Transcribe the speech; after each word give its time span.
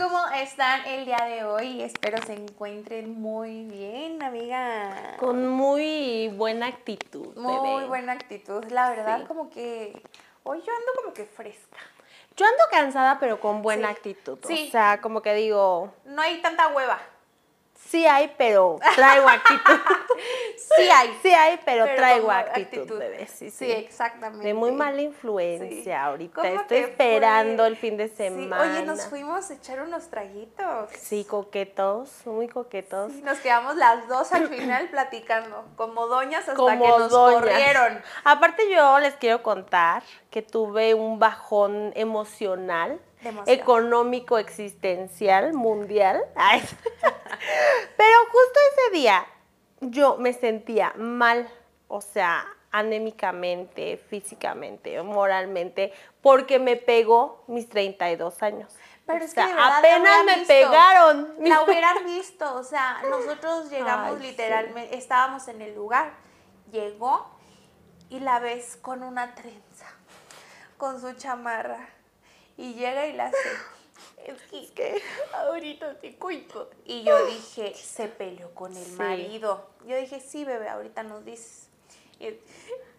¿cómo 0.00 0.18
están 0.34 0.86
el 0.86 1.04
día 1.04 1.18
de 1.28 1.44
hoy? 1.44 1.82
Espero 1.82 2.18
se 2.24 2.32
encuentren 2.32 3.20
muy 3.20 3.64
bien, 3.64 4.22
amiga. 4.22 5.16
Con 5.18 5.46
muy 5.48 6.28
buena 6.28 6.66
actitud. 6.68 7.36
Muy 7.36 7.76
bebé. 7.76 7.86
buena 7.86 8.12
actitud. 8.12 8.64
La 8.70 8.88
verdad, 8.88 9.20
Sí. 9.20 9.26
como 9.26 9.50
que 9.50 10.00
hoy 10.44 10.58
yo 10.66 10.72
ando 10.72 10.92
como 11.02 11.12
que 11.12 11.24
fresca. 11.26 11.76
Yo 12.36 12.46
ando 12.46 12.62
cansada, 12.70 13.18
pero 13.20 13.40
con 13.40 13.60
buena 13.60 13.88
Sí. 13.88 13.94
actitud. 13.94 14.38
Sí. 14.46 14.66
O 14.68 14.70
sea, 14.70 15.00
como 15.02 15.20
que 15.20 15.34
digo, 15.34 15.92
No 16.04 16.22
hay 16.22 16.40
tanta 16.40 16.68
hueva. 16.68 16.98
Sí 17.90 18.06
hay, 18.06 18.32
pero 18.38 18.78
traigo 18.94 19.28
actitud. 19.28 19.60
Sí 20.76 20.88
hay. 20.88 21.18
sí 21.22 21.32
hay, 21.32 21.58
pero, 21.64 21.84
Pero 21.84 21.96
traigo 21.96 22.30
actitud, 22.30 22.98
bebé. 22.98 23.26
Sí, 23.26 23.50
sí. 23.50 23.66
Sí, 23.66 23.72
exactamente. 23.72 24.46
De 24.46 24.54
muy 24.54 24.70
mala 24.72 25.00
influencia 25.00 25.82
Sí. 25.82 25.90
ahorita. 25.92 26.34
¿Cómo 26.42 26.60
Estoy 26.60 26.82
fue? 26.82 26.90
esperando 26.90 27.64
el 27.66 27.76
fin 27.76 27.96
de 27.96 28.08
Sí, 28.08 28.14
semana. 28.16 28.62
Oye, 28.62 28.82
nos 28.84 29.06
fuimos 29.06 29.50
a 29.50 29.54
echar 29.54 29.80
unos 29.80 30.08
traguitos. 30.08 30.90
Sí, 30.98 31.24
coquetos, 31.24 32.10
muy 32.26 32.46
coquetos. 32.48 33.12
Sí, 33.12 33.22
nos 33.22 33.38
quedamos 33.38 33.76
las 33.76 34.06
dos 34.08 34.30
al 34.32 34.48
final 34.48 34.88
platicando, 34.90 35.64
como 35.76 36.06
doñas 36.06 36.40
hasta 36.42 36.54
Como 36.54 36.84
que 36.84 36.88
nos 37.02 37.10
doñas. 37.10 37.40
corrieron. 37.40 38.02
Aparte 38.24 38.70
yo 38.70 38.98
les 39.00 39.14
quiero 39.14 39.42
contar 39.42 40.02
que 40.30 40.42
tuve 40.42 40.94
un 40.94 41.18
bajón 41.18 41.92
emocional, 41.96 43.00
Económico, 43.46 44.38
existencial, 44.38 45.52
mundial. 45.52 46.22
Ay. 46.34 46.60
Pero 47.96 48.18
justo 48.30 48.60
ese 48.72 48.90
día 48.96 49.26
yo 49.80 50.16
me 50.18 50.32
sentía 50.32 50.92
mal, 50.96 51.48
o 51.88 52.00
sea, 52.00 52.46
anémicamente, 52.70 53.96
físicamente, 54.08 55.02
moralmente, 55.02 55.92
porque 56.22 56.58
me 56.58 56.76
pegó 56.76 57.44
mis 57.46 57.68
32 57.68 58.42
años. 58.42 58.74
Pero 59.06 59.18
O 59.20 59.24
es 59.24 59.34
que 59.34 59.40
sea, 59.40 59.46
verdad 59.48 59.78
apenas 59.78 60.24
me 60.24 60.34
visto. 60.36 60.48
pegaron. 60.54 61.34
La 61.40 61.62
hubieran 61.62 62.04
visto, 62.04 62.54
o 62.54 62.62
sea, 62.62 63.02
nosotros 63.08 63.70
llegamos 63.70 64.12
Ay, 64.12 64.22
sí. 64.22 64.26
literalmente, 64.30 64.96
estábamos 64.96 65.48
en 65.48 65.62
el 65.62 65.74
lugar, 65.74 66.12
llegó 66.70 67.26
y 68.08 68.20
la 68.20 68.38
ves 68.38 68.76
con 68.76 69.02
una 69.02 69.34
trenza, 69.34 69.86
con 70.76 71.00
su 71.00 71.12
chamarra, 71.14 71.88
y 72.60 72.74
llega 72.74 73.06
y 73.06 73.12
la 73.14 73.26
hace. 73.26 73.38
Es 74.24 74.70
que, 74.72 75.02
ahorita 75.32 75.98
te 75.98 76.14
cuento. 76.16 76.70
Y 76.84 77.02
yo 77.04 77.24
dije, 77.26 77.74
se 77.74 78.06
peleó 78.08 78.54
con 78.54 78.76
el 78.76 78.84
Sí. 78.84 78.92
marido. 78.92 79.70
Yo 79.86 79.96
dije, 79.96 80.20
sí, 80.20 80.44
bebé, 80.44 80.68
ahorita 80.68 81.02
nos 81.02 81.24
dices. 81.24 81.68
Es, 82.18 82.34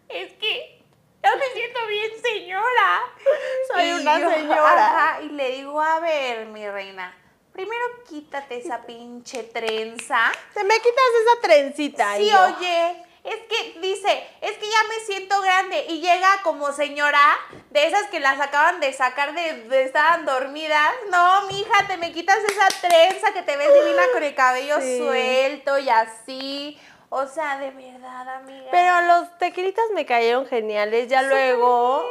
es 0.08 0.32
que 0.34 0.82
yo 1.22 1.30
me 1.36 1.46
siento 1.54 1.86
bien 1.86 2.10
señora. 2.22 3.02
Soy 3.72 3.84
Y 3.86 3.92
una 3.92 4.18
señora. 4.34 4.86
ajá, 4.86 5.22
y 5.22 5.28
le 5.30 5.50
digo, 5.52 5.80
a 5.80 6.00
ver, 6.00 6.46
mi 6.46 6.68
reina, 6.68 7.16
primero 7.52 7.84
quítate 8.08 8.56
esa 8.58 8.82
pinche 8.86 9.44
trenza. 9.44 10.32
Te 10.54 10.64
me 10.64 10.74
quitas 10.74 11.04
esa 11.24 11.40
trencita. 11.40 12.16
Sí, 12.16 12.28
yo, 12.28 12.56
oye, 12.56 13.04
es 13.24 13.36
que 13.48 13.78
dice, 13.80 14.26
es 14.40 14.52
que 14.58 14.66
ya 14.68 14.82
me 14.88 15.04
siento 15.06 15.40
grande 15.40 15.86
y 15.88 16.00
llega 16.00 16.28
como 16.42 16.72
señora 16.72 17.20
de 17.70 17.86
esas 17.86 18.08
que 18.08 18.18
las 18.20 18.40
acaban 18.40 18.80
de 18.80 18.92
sacar 18.92 19.32
de, 19.34 19.64
de 19.68 19.84
estaban 19.84 20.24
dormidas. 20.24 20.90
No, 21.10 21.42
mija, 21.46 21.86
te 21.86 21.96
me 21.98 22.12
quitas 22.12 22.38
esa 22.38 22.66
trenza 22.88 23.32
que 23.32 23.42
te 23.42 23.56
ves 23.56 23.72
divina 23.72 24.02
con 24.12 24.22
el 24.22 24.34
cabello 24.34 24.80
Sí. 24.80 24.98
suelto 24.98 25.78
y 25.78 25.88
así. 25.88 26.80
O 27.14 27.26
sea, 27.26 27.58
de 27.58 27.70
verdad, 27.72 28.26
amiga. 28.36 28.68
Pero 28.70 29.02
los 29.02 29.38
tequilitas 29.38 29.84
me 29.94 30.06
cayeron 30.06 30.46
geniales. 30.46 31.08
Ya 31.08 31.22
luego 31.22 32.02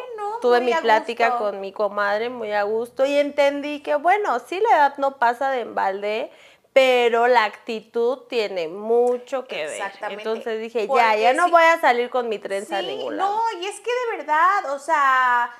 tuve 0.41 0.61
mi 0.61 0.73
plática 0.75 1.29
gusto. 1.31 1.43
con 1.45 1.59
mi 1.59 1.71
comadre 1.73 2.29
muy 2.29 2.51
a 2.53 2.63
gusto 2.63 3.03
y 3.05 3.17
entendí 3.17 3.81
que, 3.81 3.95
bueno, 3.95 4.37
sí 4.39 4.59
la 4.59 4.77
edad 4.77 4.97
no 4.97 5.17
pasa 5.17 5.49
de 5.49 5.61
embalde, 5.61 6.31
pero 6.73 7.27
la 7.27 7.43
actitud 7.45 8.19
tiene 8.29 8.67
mucho 8.67 9.45
que 9.45 9.65
ver. 9.65 9.73
Exactamente. 9.81 10.23
Entonces 10.23 10.59
dije, 10.61 10.81
ya, 10.81 10.87
Porque 10.87 11.21
ya 11.21 11.33
no 11.33 11.49
voy 11.49 11.63
a 11.63 11.79
salir 11.81 12.09
con 12.09 12.29
mi 12.29 12.39
trenza 12.39 12.77
a 12.77 12.81
Sí, 12.81 12.87
ningún 12.87 13.17
lado. 13.17 13.35
no, 13.35 13.59
y 13.59 13.65
es 13.65 13.79
que 13.81 13.91
de 13.91 14.17
verdad, 14.17 14.71
o 14.73 14.79
sea, 14.79 15.51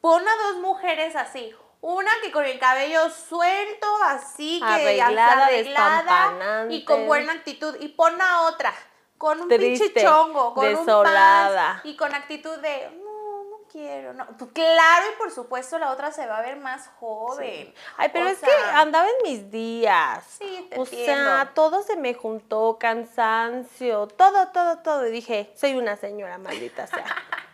pon 0.00 0.22
a 0.26 0.32
dos 0.48 0.56
mujeres 0.60 1.16
así. 1.16 1.54
Una 1.80 2.10
que 2.22 2.32
con 2.32 2.44
el 2.44 2.58
cabello 2.58 3.08
suelto, 3.08 3.86
así 4.04 4.58
que 4.60 5.00
Arreglada, 5.00 6.66
y 6.68 6.84
con 6.84 7.06
buena 7.06 7.32
actitud. 7.32 7.76
Y 7.80 7.88
pon 7.88 8.20
a 8.20 8.42
otra 8.48 8.74
con 9.16 9.40
un 9.40 9.48
pinche 9.48 9.76
Triste, 9.90 10.02
chongo, 10.02 10.54
con 10.54 10.64
desolada. 10.68 11.60
un 11.60 11.74
pants 11.76 11.86
y 11.86 11.96
con 11.96 12.14
actitud 12.14 12.56
de 12.58 12.88
quiero, 13.70 14.12
no. 14.14 14.26
Pues 14.38 14.50
claro, 14.52 15.04
y 15.14 15.18
por 15.18 15.30
supuesto 15.30 15.78
la 15.78 15.90
otra 15.92 16.10
se 16.12 16.26
va 16.26 16.38
a 16.38 16.42
ver 16.42 16.56
más 16.56 16.88
joven. 16.98 17.72
Ay, 17.96 18.10
pero 18.12 18.26
O 18.26 18.28
es 18.28 18.38
que 18.38 18.50
andaba 18.74 19.06
en 19.08 19.30
mis 19.30 19.50
días. 19.50 20.24
Sí, 20.38 20.66
te 20.70 20.78
O 20.78 20.84
entiendo. 20.84 21.06
sea, 21.30 21.52
todo 21.54 21.82
se 21.82 21.96
me 21.96 22.14
juntó, 22.14 22.78
cansancio, 22.80 24.06
todo, 24.08 24.48
todo, 24.48 24.78
todo. 24.78 25.06
Y 25.06 25.10
dije, 25.10 25.52
soy 25.54 25.74
una 25.76 25.96
señora, 25.96 26.38
maldita 26.38 26.86
sea. 26.86 27.04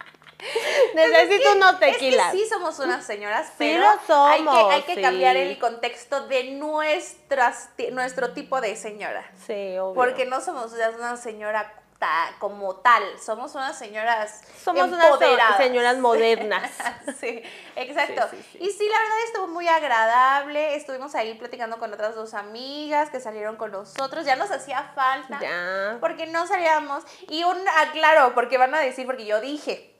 Necesito 0.94 1.52
unos 1.52 1.78
tequilas. 1.78 2.26
Es 2.34 2.40
que 2.40 2.44
sí 2.44 2.48
somos 2.50 2.78
unas 2.78 3.04
señoras, 3.04 3.46
Sí 3.48 3.54
pero 3.58 3.80
lo 3.80 3.88
hay 3.88 3.98
que, 4.40 4.44
somos, 4.46 4.72
hay 4.72 4.82
que 4.82 4.94
sí. 4.96 5.02
cambiar 5.02 5.36
el 5.36 5.58
contexto 5.58 6.26
de 6.26 6.52
nuestras, 6.52 7.70
nuestro 7.92 8.32
tipo 8.32 8.60
de 8.60 8.76
señora. 8.76 9.24
Sí, 9.46 9.78
obvio. 9.78 9.94
Porque 9.94 10.26
no 10.26 10.40
somos 10.40 10.76
ya 10.76 10.90
una 10.90 11.16
señora 11.16 11.72
ta- 12.04 12.34
como 12.38 12.76
tal, 12.76 13.02
somos 13.18 13.54
unas 13.54 13.78
señoras 13.78 14.42
Somos 14.62 14.88
unas 14.88 15.56
señoras 15.56 15.98
modernas. 15.98 16.70
sí, 17.20 17.42
exacto. 17.76 18.28
Sí, 18.30 18.36
sí, 18.36 18.48
sí. 18.52 18.58
Y 18.60 18.70
sí, 18.72 18.86
la 18.90 18.98
verdad 18.98 19.18
estuvo 19.26 19.48
muy 19.48 19.68
agradable. 19.68 20.74
Estuvimos 20.74 21.14
ahí 21.14 21.32
platicando 21.34 21.78
con 21.78 21.90
otras 21.94 22.14
dos 22.14 22.34
amigas 22.34 23.08
que 23.08 23.20
salieron 23.20 23.56
con 23.56 23.72
nosotros. 23.72 24.26
Ya 24.26 24.36
nos 24.36 24.50
hacía 24.50 24.92
falta. 24.94 25.40
Ya. 25.40 25.96
Porque 26.00 26.26
no 26.26 26.46
salíamos. 26.46 27.04
Y 27.28 27.44
un 27.44 27.56
aclaro, 27.78 28.34
porque 28.34 28.58
van 28.58 28.74
a 28.74 28.80
decir, 28.80 29.06
porque 29.06 29.24
yo 29.24 29.40
dije, 29.40 29.98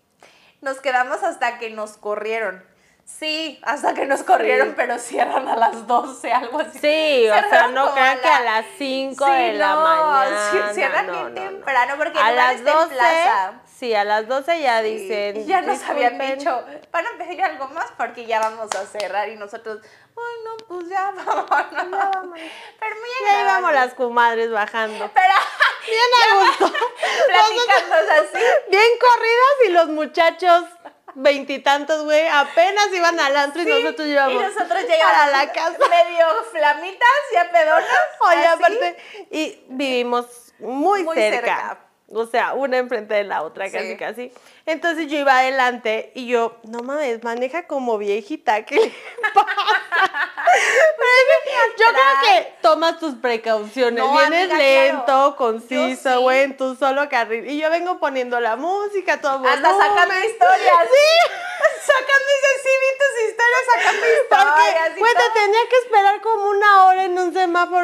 nos 0.60 0.80
quedamos 0.80 1.22
hasta 1.22 1.58
que 1.58 1.70
nos 1.70 1.96
corrieron. 1.96 2.62
Sí, 3.06 3.60
hasta 3.62 3.94
que 3.94 4.06
nos 4.06 4.22
corrieron, 4.22 4.68
Sí. 4.68 4.74
pero 4.76 4.98
cierran 4.98 5.46
a 5.46 5.56
las 5.56 5.86
12, 5.86 6.32
algo 6.32 6.58
así. 6.60 6.78
Sí, 6.78 7.28
o 7.28 7.48
sea, 7.50 7.68
no 7.68 7.92
crean 7.92 8.18
que 8.20 8.28
a 8.28 8.40
las 8.40 8.64
5 8.78 9.24
Sí, 9.26 9.32
de 9.32 9.52
la 9.54 9.76
mañana. 9.76 10.50
sí, 10.50 10.58
cierran 10.74 11.06
no, 11.06 11.12
bien 11.12 11.24
no, 11.24 11.28
no. 11.28 11.34
temprano, 11.56 11.94
porque 11.98 12.18
a 12.18 12.32
las 12.32 12.54
está 12.56 12.70
en 12.70 12.76
12, 12.76 12.94
plaza. 12.94 13.52
sí, 13.66 13.94
a 13.94 14.04
las 14.04 14.26
12 14.26 14.60
ya 14.60 14.82
dicen. 14.82 15.36
y 15.36 15.44
ya 15.44 15.60
nos 15.60 15.82
habían 15.88 16.18
dicho, 16.18 16.64
van 16.90 17.06
a 17.06 17.18
pedir 17.18 17.42
algo 17.44 17.68
más 17.68 17.86
porque 17.96 18.24
ya 18.26 18.40
vamos 18.40 18.70
a 18.74 18.86
cerrar 18.86 19.28
y 19.28 19.36
nosotros, 19.36 19.80
ay 19.82 20.44
no, 20.44 20.56
pues 20.66 20.88
ya 20.88 21.10
vámonos. 21.26 21.50
Pero 22.80 22.96
muy 22.96 23.08
Y 23.20 23.24
ahí 23.30 23.44
vamos 23.44 23.68
agradable. 23.68 23.72
las 23.80 23.94
comadres 23.94 24.50
bajando. 24.50 25.10
Pero 25.14 25.34
Bien 25.86 26.00
a 26.22 26.34
gusto. 26.46 26.72
platicando 27.26 28.12
así. 28.12 28.44
Bien 28.70 28.90
corridas 28.98 29.56
y 29.66 29.68
los 29.72 29.88
muchachos 29.88 30.64
veintitantos, 31.14 32.04
güey, 32.04 32.26
apenas 32.28 32.88
iban 32.92 33.18
al 33.20 33.36
antro 33.36 33.62
y 33.62 33.66
nosotros 33.66 34.06
Y 34.08 34.12
íbamos 34.12 34.42
nosotros 34.42 34.82
llegamos 34.82 35.12
para 35.12 35.30
la 35.30 35.52
casa. 35.52 35.78
medio 35.78 36.26
flamitas, 36.50 37.08
ya 37.32 37.50
pedonas. 37.50 37.86
Oye, 38.20 38.46
así. 38.46 38.46
aparte, 38.56 38.96
y 39.30 39.64
vivimos 39.68 40.54
muy, 40.58 41.02
Muy 41.02 41.16
cerca. 41.16 41.40
cerca. 41.40 41.78
O 42.08 42.26
sea, 42.26 42.52
una 42.52 42.76
enfrente 42.78 43.14
de 43.14 43.24
la 43.24 43.42
otra, 43.42 43.70
casi, 43.70 43.96
casi. 43.96 44.32
Entonces 44.66 45.08
yo 45.10 45.18
iba 45.18 45.38
adelante 45.38 46.10
y 46.14 46.26
yo, 46.26 46.56
no 46.62 46.80
mames, 46.80 47.22
maneja 47.22 47.66
como 47.66 47.98
viejita, 47.98 48.62
¿qué 48.66 48.76
le 48.76 48.92
pasa? 49.34 49.46
Pero 50.56 51.66
yo 51.78 51.84
creo 51.92 52.14
que 52.22 52.54
tomas 52.62 52.98
tus 52.98 53.14
precauciones, 53.16 54.02
No, 54.02 54.12
vienes 54.12 54.50
amiga, 54.50 54.56
lento, 54.58 55.04
claro. 55.04 55.36
Conciso, 55.36 56.16
sí. 56.16 56.22
güey, 56.22 56.42
en 56.42 56.56
tu 56.56 56.74
solo 56.76 57.08
carril. 57.08 57.46
Y 57.50 57.58
yo 57.58 57.68
vengo 57.70 57.98
poniendo 57.98 58.40
la 58.40 58.56
música, 58.56 59.20
todo 59.20 59.44
Hasta 59.46 59.68
volumen. 59.70 59.88
sacando 59.88 60.14
historias. 60.14 60.78
Sí. 60.90 61.34
Sacando 61.84 62.28
ese 62.38 62.62
sí, 62.62 62.70
vi 62.80 62.90
tus 62.98 63.14
historias, 63.28 63.62
sacando 63.74 64.06
historias. 64.06 64.86
Porque, 64.88 65.00
güey, 65.00 65.14
te 65.14 65.40
tenía 65.40 65.60
que 65.68 65.76
esperar 65.76 66.20
como 66.22 66.33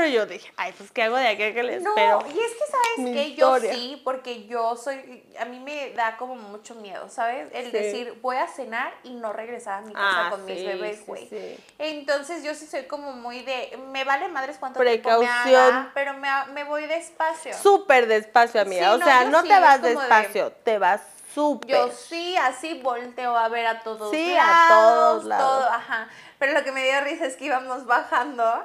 y 0.07 0.13
yo 0.13 0.27
dije, 0.27 0.53
ay, 0.57 0.73
pues, 0.77 0.91
¿qué 0.93 1.03
hago 1.05 1.17
de 1.17 1.29
aquí 1.29 1.43
a 1.43 1.55
que 1.55 1.63
le 1.63 1.81
No, 1.81 1.91
espero? 1.91 2.23
y 2.27 2.39
es 2.41 2.53
que 2.53 2.65
sabes 2.67 3.13
que 3.15 3.35
yo 3.35 3.59
sí, 3.59 4.01
porque 4.05 4.47
yo 4.47 4.77
soy, 4.77 5.25
a 5.39 5.45
mí 5.45 5.59
me 5.61 5.91
da 5.93 6.17
como 6.17 6.35
mucho 6.37 6.75
miedo, 6.77 7.09
¿sabes? 7.09 7.49
El 7.53 7.67
Sí. 7.67 7.71
decir, 7.73 8.19
voy 8.23 8.37
a 8.37 8.47
cenar 8.47 8.93
y 9.03 9.15
no 9.15 9.33
regresar 9.33 9.83
a 9.83 9.87
mi 9.87 9.93
casa 9.93 10.27
Ah, 10.27 10.31
con 10.31 10.45
mis 10.45 10.65
bebés, 10.65 11.05
güey. 11.07 11.29
sí. 11.29 11.57
Entonces 11.79 12.45
yo 12.45 12.55
sí 12.55 12.67
soy 12.67 12.85
como 12.85 13.13
muy 13.13 13.41
de, 13.43 13.79
me 13.91 14.05
vale 14.05 14.29
madres 14.29 14.57
cuánto 14.59 14.81
tiempo 14.81 15.09
me 15.11 15.17
Precaución. 15.17 15.75
haga, 15.75 15.91
pero 15.95 16.15
me, 16.15 16.29
me 16.53 16.65
voy 16.65 16.87
despacio. 16.87 17.55
Súper 17.57 18.07
despacio, 18.07 18.61
amiga. 18.61 18.95
O 18.95 18.99
no, 18.99 19.05
sea, 19.05 19.25
no 19.25 19.43
te 19.43 19.59
vas 19.61 19.83
de- 19.83 19.91
despacio, 19.97 20.53
te 20.65 20.79
vas 20.79 21.01
súper. 21.35 21.71
Yo 21.71 21.91
sí, 21.93 22.37
así 22.37 22.81
volteo 22.83 23.37
a 23.37 23.49
ver 23.49 23.67
a 23.67 23.81
todos 23.83 24.11
Sí, 24.11 24.35
a 24.37 24.45
lados, 24.47 24.69
todos 24.69 25.25
lados. 25.25 25.49
todo, 25.65 25.69
ajá. 25.71 26.09
Pero 26.41 26.55
lo 26.55 26.65
que 26.65 26.73
me 26.73 26.83
dio 26.83 27.01
risa 27.03 27.27
es 27.27 27.37
que 27.37 27.45
íbamos 27.45 27.85
bajando 27.85 28.65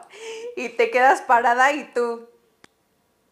y 0.55 0.69
te 0.69 0.89
quedas 0.89 1.21
parada 1.21 1.73
y 1.73 1.83
tú 1.93 2.29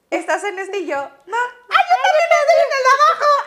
estás 0.09 0.43
en 0.43 0.59
este 0.59 0.79
y 0.79 0.85
yo, 0.85 0.97
no, 0.97 1.37
¡ay, 1.69 1.85
yo 1.89 2.25
también 2.29 2.67
el 2.69 2.85
abajo! 2.93 3.42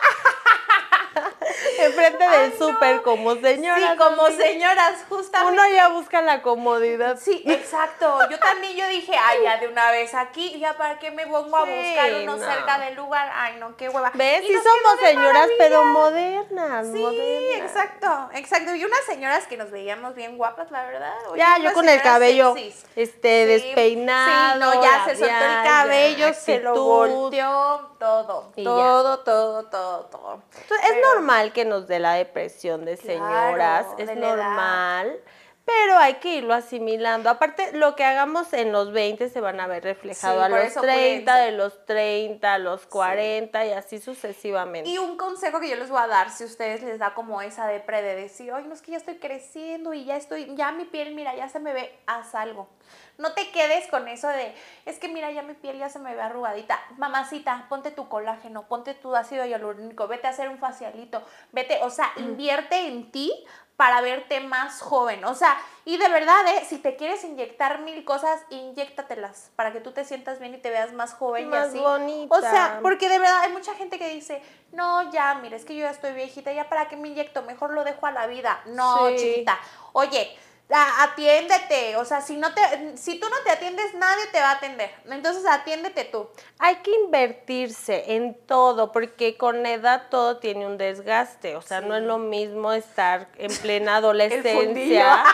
enfrente 1.79 2.27
del 2.29 2.59
no. 2.59 2.67
súper 2.67 3.01
como 3.01 3.35
señora. 3.35 3.91
Sí, 3.91 3.97
como 3.97 4.27
señoras, 4.27 5.03
justamente. 5.09 5.53
Uno 5.53 5.69
ya 5.69 5.87
busca 5.89 6.21
la 6.21 6.41
comodidad. 6.41 7.17
Sí, 7.19 7.43
exacto. 7.45 8.19
Yo 8.29 8.39
también 8.39 8.75
yo 8.75 8.87
dije, 8.87 9.13
ay, 9.17 9.39
ya 9.43 9.57
de 9.57 9.67
una 9.67 9.91
vez 9.91 10.13
aquí, 10.13 10.57
ya 10.59 10.77
para 10.77 10.99
qué 10.99 11.11
me 11.11 11.25
pongo 11.27 11.57
a 11.57 11.61
buscar 11.65 12.13
uno 12.23 12.37
no. 12.37 12.43
cerca 12.43 12.79
del 12.79 12.95
lugar. 12.95 13.31
Ay, 13.33 13.55
no, 13.59 13.75
qué 13.77 13.89
hueva. 13.89 14.11
¿Ves? 14.13 14.43
Y 14.43 14.47
Sí 14.47 14.53
somos 14.53 14.99
señoras, 15.01 15.47
pero 15.57 15.83
modernas. 15.85 16.87
Sí, 16.91 16.99
modernas. 16.99 17.71
exacto, 17.71 18.29
exacto. 18.33 18.75
Y 18.75 18.85
unas 18.85 19.03
señoras 19.05 19.47
que 19.47 19.57
nos 19.57 19.71
veíamos 19.71 20.15
bien 20.15 20.37
guapas, 20.37 20.71
la 20.71 20.83
verdad. 20.83 21.13
Oye, 21.29 21.39
Ya, 21.39 21.57
yo 21.57 21.73
con 21.73 21.85
el 21.85 21.91
señoras 21.99 22.03
cabello 22.13 22.53
sexys. 22.53 22.85
este 22.95 23.45
despeinado. 23.45 24.71
Sí, 24.71 24.77
no, 24.77 24.83
ya 24.83 25.05
se 25.05 25.15
soltó 25.15 25.33
el 25.33 25.63
cabello, 25.63 26.33
se 26.33 26.59
lo 26.59 26.73
volteó, 26.83 27.91
todo, 27.99 28.51
Y 28.55 28.63
ya. 28.63 28.69
todo, 28.69 29.19
todo, 29.19 29.63
todo, 29.65 30.05
todo. 30.05 30.41
Es 30.53 30.95
normal 31.13 31.53
que 31.53 31.65
nos 31.65 31.87
dé 31.87 31.99
la 31.99 32.13
depresión 32.13 32.85
de 32.85 32.97
Claro, 32.97 33.17
señoras, 33.19 33.85
es 33.97 34.07
de 34.07 34.13
edad. 34.13 34.35
normal, 34.37 35.19
pero 35.65 35.97
hay 35.97 36.13
que 36.15 36.35
irlo 36.35 36.53
asimilando. 36.53 37.29
Aparte, 37.29 37.73
lo 37.73 37.93
que 37.97 38.05
hagamos 38.05 38.53
en 38.53 38.71
los 38.71 38.93
20 38.93 39.27
se 39.27 39.41
van 39.41 39.59
a 39.59 39.67
ver 39.67 39.83
reflejado 39.83 40.37
Sí, 40.39 40.45
a 40.45 40.47
los 40.49 40.59
eso 40.61 40.79
30, 40.79 40.93
cuídense. 41.33 41.51
de 41.51 41.51
los 41.57 41.85
30, 41.85 42.53
a 42.53 42.57
los 42.57 42.85
40 42.85 43.65
y 43.65 43.71
así 43.73 43.99
sucesivamente. 43.99 44.89
Y 44.89 44.97
un 44.97 45.17
consejo 45.17 45.59
que 45.59 45.69
yo 45.69 45.75
les 45.75 45.89
voy 45.89 45.99
a 46.01 46.07
dar, 46.07 46.29
si 46.29 46.45
ustedes 46.45 46.81
les 46.83 46.99
da 46.99 47.13
como 47.13 47.41
esa 47.41 47.67
depre 47.67 48.01
de 48.01 48.15
decir, 48.15 48.53
oye, 48.53 48.65
no 48.65 48.73
es 48.75 48.81
que 48.81 48.91
ya 48.91 48.97
estoy 48.97 49.17
creciendo 49.17 49.93
y 49.93 50.05
ya 50.05 50.15
estoy, 50.15 50.55
ya 50.55 50.71
mi 50.71 50.85
piel, 50.85 51.13
mira, 51.13 51.35
ya 51.35 51.49
se 51.49 51.59
me 51.59 51.73
ve, 51.73 51.93
haz 52.05 52.33
algo. 52.33 52.69
No 53.17 53.33
te 53.33 53.49
quedes 53.51 53.87
con 53.87 54.07
eso 54.07 54.27
de, 54.27 54.53
es 54.85 54.99
que 54.99 55.07
mira, 55.07 55.31
ya 55.31 55.41
mi 55.41 55.53
piel 55.53 55.77
ya 55.79 55.89
se 55.89 55.99
me 55.99 56.13
ve 56.15 56.21
arrugadita. 56.21 56.79
Mamacita, 56.97 57.65
ponte 57.69 57.91
tu 57.91 58.07
colágeno, 58.07 58.67
ponte 58.67 58.93
tu 58.93 59.15
ácido 59.15 59.45
hialurónico, 59.45 60.07
vete 60.07 60.27
a 60.27 60.31
hacer 60.31 60.49
un 60.49 60.59
facialito, 60.59 61.23
vete, 61.51 61.79
o 61.81 61.89
sea, 61.89 62.11
invierte 62.17 62.87
en 62.87 63.11
ti 63.11 63.33
para 63.75 64.01
verte 64.01 64.39
más 64.39 64.81
joven. 64.81 65.23
O 65.25 65.35
sea, 65.35 65.55
y 65.85 65.97
de 65.97 66.09
verdad, 66.09 66.35
¿eh? 66.47 66.65
si 66.67 66.79
te 66.79 66.95
quieres 66.95 67.23
inyectar 67.23 67.79
mil 67.81 68.03
cosas, 68.05 68.41
inyéctatelas 68.49 69.51
para 69.55 69.71
que 69.71 69.81
tú 69.81 69.91
te 69.91 70.03
sientas 70.03 70.39
bien 70.39 70.55
y 70.55 70.57
te 70.57 70.69
veas 70.71 70.93
más 70.93 71.13
joven 71.13 71.49
Más 71.49 71.67
y 71.67 71.69
así. 71.69 71.79
bonita. 71.79 72.35
O 72.35 72.41
sea, 72.41 72.79
porque 72.81 73.07
de 73.07 73.19
verdad 73.19 73.39
hay 73.41 73.51
mucha 73.51 73.75
gente 73.75 73.99
que 73.99 74.09
dice, 74.09 74.41
no, 74.71 75.11
ya, 75.11 75.35
mira, 75.35 75.55
es 75.55 75.63
que 75.65 75.75
yo 75.75 75.81
ya 75.81 75.91
estoy 75.91 76.13
viejita, 76.13 76.51
ya 76.51 76.69
para 76.69 76.87
qué 76.87 76.97
me 76.97 77.07
inyecto, 77.07 77.43
mejor 77.43 77.71
lo 77.71 77.83
dejo 77.83 78.05
a 78.07 78.11
la 78.11 78.25
vida. 78.27 78.59
No, 78.65 79.09
Sí. 79.09 79.15
chiquita. 79.17 79.59
Oye, 79.93 80.35
atiéndete, 80.69 81.95
o 81.95 82.03
sea, 82.05 82.21
si 82.21 82.35
no 82.35 82.53
te, 82.53 82.97
si 82.97 83.19
tú 83.19 83.27
no 83.29 83.35
te 83.45 83.51
atiendes, 83.51 83.93
nadie 83.93 84.25
te 84.31 84.39
va 84.39 84.49
a 84.51 84.53
atender. 84.55 84.91
Entonces 85.09 85.45
atiéndete 85.49 86.05
tú. 86.05 86.27
Hay 86.59 86.77
que 86.77 86.91
invertirse 87.05 88.15
en 88.15 88.35
todo, 88.45 88.91
porque 88.91 89.37
con 89.37 89.65
edad 89.65 90.03
todo 90.09 90.37
tiene 90.37 90.65
un 90.65 90.77
desgaste. 90.77 91.55
O 91.55 91.61
sea, 91.61 91.81
no 91.81 91.95
es 91.95 92.03
lo 92.03 92.17
mismo 92.17 92.73
estar 92.73 93.29
en 93.37 93.55
plena 93.61 93.97
adolescencia. 93.97 95.23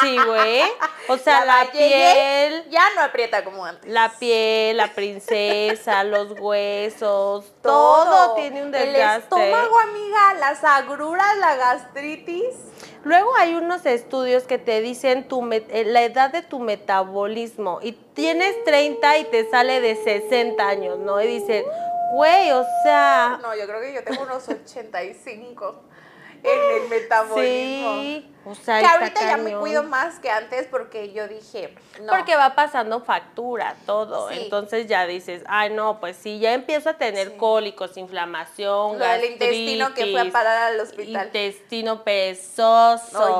Sí, 0.00 0.16
güey. 0.24 0.62
O 1.08 1.18
sea, 1.18 1.44
la, 1.44 1.64
La 1.64 1.70
piel, 1.72 2.64
Ya 2.70 2.84
no 2.96 3.02
aprieta 3.02 3.44
como 3.44 3.66
antes. 3.66 3.90
la 3.90 4.08
piel, 4.18 4.78
la 4.78 4.94
princesa, 4.94 6.04
los 6.04 6.40
huesos, 6.40 7.52
todo, 7.62 8.34
tiene 8.34 8.62
un 8.62 8.74
El 8.74 8.92
desgaste. 8.94 9.24
estómago, 9.24 9.78
amiga, 9.78 10.34
las 10.38 10.64
agruras, 10.64 11.36
la 11.36 11.54
gastritis. 11.56 12.54
Luego 13.02 13.30
hay 13.38 13.54
unos 13.54 13.86
estudios 13.86 14.44
que 14.44 14.58
te 14.58 14.80
dicen 14.80 15.26
tu 15.26 15.50
eh, 15.52 15.84
la 15.86 16.02
edad 16.02 16.30
de 16.30 16.42
tu 16.42 16.58
metabolismo 16.58 17.78
y 17.82 17.92
tienes 17.92 18.62
30 18.64 19.18
y 19.18 19.24
te 19.24 19.48
sale 19.50 19.80
de 19.80 19.96
60 19.96 20.66
años, 20.68 20.98
¿no? 20.98 21.20
Y 21.22 21.26
dicen, 21.26 21.64
güey, 22.12 22.50
o 22.50 22.64
sea, 22.84 23.38
No, 23.40 23.56
yo 23.56 23.66
creo 23.66 23.80
que 23.80 23.94
yo 23.94 24.04
tengo 24.04 24.22
unos 24.22 24.46
85 24.48 25.82
en 26.42 26.82
el 26.82 26.88
metabolismo. 26.88 27.94
sí, 28.00 28.34
o 28.50 28.54
sea, 28.64 28.80
Que 28.80 28.86
ahorita 28.86 29.20
ya 29.22 29.36
me 29.36 29.54
cuido 29.56 29.82
más 29.82 30.18
que 30.18 30.30
antes 30.30 30.66
porque 30.66 31.12
yo 31.12 31.28
dije, 31.28 31.74
no. 32.02 32.12
Porque 32.12 32.36
va 32.36 32.54
pasando 32.54 33.00
factura 33.00 33.76
todo, 33.86 34.28
Sí. 34.30 34.40
entonces 34.42 34.86
ya 34.86 35.06
dices, 35.06 35.42
ay 35.46 35.70
no, 35.70 36.00
pues 36.00 36.16
sí, 36.16 36.38
ya 36.38 36.52
empiezo 36.52 36.90
a 36.90 36.94
tener 36.94 37.28
Sí. 37.30 37.36
cólicos, 37.36 37.96
inflamación, 37.96 38.98
lo 38.98 39.04
del 39.04 39.24
intestino 39.32 39.94
que 39.94 40.06
fue 40.12 40.20
a 40.20 40.30
parar 40.32 40.72
al 40.72 40.80
hospital. 40.80 41.26
intestino 41.26 42.02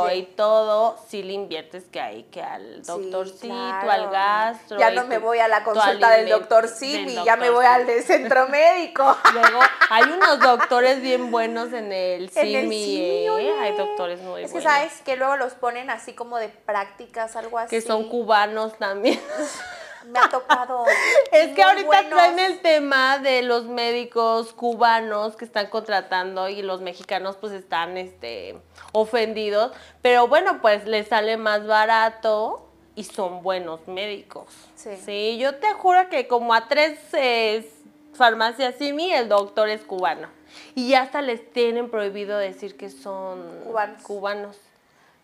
Oye. 0.04 0.16
y 0.16 0.22
todo, 0.24 0.96
si 1.08 1.22
le 1.22 1.32
inviertes 1.32 1.84
que 1.90 2.00
hay 2.00 2.22
que 2.24 2.42
al 2.42 2.76
Sí, 2.84 2.92
doctorcito, 2.92 3.48
claro. 3.54 3.90
al 3.90 4.10
gastro. 4.10 4.78
Ya 4.78 4.90
no 4.90 5.04
me 5.06 5.18
voy 5.18 5.38
a 5.38 5.48
la 5.48 5.64
consulta 5.64 6.10
del 6.10 6.28
doctor 6.28 6.68
Simi, 6.68 7.16
ya 7.24 7.36
me 7.36 7.50
voy 7.50 7.66
al 7.66 7.86
de 7.86 8.02
centro 8.02 8.48
médico. 8.48 9.16
Luego, 9.34 9.60
hay 9.90 10.04
unos 10.04 10.40
doctores 10.40 11.00
bien 11.00 11.30
buenos 11.30 11.72
en 11.72 11.92
el 11.92 12.30
Simi, 12.30 13.26
¿eh? 13.26 13.52
Hay 13.60 13.76
doctores 13.76 14.20
muy 14.20 14.42
Es 14.42 14.52
que 14.52 14.60
buenos. 14.60 14.72
Que 15.00 15.16
luego 15.16 15.36
los 15.36 15.54
ponen 15.54 15.90
así 15.90 16.12
como 16.14 16.38
de 16.38 16.48
prácticas, 16.48 17.36
algo 17.36 17.58
así. 17.58 17.70
Que 17.70 17.80
son 17.80 18.08
cubanos 18.08 18.76
también. 18.78 19.20
Me 20.06 20.18
ha 20.18 20.28
tocado. 20.28 20.84
Es 21.32 21.54
que 21.54 21.62
ahorita 21.62 21.86
buenos. 21.86 22.10
traen 22.10 22.38
el 22.38 22.60
tema 22.60 23.18
de 23.18 23.42
los 23.42 23.66
médicos 23.66 24.52
cubanos 24.54 25.36
que 25.36 25.44
están 25.44 25.66
contratando 25.68 26.48
y 26.48 26.62
los 26.62 26.80
mexicanos 26.80 27.36
pues 27.36 27.52
están 27.52 27.96
este 27.98 28.56
ofendidos, 28.92 29.72
pero 30.02 30.26
bueno, 30.26 30.60
pues 30.62 30.86
les 30.86 31.08
sale 31.08 31.36
más 31.36 31.66
barato 31.66 32.66
y 32.94 33.04
son 33.04 33.42
buenos 33.42 33.86
médicos. 33.86 34.46
Sí. 34.74 35.38
yo 35.38 35.56
te 35.56 35.72
juro 35.74 36.08
que 36.08 36.26
como 36.26 36.54
a 36.54 36.66
tres 36.66 36.98
eh, 37.12 37.70
farmacias 38.14 38.76
Simi 38.76 39.12
el 39.12 39.28
doctor 39.28 39.68
es 39.68 39.82
cubano. 39.82 40.28
Y 40.74 40.94
hasta 40.94 41.22
les 41.22 41.48
tienen 41.52 41.90
prohibido 41.90 42.36
decir 42.38 42.76
que 42.76 42.90
son 42.90 43.60
Cubanos. 43.64 44.02
cubanos. 44.02 44.56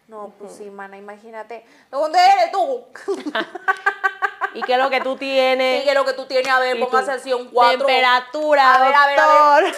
No, 0.09 0.33
pues 0.39 0.53
sí, 0.57 0.71
mana, 0.71 0.97
imagínate. 0.97 1.55
¿De 1.91 1.97
dónde 1.97 2.19
eres 2.19 2.53
tú? 2.53 2.87
¿Y 4.55 4.63
qué 4.63 4.75
es 4.75 4.79
lo 4.79 4.89
que 4.89 5.01
tú 5.01 5.17
tienes? 5.17 5.81
¿Qué 5.81 5.85
quiero 5.85 6.05
que 6.05 6.13
tú 6.13 6.27
tienes? 6.27 6.49
A 6.51 6.61
ver, 6.61 6.77
Y 6.77 6.83
así 7.11 7.33
un 7.33 7.49
4. 7.49 7.79
Temperatura, 7.79 8.75
A 8.75 8.81
ver, 8.81 8.95
a 8.95 9.07
ver, 9.07 9.21
a 9.21 9.61
ver. 9.61 9.75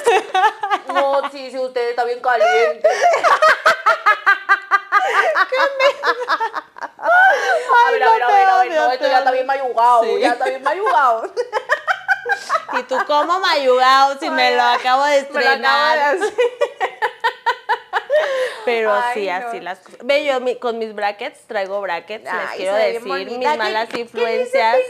No, 0.94 1.30
sí, 1.30 1.50
sí, 1.50 1.58
usted 1.58 1.90
está 1.90 2.04
bien 2.04 2.20
caliente. 2.20 2.88
A 7.88 7.90
ver, 7.90 8.02
a 8.02 8.10
ver, 8.10 8.22
a 8.22 8.26
ver, 8.28 8.48
a 8.48 8.58
ver, 8.58 8.72
no, 8.72 8.92
esto 8.92 9.06
ya 9.06 9.19
está 9.19 9.31
bien 9.31 9.46
mayugado, 9.46 10.02
Sí. 10.02 10.20
ya 10.20 10.32
está 10.32 10.44
bien 10.46 10.62
mayugado. 10.62 11.32
Y 12.78 12.82
tú, 12.82 12.96
¿cómo 13.06 13.38
me 13.40 13.48
ayudado 13.48 14.19
si 14.19 14.28
me 14.28 14.54
lo 14.54 14.62
acabo 14.62 15.04
de 15.04 15.22
Me 15.32 15.42
lo 15.42 15.50
acabo 15.50 15.72
de 15.72 16.19
estrenar? 16.19 16.19
Pero 18.65 18.93
Ay, 18.93 19.15
sí, 19.15 19.26
no. 19.26 19.32
así 19.32 19.61
las 19.61 19.79
cosas. 19.79 20.00
Ve, 20.05 20.25
yo 20.25 20.41
mi- 20.41 20.56
con 20.56 20.79
mis 20.79 20.94
brackets 20.94 21.41
traigo 21.46 21.81
brackets, 21.81 22.25
les 22.25 22.51
quiero 22.56 22.75
decir 22.75 23.01
mis 23.03 23.08
bonita. 23.13 23.53
¿Qué- 23.53 23.58
malas 23.58 23.89
qué- 23.89 24.01
influencias. 24.01 24.77
¿Qué? 24.77 24.82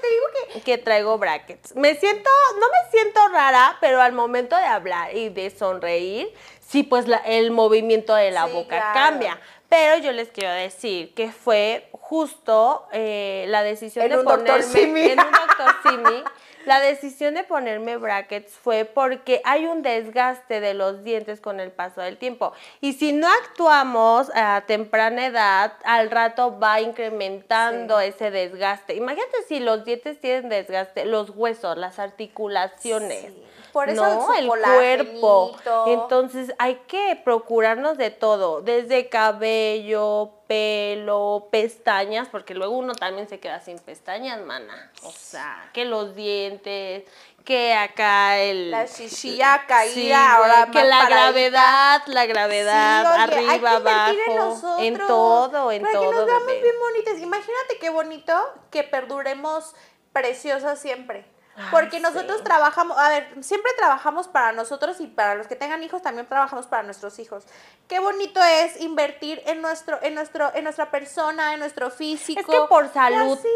Te 0.00 0.08
digo 0.08 0.24
que... 0.54 0.60
que 0.62 0.78
traigo 0.78 1.18
brackets. 1.18 1.74
Me 1.76 1.94
siento, 1.96 2.30
no 2.60 2.66
me 2.66 2.90
siento 2.90 3.28
rara, 3.28 3.76
pero 3.80 4.00
al 4.00 4.12
momento 4.12 4.56
de 4.56 4.64
hablar 4.64 5.14
y 5.16 5.28
de 5.28 5.50
sonreír, 5.50 6.32
sí, 6.66 6.82
pues 6.82 7.06
la- 7.08 7.22
el 7.26 7.50
movimiento 7.50 8.14
de 8.14 8.30
la 8.30 8.46
Sí, 8.46 8.52
boca 8.52 8.76
claro. 8.76 8.94
cambia. 8.94 9.40
Pero 9.68 9.98
yo 9.98 10.12
les 10.12 10.28
quiero 10.28 10.52
decir 10.54 11.12
que 11.14 11.32
fue 11.32 11.88
justo 11.92 12.86
eh, 12.92 13.46
la 13.48 13.62
decisión 13.64 14.04
En 14.04 14.12
de 14.12 14.18
un 14.18 14.24
doctor 14.24 14.46
ponerme 14.46 14.62
Simi. 14.64 15.00
en 15.10 15.18
un 15.20 15.30
doctor 15.32 15.74
Simi. 15.82 16.24
La 16.66 16.80
decisión 16.80 17.34
de 17.34 17.44
ponerme 17.44 17.96
brackets 17.96 18.52
fue 18.52 18.84
porque 18.84 19.40
hay 19.44 19.66
un 19.66 19.82
desgaste 19.82 20.60
de 20.60 20.74
los 20.74 21.04
dientes 21.04 21.40
con 21.40 21.60
el 21.60 21.70
paso 21.70 22.00
del 22.00 22.16
tiempo. 22.16 22.52
Y 22.80 22.94
si 22.94 23.12
no 23.12 23.28
actuamos 23.44 24.32
a 24.34 24.64
temprana 24.66 25.26
edad, 25.26 25.74
al 25.84 26.10
rato 26.10 26.58
va 26.58 26.80
incrementando 26.80 28.00
ese 28.00 28.32
desgaste. 28.32 28.96
Imagínate 28.96 29.44
si 29.46 29.60
los 29.60 29.84
dientes 29.84 30.20
tienen 30.20 30.48
desgaste, 30.48 31.04
los 31.04 31.30
huesos, 31.30 31.78
las 31.78 32.00
articulaciones. 32.00 33.26
Sí. 33.26 33.42
Por 33.76 33.90
eso 33.90 34.06
¿no? 34.06 34.34
el 34.34 34.48
cuerpo. 34.48 35.54
Entonces 35.86 36.54
hay 36.56 36.76
que 36.88 37.20
procurarnos 37.22 37.98
de 37.98 38.10
todo, 38.10 38.62
desde 38.62 39.10
cabello, 39.10 40.30
pelo, 40.46 41.48
pestañas, 41.50 42.26
porque 42.28 42.54
luego 42.54 42.74
uno 42.78 42.94
también 42.94 43.28
se 43.28 43.38
queda 43.38 43.60
sin 43.60 43.78
pestañas, 43.78 44.40
mana. 44.40 44.90
O 45.02 45.10
sea, 45.10 45.68
que 45.74 45.84
los 45.84 46.14
dientes, 46.14 47.04
que 47.44 47.74
acá 47.74 48.38
el 48.38 48.70
La 48.70 48.86
chichilla 48.86 49.66
caída, 49.68 49.92
Sí, 49.92 50.10
ahora 50.10 50.68
que 50.72 50.82
la 50.82 51.00
paradita. 51.00 51.08
gravedad, 51.08 52.02
la 52.06 52.24
gravedad, 52.24 53.02
Sí, 53.02 53.08
oye, 53.12 53.46
hay 53.46 53.60
que 53.60 53.66
arriba, 53.66 53.72
abajo, 53.72 54.76
en, 54.78 54.84
en 54.86 55.06
todo, 55.06 55.70
en 55.70 55.82
para 55.82 55.92
todo, 55.92 56.10
que 56.10 56.16
nos 56.16 56.24
veamos 56.24 56.46
bien 56.46 56.74
bonitas. 56.80 57.18
Imagínate 57.18 57.78
qué 57.78 57.90
bonito 57.90 58.32
que 58.70 58.84
perduremos 58.84 59.74
preciosas 60.14 60.78
siempre. 60.80 61.26
Ay, 61.56 61.64
Porque 61.70 62.00
nosotros 62.00 62.38
sí. 62.38 62.44
trabajamos, 62.44 62.98
a 62.98 63.08
ver, 63.08 63.28
siempre 63.42 63.72
trabajamos 63.78 64.28
para 64.28 64.52
nosotros 64.52 65.00
y 65.00 65.06
para 65.06 65.34
los 65.34 65.46
que 65.46 65.56
tengan 65.56 65.82
hijos 65.82 66.02
también 66.02 66.26
trabajamos 66.26 66.66
para 66.66 66.82
nuestros 66.82 67.18
hijos. 67.18 67.44
Qué 67.88 67.98
bonito 67.98 68.40
es 68.42 68.80
invertir 68.80 69.42
en 69.46 69.62
nuestro, 69.62 69.98
en 70.02 70.14
nuestro, 70.14 70.54
en 70.54 70.64
nuestra 70.64 70.90
persona, 70.90 71.54
en 71.54 71.60
nuestro 71.60 71.90
físico. 71.90 72.40
Es 72.40 72.46
que 72.46 72.66
por 72.68 72.92
salud. 72.92 73.38
así. 73.38 73.48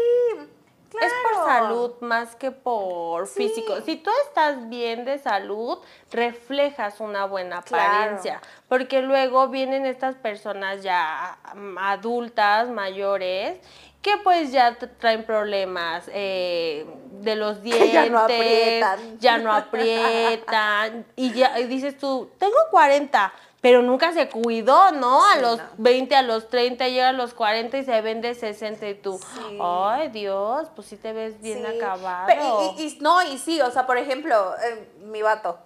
Es 0.99 1.13
por 1.23 1.31
Claro. 1.31 1.45
salud 1.45 1.91
más 2.01 2.35
que 2.35 2.51
por 2.51 3.25
Sí. 3.25 3.47
físico. 3.47 3.79
Si 3.81 3.95
tú 3.95 4.11
estás 4.27 4.67
bien 4.67 5.05
de 5.05 5.19
salud, 5.19 5.79
reflejas 6.11 6.99
una 6.99 7.25
buena 7.25 7.61
Claro. 7.61 7.85
apariencia. 7.93 8.41
Porque 8.67 9.01
luego 9.01 9.47
vienen 9.47 9.85
estas 9.85 10.15
personas 10.15 10.83
ya 10.83 11.37
adultas, 11.77 12.69
mayores, 12.69 13.59
que 14.01 14.17
pues 14.23 14.51
ya 14.51 14.77
traen 14.99 15.23
problemas 15.25 16.09
eh, 16.13 16.85
de 17.21 17.35
los 17.35 17.61
dientes, 17.61 17.91
ya 17.93 18.05
no 18.09 18.19
aprietan. 18.19 19.19
ya 19.19 19.37
no 19.37 19.53
aprietan, 19.53 21.05
y 21.15 21.31
ya 21.33 21.59
y 21.59 21.65
dices 21.67 21.97
tú, 21.97 22.29
tengo 22.37 22.55
40, 22.71 23.31
pero 23.61 23.81
nunca 23.83 24.11
se 24.11 24.27
cuidó, 24.27 24.91
¿no? 24.91 25.23
A 25.23 25.35
Sí, 25.35 25.41
los 25.41 25.57
no. 25.59 25.63
20, 25.77 26.15
a 26.15 26.21
los 26.23 26.49
30, 26.49 26.87
llega 26.89 27.09
a 27.09 27.13
los 27.13 27.33
40 27.35 27.77
y 27.77 27.85
se 27.85 28.01
vende 28.01 28.33
60 28.33 28.87
y 28.89 28.95
tú, 28.95 29.19
Sí. 29.19 29.57
ay 29.61 30.09
Dios, 30.09 30.69
pues 30.75 30.87
sí 30.87 30.97
te 30.97 31.13
ves 31.13 31.39
bien 31.41 31.59
Sí. 31.59 31.77
acabado. 31.77 32.25
Pero, 32.27 32.73
y, 32.77 32.81
y- 32.81 32.87
y- 32.87 32.97
no, 33.01 33.21
y 33.21 33.37
sí, 33.37 33.61
o 33.61 33.69
sea, 33.69 33.85
por 33.85 33.97
ejemplo, 33.99 34.55
eh, 34.63 34.89
mi 35.03 35.21
vato, 35.21 35.59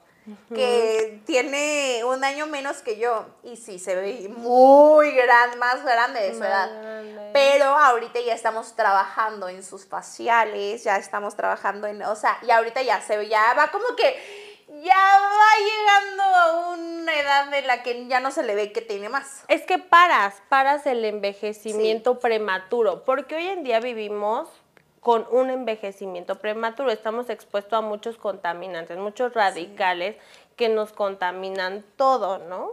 que 0.49 1.21
tiene 1.25 2.03
un 2.03 2.23
año 2.23 2.47
menos 2.47 2.77
que 2.77 2.97
yo, 2.97 3.25
y 3.43 3.57
sí, 3.57 3.79
se 3.79 3.95
ve 3.95 4.29
muy 4.29 5.11
grande, 5.11 5.57
más 5.57 5.83
grande 5.83 6.21
de 6.21 6.35
su 6.35 6.43
edad. 6.43 6.69
Pero 7.33 7.65
ahorita 7.65 8.19
ya 8.21 8.33
estamos 8.33 8.75
trabajando 8.75 9.49
en 9.49 9.63
sus 9.63 9.85
faciales, 9.85 10.83
ya 10.83 10.97
estamos 10.97 11.35
trabajando 11.35 11.87
en, 11.87 12.01
o 12.03 12.15
sea, 12.15 12.37
y 12.41 12.51
ahorita 12.51 12.81
ya 12.81 13.01
se 13.01 13.17
ve, 13.17 13.27
ya 13.27 13.53
va 13.53 13.71
como 13.71 13.95
que 13.95 14.45
ya 14.83 14.95
va 14.95 15.51
llegando 15.59 16.23
a 16.23 16.69
una 16.69 17.19
edad 17.19 17.53
en 17.53 17.67
la 17.67 17.83
que 17.83 18.07
ya 18.07 18.19
no 18.19 18.31
se 18.31 18.43
le 18.43 18.55
ve 18.55 18.71
que 18.71 18.81
tiene 18.81 19.09
más. 19.09 19.43
Es 19.47 19.61
que 19.61 19.77
paras, 19.77 20.35
paras 20.49 20.85
el 20.85 21.05
envejecimiento 21.05 22.19
prematuro, 22.19 23.03
porque 23.03 23.35
hoy 23.35 23.47
en 23.47 23.63
día 23.63 23.79
vivimos 23.79 24.49
con 25.05 25.27
un 25.29 25.51
envejecimiento 25.51 26.39
prematuro, 26.39 26.89
estamos 26.89 27.29
expuestos 27.29 27.73
a 27.77 27.81
muchos 27.81 28.17
contaminantes, 28.17 28.97
muchos 28.97 29.35
radicales 29.35 30.15
que 30.55 30.67
nos 30.67 30.93
contaminan 30.93 31.85
todo, 31.95 32.39
¿no? 32.39 32.71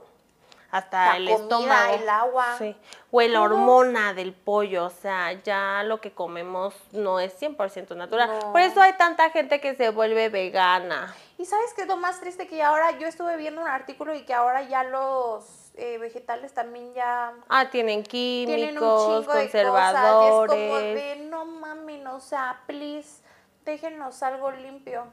Hasta 0.71 1.11
La 1.11 1.17
el 1.19 1.27
comida, 1.27 1.43
estómago. 1.43 1.95
el 1.95 2.09
agua. 2.09 2.55
Sí. 2.57 2.75
O 3.11 3.21
la 3.21 3.43
hormona 3.43 4.15
del 4.15 4.33
pollo, 4.33 4.87
o 4.87 4.91
sea, 4.91 5.33
ya 5.43 5.83
lo 5.83 6.01
que 6.01 6.15
comemos 6.15 6.75
no 6.93 7.21
es 7.21 7.39
100% 7.39 7.95
natural. 7.97 8.31
No. 8.41 8.53
Por 8.53 8.63
eso 8.63 8.81
hay 8.81 8.95
tanta 8.95 9.29
gente 9.29 9.61
que 9.61 9.75
se 9.75 9.91
vuelve 9.91 10.31
vegana. 10.31 11.15
Y 11.37 11.45
sabes 11.45 11.75
qué 11.75 11.83
es 11.83 11.87
lo 11.89 11.99
más 11.99 12.19
triste 12.19 12.47
que 12.47 12.63
ahora 12.63 12.99
yo 12.99 13.07
estuve 13.09 13.37
viendo 13.37 13.61
un 13.61 13.69
artículo 13.69 14.15
y 14.15 14.23
que 14.25 14.33
ahora 14.33 14.63
ya 14.63 14.85
los 14.85 15.62
eh, 15.75 15.99
vegetales 15.99 16.53
también 16.53 16.93
ya 16.95 17.33
Ah, 17.49 17.71
tienen 17.71 18.03
tienen 18.03 18.69
un 18.71 18.73
químicos, 18.75 19.07
chingo 19.07 19.33
de 19.35 19.43
conservadores. 19.43 20.33
cosas. 20.33 20.59
Y 20.59 20.59
es 20.59 20.67
como 20.69 20.79
de 20.79 21.17
no 21.31 21.45
mames, 21.47 22.07
o 22.07 22.21
sea, 22.21 22.61
please, 22.67 23.23
déjenos 23.65 24.23
algo 24.23 24.51
limpio. 24.51 25.05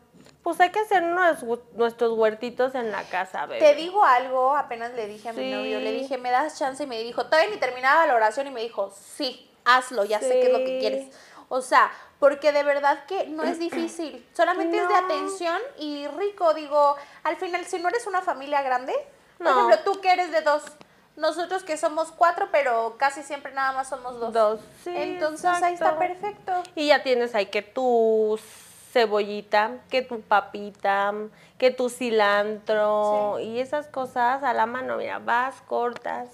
Pues 0.43 0.59
hay 0.59 0.69
que 0.71 0.79
hacer 0.79 1.03
unos 1.03 1.43
nuestros 1.73 2.17
huertitos 2.17 2.75
en 2.75 2.91
la 2.91 3.03
casa, 3.03 3.45
bebé. 3.45 3.59
Te 3.59 3.75
digo 3.75 4.03
algo, 4.03 4.55
apenas 4.57 4.93
le 4.93 5.07
dije 5.07 5.29
a 5.29 5.33
mi 5.33 5.43
Sí. 5.43 5.51
novio, 5.51 5.79
le 5.79 5.91
dije, 5.93 6.17
¿me 6.17 6.31
das 6.31 6.57
chance? 6.57 6.83
Y 6.83 6.87
me 6.87 6.99
dijo, 7.03 7.25
todavía 7.25 7.49
ni 7.51 7.57
terminaba 7.57 8.05
la 8.07 8.15
oración 8.15 8.47
y 8.47 8.51
me 8.51 8.61
dijo, 8.61 8.91
sí, 8.91 9.49
hazlo, 9.65 10.03
ya 10.05 10.19
sé 10.19 10.39
qué 10.39 10.47
es 10.47 10.51
lo 10.51 10.59
que 10.59 10.79
quieres. 10.79 11.15
O 11.47 11.61
sea, 11.61 11.91
porque 12.19 12.51
de 12.51 12.63
verdad 12.63 13.05
que 13.05 13.27
no 13.27 13.43
es 13.43 13.59
difícil, 13.59 14.27
solamente 14.35 14.77
es 14.77 14.87
de 14.87 14.95
atención 14.95 15.59
y 15.77 16.07
rico, 16.07 16.53
digo, 16.53 16.95
al 17.23 17.37
final, 17.37 17.63
si 17.65 17.79
no 17.79 17.87
eres 17.89 18.07
una 18.07 18.21
familia 18.21 18.61
grande, 18.61 18.93
por 19.39 19.48
No. 19.48 19.67
ejemplo, 19.69 19.91
tú 19.93 20.00
que 20.01 20.12
eres 20.12 20.31
de 20.31 20.41
dos, 20.41 20.62
nosotros 21.15 21.63
que 21.63 21.75
somos 21.77 22.12
cuatro, 22.12 22.50
pero 22.51 22.96
casi 22.98 23.24
siempre 23.24 23.51
nada 23.53 23.72
más 23.74 23.89
somos 23.89 24.19
dos. 24.19 24.31
Dos, 24.31 24.60
sí, 24.84 24.91
Entonces 24.96 25.46
ahí 25.63 25.74
está 25.74 25.98
perfecto. 25.98 26.53
Y 26.75 26.88
ya 26.88 27.01
tienes 27.03 27.34
ahí 27.36 27.48
que 27.48 27.62
tu 27.62 28.39
cebollita, 28.93 29.72
que 29.89 30.01
tu 30.01 30.22
papita, 30.22 31.13
que 31.58 31.72
tu 31.72 31.89
cilantro 31.89 33.36
Sí. 33.38 33.43
y 33.43 33.60
esas 33.60 33.88
cosas 33.88 34.43
a 34.43 34.53
la 34.53 34.65
mano, 34.65 34.98
mira, 34.98 35.19
vas, 35.19 35.55
cortas, 35.67 36.29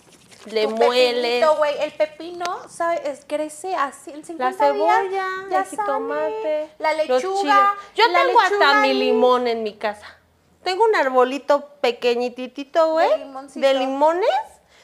le 0.46 0.68
mueles. 0.68 1.44
pepinito, 1.44 1.66
el 1.66 1.92
pepino, 1.94 2.70
¿sabes? 2.70 3.26
Crece 3.28 3.76
así 3.76 4.12
en 4.12 4.24
50 4.24 4.52
La 4.52 4.54
cebolla, 4.68 5.02
días. 5.02 5.32
Ya 5.50 5.60
el 5.60 5.66
jitomate. 5.66 6.70
La 6.78 6.94
los 6.94 7.08
lechuga. 7.08 7.42
chiles. 7.42 7.96
Yo 7.96 8.08
la 8.12 8.22
tengo 8.24 8.40
hasta 8.40 8.74
mi 8.82 8.94
limón 8.94 9.48
en 9.48 9.64
mi 9.64 9.76
casa. 9.76 10.06
Tengo 10.66 10.84
un 10.84 10.96
arbolito 10.96 11.70
pequeñitito, 11.80 12.92
güey, 12.92 13.08
De 13.54 13.62
de 13.62 13.74
limones. 13.76 14.28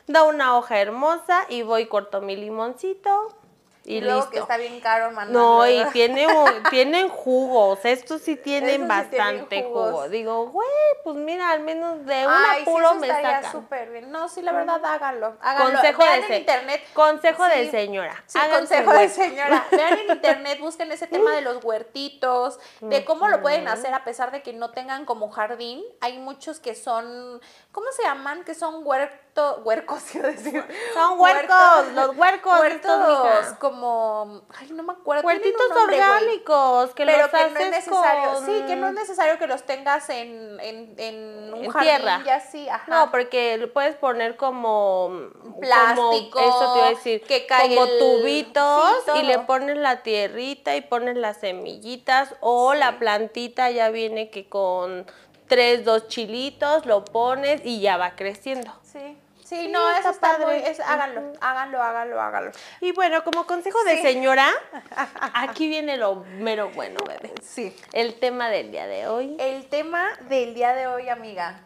Da 0.08 0.24
una 0.24 0.58
hoja 0.58 0.80
hermosa 0.80 1.46
y 1.50 1.64
voy 1.64 1.88
corto 1.88 2.22
mi 2.22 2.36
limoncito 2.36 3.36
y, 3.84 3.96
Y, 3.98 4.02
luego 4.02 4.18
listo. 4.20 4.32
que 4.32 4.40
está 4.40 4.58
bien 4.58 4.80
caro, 4.80 5.12
man. 5.12 5.32
No, 5.34 5.68
y 5.68 5.84
tiene 5.92 6.28
tienen 6.70 7.10
jugos, 7.10 7.80
estos 7.84 8.22
sí 8.22 8.36
tienen 8.36 8.70
Esos 8.70 8.72
sí 8.72 8.78
tienen 8.78 8.88
bastante 8.88 9.64
jugos. 9.64 9.90
jugo. 9.92 10.10
Digo, 10.10 10.48
güey, 10.50 10.68
pues 11.04 11.16
mira, 11.16 11.50
al 11.50 11.62
menos 11.62 12.06
de 12.06 12.26
un 12.28 12.32
Ay, 12.32 12.58
sí, 12.58 12.62
apuro 12.62 12.86
eso 12.92 12.96
me 12.96 13.08
estaría 13.08 13.36
sacan. 13.38 13.52
súper 13.52 13.90
bien. 13.90 14.12
No, 14.12 14.30
sí, 14.30 14.42
la 14.44 14.52
verdad, 14.52 14.84
háganlo. 14.86 15.36
háganlo. 15.42 15.72
Consejo 15.74 16.04
Vean 16.04 16.22
de, 16.22 16.28
en 16.28 16.34
internet. 16.42 16.84
consejo 16.94 17.44
de 17.46 17.66
Sí. 17.66 17.72
señora. 17.72 18.24
Sí, 18.28 18.38
hagan 18.38 18.68
su 18.68 18.74
consejo 18.76 18.94
de 18.94 19.10
señora. 19.10 19.66
Vean 19.72 19.98
en 20.00 20.12
internet, 20.12 20.60
busquen 20.60 20.92
ese 20.92 21.08
tema 21.08 21.32
de 21.32 21.42
los 21.42 21.64
huertitos, 21.64 22.60
de 22.82 23.04
cómo 23.04 23.30
lo 23.30 23.42
pueden 23.42 23.68
hacer 23.68 23.94
a 23.94 24.04
pesar 24.04 24.32
de 24.32 24.42
que 24.44 24.54
no 24.54 24.72
tengan 24.72 25.06
como 25.06 25.30
jardín. 25.32 25.84
Hay 26.02 26.20
muchos 26.20 26.60
que 26.60 26.76
son, 26.76 27.42
¿cómo 27.72 27.88
se 27.92 28.04
llaman? 28.04 28.44
Que 28.44 28.54
son 28.54 28.82
huerto, 28.86 29.62
huercos, 29.64 30.02
quiero 30.12 30.28
decir. 30.28 30.64
Son 30.94 31.20
huercos, 31.20 31.88
los 31.94 32.18
huercos 32.18 32.60
Huertos, 32.60 33.54
como, 33.60 34.42
ay, 34.60 34.70
no 34.72 34.84
me 34.84 34.94
acuerdo. 34.94 35.26
Huertitos 35.26 35.70
nombre, 35.70 35.96
orgánicos, 35.96 36.94
que 36.94 37.06
pero 37.06 37.24
los 37.24 37.32
que 37.32 37.50
no 37.50 37.60
es 37.60 37.72
necesario, 37.72 38.34
con- 38.34 38.46
sí, 38.46 38.64
que 38.68 38.76
no 38.76 38.88
es 38.88 38.94
necesario 38.94 39.38
que 39.40 39.48
los 39.48 39.64
tengas 39.64 40.10
en, 40.10 40.60
en, 40.60 40.96
en 40.98 41.54
un 41.54 41.66
En 41.66 41.72
jardín 41.72 41.90
tierra. 41.96 42.22
y 42.26 42.30
así, 42.30 42.68
ajá. 42.70 42.86
No, 42.88 43.12
porque 43.12 43.58
lo 43.58 43.72
puedes 43.72 43.96
poner 43.96 44.36
como 44.36 45.30
Plástico, 45.60 46.30
como- 46.40 46.50
eso 46.50 46.74
te 46.74 46.80
iba 46.80 46.88
a 46.88 46.90
decir, 46.92 47.22
que 47.24 47.46
cae 47.46 47.70
como 47.76 47.86
el- 47.86 48.00
tubitos 48.00 48.84
sí, 49.06 49.12
y 49.20 49.24
le 49.24 49.40
pones 49.40 49.78
la 49.78 50.04
tierrita 50.04 50.76
y 50.76 50.82
pones 50.82 51.16
las 51.18 51.38
semillitas 51.38 52.36
o 52.42 52.74
la 52.74 53.00
plantita 53.00 53.70
ya 53.72 53.90
viene 53.90 54.30
que 54.30 54.50
con 54.50 55.06
tres, 55.52 55.84
dos 55.84 56.08
chilitos 56.08 56.86
lo 56.86 57.04
pones 57.04 57.60
y 57.66 57.82
ya 57.82 57.98
va 57.98 58.16
creciendo. 58.16 58.72
Sí, 58.84 59.00
sí, 59.44 59.44
Sí, 59.44 59.68
no, 59.68 59.86
está 59.90 60.00
eso 60.00 60.10
está 60.12 60.38
padre. 60.38 60.46
muy, 60.46 60.56
es- 60.66 60.80
háganlo, 60.80 61.34
háganlo, 61.42 61.84
háganlo, 61.84 62.22
háganlo. 62.22 62.52
Y 62.80 62.94
bueno, 62.94 63.22
como 63.26 63.46
consejo 63.46 63.84
de 63.84 64.02
señora, 64.02 64.48
aquí 65.34 65.68
viene 65.68 65.98
lo 65.98 66.24
mero 66.40 66.70
bueno, 66.74 67.02
bebé. 67.06 67.34
Sí. 67.42 67.76
El 67.92 68.18
tema 68.18 68.48
del 68.50 68.72
día 68.72 68.88
de 68.88 69.10
hoy. 69.10 69.36
El 69.42 69.68
tema 69.68 70.08
del 70.30 70.54
día 70.54 70.74
de 70.74 70.88
hoy, 70.88 71.10
amiga. 71.10 71.66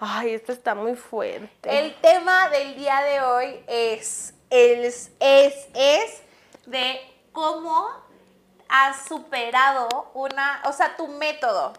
Ay, 0.00 0.34
esto 0.34 0.50
está 0.50 0.74
muy 0.74 0.96
fuerte. 0.96 1.78
El 1.78 1.94
tema 2.00 2.48
del 2.48 2.74
día 2.74 3.00
de 3.02 3.20
hoy 3.20 3.64
es, 3.68 4.34
es, 4.50 5.12
es, 5.20 5.68
es 5.74 6.22
de 6.66 7.00
cómo 7.30 7.88
has 8.68 9.04
superado 9.06 10.10
una, 10.14 10.62
o 10.64 10.72
sea, 10.72 10.96
tu 10.96 11.06
método, 11.08 11.72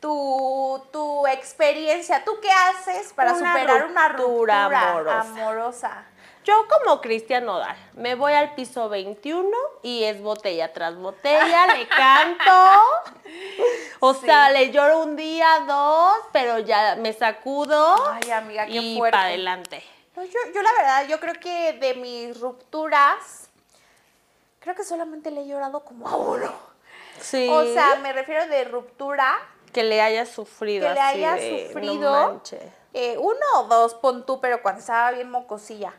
tu, 0.00 0.82
tu 0.92 1.26
experiencia, 1.26 2.24
tú 2.24 2.38
qué 2.40 2.50
haces 2.50 3.12
para 3.12 3.32
Una 3.34 3.52
superar 3.52 3.86
una 3.86 4.08
ruptura 4.08 4.62
ruptura 4.68 4.90
amorosa. 4.90 5.20
amorosa. 5.20 6.04
Yo 6.44 6.54
como 6.68 7.00
Cristian 7.00 7.44
Nodal, 7.44 7.76
me 7.94 8.14
voy 8.14 8.32
al 8.32 8.54
piso 8.54 8.88
21 8.88 9.50
y 9.82 10.04
es 10.04 10.20
botella 10.22 10.72
tras 10.72 10.94
botella, 10.96 11.66
le 11.74 11.88
canto. 11.88 12.52
O 13.98 14.14
Sí. 14.14 14.26
sea, 14.26 14.50
le 14.50 14.70
lloro 14.70 15.00
un 15.00 15.16
día, 15.16 15.64
dos, 15.66 16.16
pero 16.32 16.60
ya 16.60 16.94
me 16.96 17.12
sacudo 17.12 17.96
Ay, 18.12 18.30
amiga, 18.30 18.66
qué 18.66 18.72
y 18.74 18.96
fuerte. 18.96 19.16
para 19.16 19.24
adelante. 19.28 19.82
No, 20.14 20.22
yo, 20.22 20.38
yo 20.54 20.62
la 20.62 20.72
verdad, 20.74 21.06
yo 21.08 21.18
creo 21.18 21.34
que 21.40 21.72
de 21.74 21.94
mis 21.94 22.38
rupturas, 22.40 23.48
creo 24.60 24.74
que 24.76 24.84
solamente 24.84 25.30
le 25.32 25.40
he 25.42 25.46
llorado 25.48 25.80
como 25.84 26.08
a 26.08 26.16
uno. 26.16 26.52
Sí. 27.20 27.48
O 27.50 27.64
sea, 27.74 27.96
me 27.96 28.12
refiero 28.12 28.46
de 28.46 28.64
ruptura, 28.64 29.36
que 29.76 29.84
le 29.84 30.00
haya 30.00 30.24
sufrido 30.24 30.88
que 30.88 30.94
le 30.94 31.00
así 31.00 31.18
haya 31.18 31.34
de, 31.34 31.66
sufrido 31.66 32.42
eh, 32.94 33.18
uno 33.18 33.46
o 33.56 33.64
dos, 33.64 33.92
pon 33.92 34.24
tú, 34.24 34.40
pero 34.40 34.62
cuando 34.62 34.80
estaba 34.80 35.10
bien 35.10 35.30
mocosilla. 35.30 35.92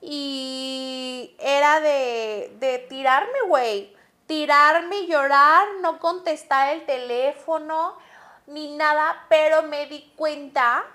Y 0.00 1.36
era 1.38 1.80
de, 1.80 2.56
de 2.58 2.78
tirarme, 2.88 3.42
güey. 3.46 3.94
Tirarme 4.26 5.06
llorar, 5.06 5.68
no 5.82 5.98
contestar 5.98 6.74
el 6.74 6.86
teléfono, 6.86 7.98
ni 8.46 8.74
nada, 8.74 9.26
pero 9.28 9.62
me 9.64 9.84
di 9.88 10.10
cuenta 10.16 10.86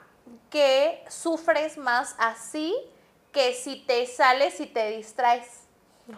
que 0.49 1.05
sufres 1.07 1.77
más 1.77 2.15
así 2.17 2.75
que 3.31 3.53
si 3.53 3.75
te 3.75 4.07
sales 4.07 4.59
y 4.59 4.65
te 4.65 4.89
distraes. 4.89 5.67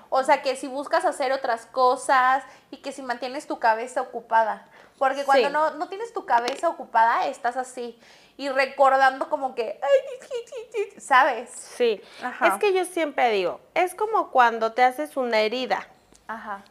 O 0.10 0.24
sea, 0.24 0.42
que 0.42 0.56
si 0.56 0.70
buscas 0.70 1.04
hacer 1.04 1.34
otras 1.34 1.66
cosas 1.66 2.42
y 2.72 2.78
que 2.78 2.94
si 2.94 3.02
mantienes 3.02 3.48
tu 3.48 3.60
cabeza 3.60 4.02
ocupada. 4.02 4.70
Porque 4.98 5.26
cuando 5.26 5.48
Sí. 5.48 5.54
no, 5.54 5.72
no 5.72 5.90
tienes 5.90 6.14
tu 6.14 6.26
cabeza 6.26 6.70
ocupada, 6.70 7.28
estás 7.28 7.58
así. 7.58 8.00
Y 8.38 8.50
recordando 8.50 9.30
como 9.30 9.56
que, 9.56 9.80
ay, 9.82 11.00
¿sabes? 11.00 11.50
Sí. 11.52 12.02
Ajá. 12.22 12.48
Es 12.48 12.54
que 12.56 12.74
yo 12.74 12.86
siempre 12.86 13.30
digo, 13.30 13.60
es 13.74 13.96
como 13.96 14.32
cuando 14.32 14.74
te 14.74 14.84
haces 14.84 15.16
una 15.18 15.40
herida. 15.40 15.88
Ajá. 16.28 16.64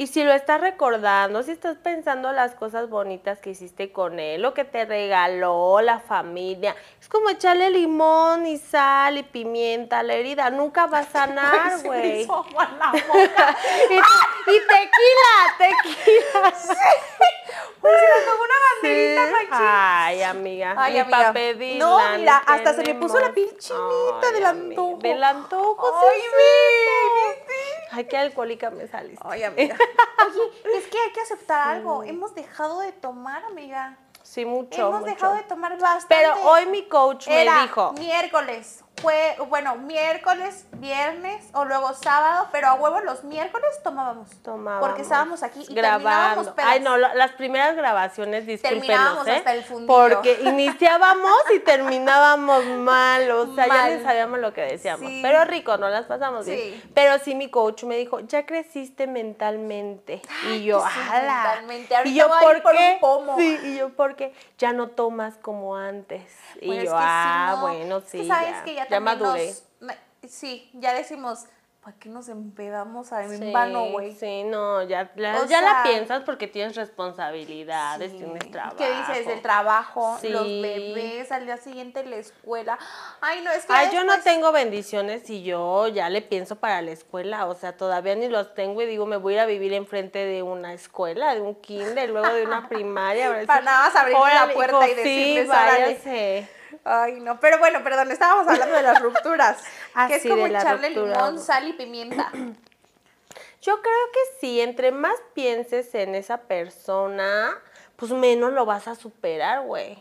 Y 0.00 0.06
si 0.06 0.22
lo 0.22 0.32
estás 0.32 0.60
recordando, 0.60 1.42
si 1.42 1.50
estás 1.50 1.76
pensando 1.76 2.30
las 2.30 2.54
cosas 2.54 2.88
bonitas 2.88 3.40
que 3.40 3.50
hiciste 3.50 3.90
con 3.90 4.20
él, 4.20 4.40
lo 4.40 4.54
que 4.54 4.62
te 4.64 4.84
regaló, 4.84 5.80
la 5.80 5.98
familia, 5.98 6.76
es 7.00 7.08
como 7.08 7.28
echarle 7.30 7.68
limón 7.70 8.46
y 8.46 8.58
sal 8.58 9.18
y 9.18 9.24
pimienta 9.24 9.98
a 9.98 10.02
la 10.04 10.14
herida, 10.14 10.50
nunca 10.50 10.86
va 10.86 11.00
a 11.00 11.02
sanar, 11.10 11.80
güey. 11.82 12.24
Se 12.24 12.30
y, 13.90 14.60
tequila, 14.68 15.34
tequila. 15.58 16.52
Pues 17.80 17.94
se 17.94 18.06
me 18.06 18.24
tomó 18.24 18.42
una 18.44 18.54
banderita, 18.72 19.38
Sí. 19.40 19.46
Ay, 19.50 20.22
amiga. 20.22 20.74
Ay, 20.76 20.92
ni 20.94 20.98
amiga. 21.00 21.18
pa' 21.26 21.32
pedirla, 21.32 21.84
No, 21.84 22.18
mira, 22.18 22.36
hasta 22.46 22.74
se 22.74 22.82
me 22.84 22.94
puso 22.94 23.18
la 23.18 23.32
piel 23.32 23.48
chinita 23.58 24.26
Ay, 24.28 24.32
del 24.34 24.44
amiga, 24.46 24.80
antojo. 24.80 24.98
Del 25.02 25.24
antojo, 25.24 26.00
Ay, 26.08 26.20
sí, 26.20 26.26
baby, 26.32 27.34
sí. 27.34 27.37
Ay, 27.90 28.04
qué 28.06 28.16
alcohólica 28.16 28.70
me 28.70 28.86
saliste. 28.86 29.22
Ay, 29.28 29.42
amiga. 29.44 29.76
Oye, 29.76 30.78
es 30.78 30.86
que 30.86 30.98
hay 30.98 31.12
que 31.12 31.20
aceptar 31.20 31.68
algo. 31.76 32.02
Hemos 32.02 32.34
dejado 32.34 32.80
de 32.80 32.92
tomar, 32.92 33.44
amiga. 33.44 33.96
Sí, 34.22 34.44
mucho, 34.44 34.88
Hemos 34.88 35.00
mucho. 35.00 35.12
dejado 35.12 35.34
de 35.36 35.42
tomar 35.44 35.72
bastante. 35.80 36.06
Pero 36.14 36.34
hoy 36.50 36.66
mi 36.66 36.86
coach 36.86 37.28
me 37.28 37.46
dijo, 37.62 37.92
miércoles, 37.94 38.84
fue, 39.00 39.36
bueno, 39.48 39.76
miércoles, 39.76 40.66
viernes 40.72 41.48
o 41.52 41.64
luego 41.64 41.92
sábado, 41.94 42.48
pero 42.52 42.68
a 42.68 42.74
huevo 42.74 43.00
los 43.00 43.24
miércoles 43.24 43.68
tomábamos. 43.82 44.30
Tomábamos. 44.42 44.86
Porque 44.88 45.02
estábamos 45.02 45.42
aquí 45.42 45.60
y 45.68 45.74
terminábamos 45.74 46.54
grabando. 46.54 46.54
Ay, 46.58 46.80
no, 46.80 46.96
lo- 46.96 47.14
las 47.14 47.32
primeras 47.32 47.76
grabaciones, 47.76 48.44
Terminábamos 48.62 49.26
¿eh? 49.26 49.36
hasta 49.36 49.54
el 49.54 49.62
fundillo. 49.64 49.86
Porque 49.86 50.38
iniciábamos 50.42 51.32
y 51.54 51.60
terminábamos 51.60 52.64
mal, 52.64 53.30
o 53.30 53.54
sea, 53.54 53.66
ya 53.66 53.72
Mal. 53.72 53.98
ni 53.98 54.02
sabíamos 54.04 54.38
lo 54.40 54.52
que 54.52 54.62
decíamos. 54.62 55.08
Sí. 55.08 55.20
Pero 55.22 55.44
rico, 55.44 55.76
no 55.76 55.88
las 55.88 56.06
pasamos 56.06 56.46
bien. 56.46 56.58
Sí. 56.58 56.90
Pero 56.94 57.18
sí 57.18 57.34
mi 57.34 57.50
coach 57.50 57.84
me 57.84 57.96
dijo, 57.96 58.20
ya 58.20 58.46
creciste 58.46 59.06
mentalmente. 59.06 60.20
y 60.50 60.64
yo, 60.64 60.80
sí, 60.80 61.00
¡ala! 61.10 61.44
mentalmente. 61.44 61.96
Ahorita 61.96 62.10
Y 62.14 62.18
yo, 62.18 62.26
¿por 62.40 62.56
un 62.74 63.00
pomo. 63.00 63.36
Sí, 63.36 63.58
y 63.64 63.76
yo, 63.78 63.90
porque 63.90 64.34
ya 64.58 64.72
no 64.72 64.88
tomas 64.88 65.36
como 65.36 65.76
antes. 65.76 66.22
Y 66.60 66.76
es 66.76 66.84
yo, 66.84 66.90
sí, 66.90 66.96
ah, 66.98 67.52
no. 67.56 67.60
bueno, 67.62 67.96
Es 67.98 68.04
sí, 68.08 68.18
que 68.22 68.26
sabes 68.28 68.50
ya, 68.50 68.64
que 68.64 68.74
ya, 68.74 68.87
ya 68.90 69.00
maduré. 69.00 69.54
nos- 69.80 69.94
sí, 70.28 70.68
ya 70.74 70.92
decimos, 70.94 71.44
¿para 71.82 71.96
qué 71.96 72.08
nos 72.10 72.28
empedamos 72.28 73.12
a 73.12 73.24
en 73.24 73.38
Sí, 73.38 73.52
vano, 73.52 73.86
güey? 73.92 74.14
Sí, 74.14 74.42
no, 74.42 74.82
ya, 74.82 75.10
la, 75.14 75.46
ya 75.46 75.62
la 75.62 75.82
piensas 75.84 76.22
porque 76.24 76.46
tienes 76.48 76.74
responsabilidades, 76.76 78.10
Sí. 78.10 78.18
tienes 78.18 78.50
trabajo. 78.50 78.76
¿Qué 78.76 78.90
dices? 78.92 79.26
El 79.28 79.40
trabajo, 79.40 80.18
los 80.24 80.44
bebés, 80.44 81.32
al 81.32 81.46
día 81.46 81.56
siguiente 81.56 82.04
la 82.04 82.16
escuela. 82.16 82.78
Ay, 83.22 83.40
no, 83.42 83.50
es 83.52 83.64
que. 83.64 83.72
Ay, 83.72 83.88
yo 83.94 84.04
no 84.04 84.20
tengo 84.20 84.52
bendiciones 84.52 85.30
y 85.30 85.42
yo 85.44 85.88
ya 85.88 86.10
le 86.10 86.20
pienso 86.20 86.56
para 86.56 86.82
la 86.82 86.90
escuela, 86.90 87.46
o 87.46 87.54
sea, 87.54 87.76
todavía 87.76 88.14
ni 88.16 88.28
los 88.28 88.54
tengo 88.54 88.82
y 88.82 88.86
digo, 88.86 89.06
me 89.06 89.16
voy 89.16 89.34
a 89.34 89.36
ir 89.36 89.40
a 89.40 89.46
vivir 89.46 89.72
enfrente 89.72 90.18
de 90.26 90.42
una 90.42 90.74
escuela, 90.74 91.34
de 91.34 91.40
un 91.40 91.54
kinder, 91.54 92.10
luego 92.10 92.34
de 92.34 92.44
una 92.44 92.68
primaria. 92.68 93.44
Para 93.46 93.62
nada 93.62 93.84
más 93.86 93.96
abrirle 93.96 94.34
la 94.34 94.52
puerta 94.52 94.88
y 94.88 94.94
decirles. 94.94 95.48
Ay, 96.90 97.20
no, 97.20 97.38
pero 97.40 97.58
bueno, 97.58 97.82
perdón, 97.84 98.10
estábamos 98.10 98.48
hablando 98.48 98.74
de 98.76 98.82
las 98.82 99.00
rupturas. 99.02 99.58
Ah, 99.94 100.06
que 100.06 100.16
es 100.16 100.22
como 100.26 100.46
echarle 100.46 100.88
ruptura. 100.90 101.14
limón, 101.16 101.40
sal 101.40 101.66
y 101.66 101.72
pimienta. 101.72 102.30
Yo 103.62 103.82
creo 103.82 104.12
que 104.12 104.20
sí, 104.40 104.60
entre 104.60 104.92
más 104.92 105.16
pienses 105.34 105.92
en 105.94 106.14
esa 106.14 106.42
persona, 106.42 107.50
pues 107.96 108.12
menos 108.12 108.52
lo 108.52 108.64
vas 108.64 108.86
a 108.86 108.94
superar, 108.94 109.62
güey. 109.62 110.00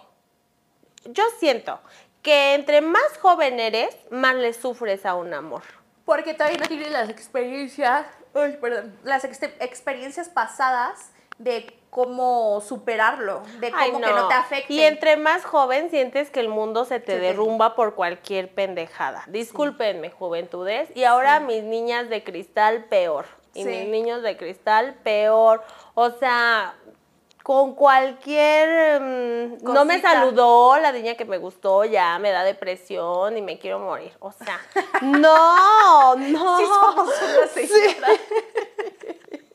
Yo 1.06 1.24
siento 1.39 1.79
que 2.22 2.53
entre 2.53 2.82
más 2.82 3.17
joven 3.20 3.60
eres, 3.60 3.96
más 4.12 4.36
le 4.36 4.53
sufres 4.53 5.06
a 5.06 5.15
un 5.15 5.34
amor. 5.34 5.63
Porque 6.06 6.34
todavía 6.36 6.60
no 6.60 6.67
tienes 6.67 6.91
las 6.91 7.10
experiencias, 7.10 8.06
ay, 8.36 8.58
perdón, 8.62 8.96
las 9.03 9.24
ex- 9.24 9.41
experiencias 9.60 10.29
pasadas 10.29 11.10
de 11.39 11.77
cómo 11.89 12.62
superarlo, 12.62 13.41
de 13.60 13.72
cómo 13.72 13.82
Ay, 13.84 13.91
que 13.91 14.12
no 14.13 14.27
te 14.27 14.34
afecte. 14.34 14.74
Y 14.74 14.82
entre 14.82 15.17
más 15.17 15.44
joven 15.46 15.89
sientes 15.89 16.29
que 16.29 16.39
el 16.39 16.50
mundo 16.50 16.86
se 16.86 17.00
te 17.00 17.13
Se 17.13 17.20
te- 17.20 17.20
derrumba 17.20 17.75
por 17.75 17.96
cualquier 17.96 18.53
pendejada. 18.53 19.24
Discúlpenme, 19.27 20.12
juventudes. 20.12 20.89
Y 20.96 21.03
ahora 21.06 21.39
mis 21.39 21.63
niñas 21.63 22.10
de 22.10 22.24
cristal, 22.24 22.86
peor. 22.86 23.26
Y 23.54 23.63
Sí. 23.63 23.69
mis 23.69 23.88
niños 23.88 24.21
de 24.21 24.38
cristal, 24.38 24.95
peor. 25.04 25.63
O 25.95 26.12
sea, 26.12 26.76
con 27.41 27.73
cualquier... 27.76 29.00
mm, 29.02 29.63
no 29.63 29.86
me 29.86 30.02
saludó 30.02 30.78
la 30.78 30.91
niña 30.91 31.15
que 31.15 31.23
me 31.26 31.38
gustó, 31.38 31.86
ya 31.86 32.19
me 32.19 32.30
da 32.32 32.43
depresión 32.43 33.38
y 33.38 33.41
me 33.41 33.58
quiero 33.58 33.80
morir. 33.80 34.12
O 34.19 34.32
sea, 34.34 34.60
no, 35.02 36.15
no. 36.15 36.58
Sí 36.58 36.65
somos 36.65 37.10
señoras. 37.54 38.19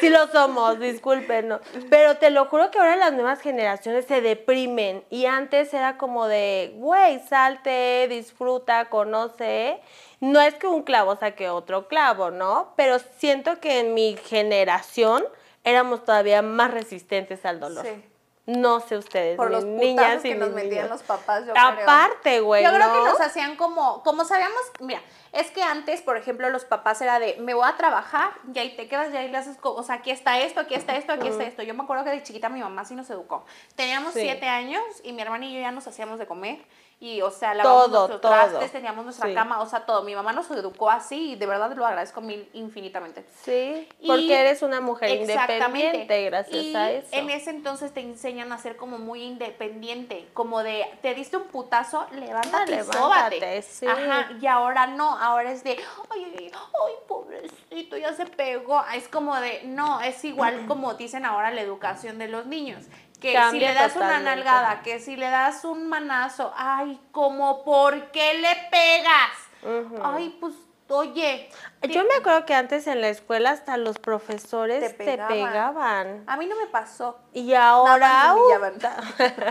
Sí 0.00 0.08
lo 0.08 0.28
somos, 0.28 0.78
discúlpenos. 0.78 1.60
Pero 1.90 2.16
te 2.16 2.30
lo 2.30 2.46
juro 2.46 2.70
que 2.70 2.78
ahora 2.78 2.96
las 2.96 3.12
nuevas 3.12 3.40
generaciones 3.40 4.06
se 4.06 4.20
deprimen. 4.20 5.04
Y 5.10 5.26
antes 5.26 5.72
era 5.74 5.98
como 5.98 6.26
de, 6.26 6.72
güey, 6.76 7.20
salte, 7.20 8.06
disfruta, 8.08 8.88
conoce. 8.88 9.80
No 10.20 10.40
es 10.40 10.54
que 10.54 10.66
un 10.66 10.82
clavo 10.82 11.16
saque 11.16 11.48
otro 11.48 11.88
clavo, 11.88 12.30
¿no? 12.30 12.72
Pero 12.76 12.98
siento 13.18 13.60
que 13.60 13.80
en 13.80 13.94
mi 13.94 14.16
generación 14.16 15.24
éramos 15.64 16.04
todavía 16.04 16.42
más 16.42 16.70
resistentes 16.70 17.44
al 17.44 17.60
dolor. 17.60 17.84
Sí. 17.84 18.04
No 18.46 18.80
sé 18.80 18.96
ustedes, 18.96 19.36
Por 19.36 19.50
los 19.50 19.64
niñas 19.64 20.24
y 20.24 20.30
que 20.30 20.34
nos 20.34 20.50
metían 20.50 20.88
los 20.88 21.02
papás, 21.02 21.46
yo. 21.46 21.52
Aparte, 21.56 22.40
güey, 22.40 22.64
Yo 22.64 22.70
creo 22.70 22.92
que 22.92 22.98
nos 23.10 23.20
hacían 23.20 23.56
como, 23.56 24.02
como 24.02 24.24
sabíamos, 24.24 24.60
mira, 24.80 25.00
es 25.32 25.50
que 25.50 25.62
antes, 25.62 26.02
por 26.02 26.16
ejemplo, 26.16 26.48
los 26.50 26.64
papás 26.64 27.00
era 27.02 27.18
de, 27.18 27.36
me 27.38 27.54
voy 27.54 27.68
a 27.68 27.76
trabajar 27.76 28.32
y 28.52 28.58
ahí 28.58 28.74
te 28.76 28.88
quedas 28.88 29.12
y 29.12 29.16
ahí 29.16 29.30
le 29.30 29.36
haces, 29.38 29.56
o 29.62 29.82
sea, 29.82 29.96
aquí 29.96 30.10
está 30.10 30.40
esto, 30.40 30.60
aquí 30.60 30.74
está 30.74 30.96
esto, 30.96 31.12
aquí 31.12 31.28
está 31.28 31.44
esto. 31.44 31.62
Yo 31.62 31.74
me 31.74 31.84
acuerdo 31.84 32.02
que 32.04 32.10
de 32.10 32.22
chiquita 32.22 32.48
mi 32.48 32.60
mamá 32.60 32.84
sí 32.84 32.94
nos 32.94 33.08
educó. 33.10 33.44
Teníamos 33.76 34.14
Sí. 34.14 34.20
siete 34.22 34.48
años 34.48 34.82
y 35.04 35.12
mi 35.12 35.22
hermana 35.22 35.46
y 35.46 35.54
yo 35.54 35.60
ya 35.60 35.70
nos 35.70 35.86
hacíamos 35.86 36.18
de 36.18 36.26
comer 36.26 36.58
y, 37.02 37.22
o 37.22 37.30
sea, 37.30 37.54
lavábamos 37.54 37.86
Todo, 37.90 38.08
nuestros 38.08 38.20
trastes, 38.20 38.72
teníamos 38.72 39.04
nuestra 39.06 39.26
Sí. 39.28 39.34
cama, 39.34 39.62
o 39.62 39.66
sea, 39.66 39.86
todo. 39.86 40.02
Mi 40.02 40.14
mamá 40.14 40.34
nos 40.34 40.50
educó 40.50 40.90
así 40.90 41.32
y 41.32 41.36
de 41.36 41.46
verdad 41.46 41.74
lo 41.74 41.86
agradezco 41.86 42.20
mil 42.20 42.46
infinitamente. 42.52 43.24
Sí, 43.42 43.88
Y- 44.00 44.06
porque 44.06 44.38
eres 44.38 44.60
una 44.60 44.82
mujer 44.82 45.08
Exactamente. 45.10 45.78
independiente 45.78 46.24
gracias 46.26 46.56
Y 46.62 46.76
a 46.76 46.90
eso. 46.92 47.08
En 47.12 47.30
ese 47.30 47.50
entonces 47.50 47.94
te 47.94 48.00
enseñan 48.00 48.52
a 48.52 48.58
ser 48.58 48.76
como 48.76 48.98
muy 48.98 49.22
independiente, 49.22 50.28
como 50.34 50.62
de 50.62 50.84
te 51.00 51.14
diste 51.14 51.38
un 51.38 51.44
putazo, 51.44 52.06
levántate, 52.12 52.72
Levántate, 52.76 53.62
sí. 53.62 53.86
Ajá, 53.86 54.28
y 54.38 54.46
ahora 54.46 54.86
no, 54.86 55.16
ahora 55.18 55.52
es 55.52 55.64
de, 55.64 55.78
ay, 56.10 56.34
ay, 56.38 56.52
ay, 56.52 56.92
pobrecito, 57.08 57.96
ya 57.96 58.12
se 58.12 58.26
pegó. 58.26 58.84
Es 58.94 59.08
como 59.08 59.34
de, 59.36 59.62
no, 59.64 60.02
es 60.02 60.22
igual 60.24 60.66
como 60.66 60.92
dicen 60.94 61.24
ahora 61.24 61.50
la 61.50 61.62
educación 61.62 62.18
de 62.18 62.28
los 62.28 62.44
niños. 62.44 62.84
Que 63.20 63.34
Cambia 63.34 63.50
si 63.50 63.74
le 63.74 63.74
das 63.74 63.92
totalmente. 63.92 64.22
una 64.22 64.34
nalgada, 64.34 64.80
que 64.82 64.98
si 64.98 65.14
le 65.16 65.28
das 65.28 65.64
un 65.64 65.88
manazo, 65.88 66.52
ay, 66.56 66.98
como, 67.12 67.62
¿por 67.64 68.10
qué 68.12 68.34
le 68.34 68.56
pegas? 68.70 70.00
Ay, 70.02 70.36
pues, 70.40 70.54
oye. 70.90 71.48
Yo 71.88 72.04
me 72.04 72.14
acuerdo 72.14 72.44
que 72.44 72.54
antes 72.54 72.86
en 72.86 73.00
la 73.00 73.08
escuela 73.08 73.50
hasta 73.52 73.78
los 73.78 73.98
profesores 73.98 74.80
Te 74.80 75.04
te 75.04 75.18
pegaban. 75.18 76.24
A 76.26 76.36
mí 76.36 76.46
no 76.46 76.56
me 76.56 76.66
pasó. 76.66 77.18
Y 77.32 77.54
ahora 77.54 77.98
Nada 77.98 78.58
más 78.58 78.72
me 78.72 78.88
uh, 79.24 79.50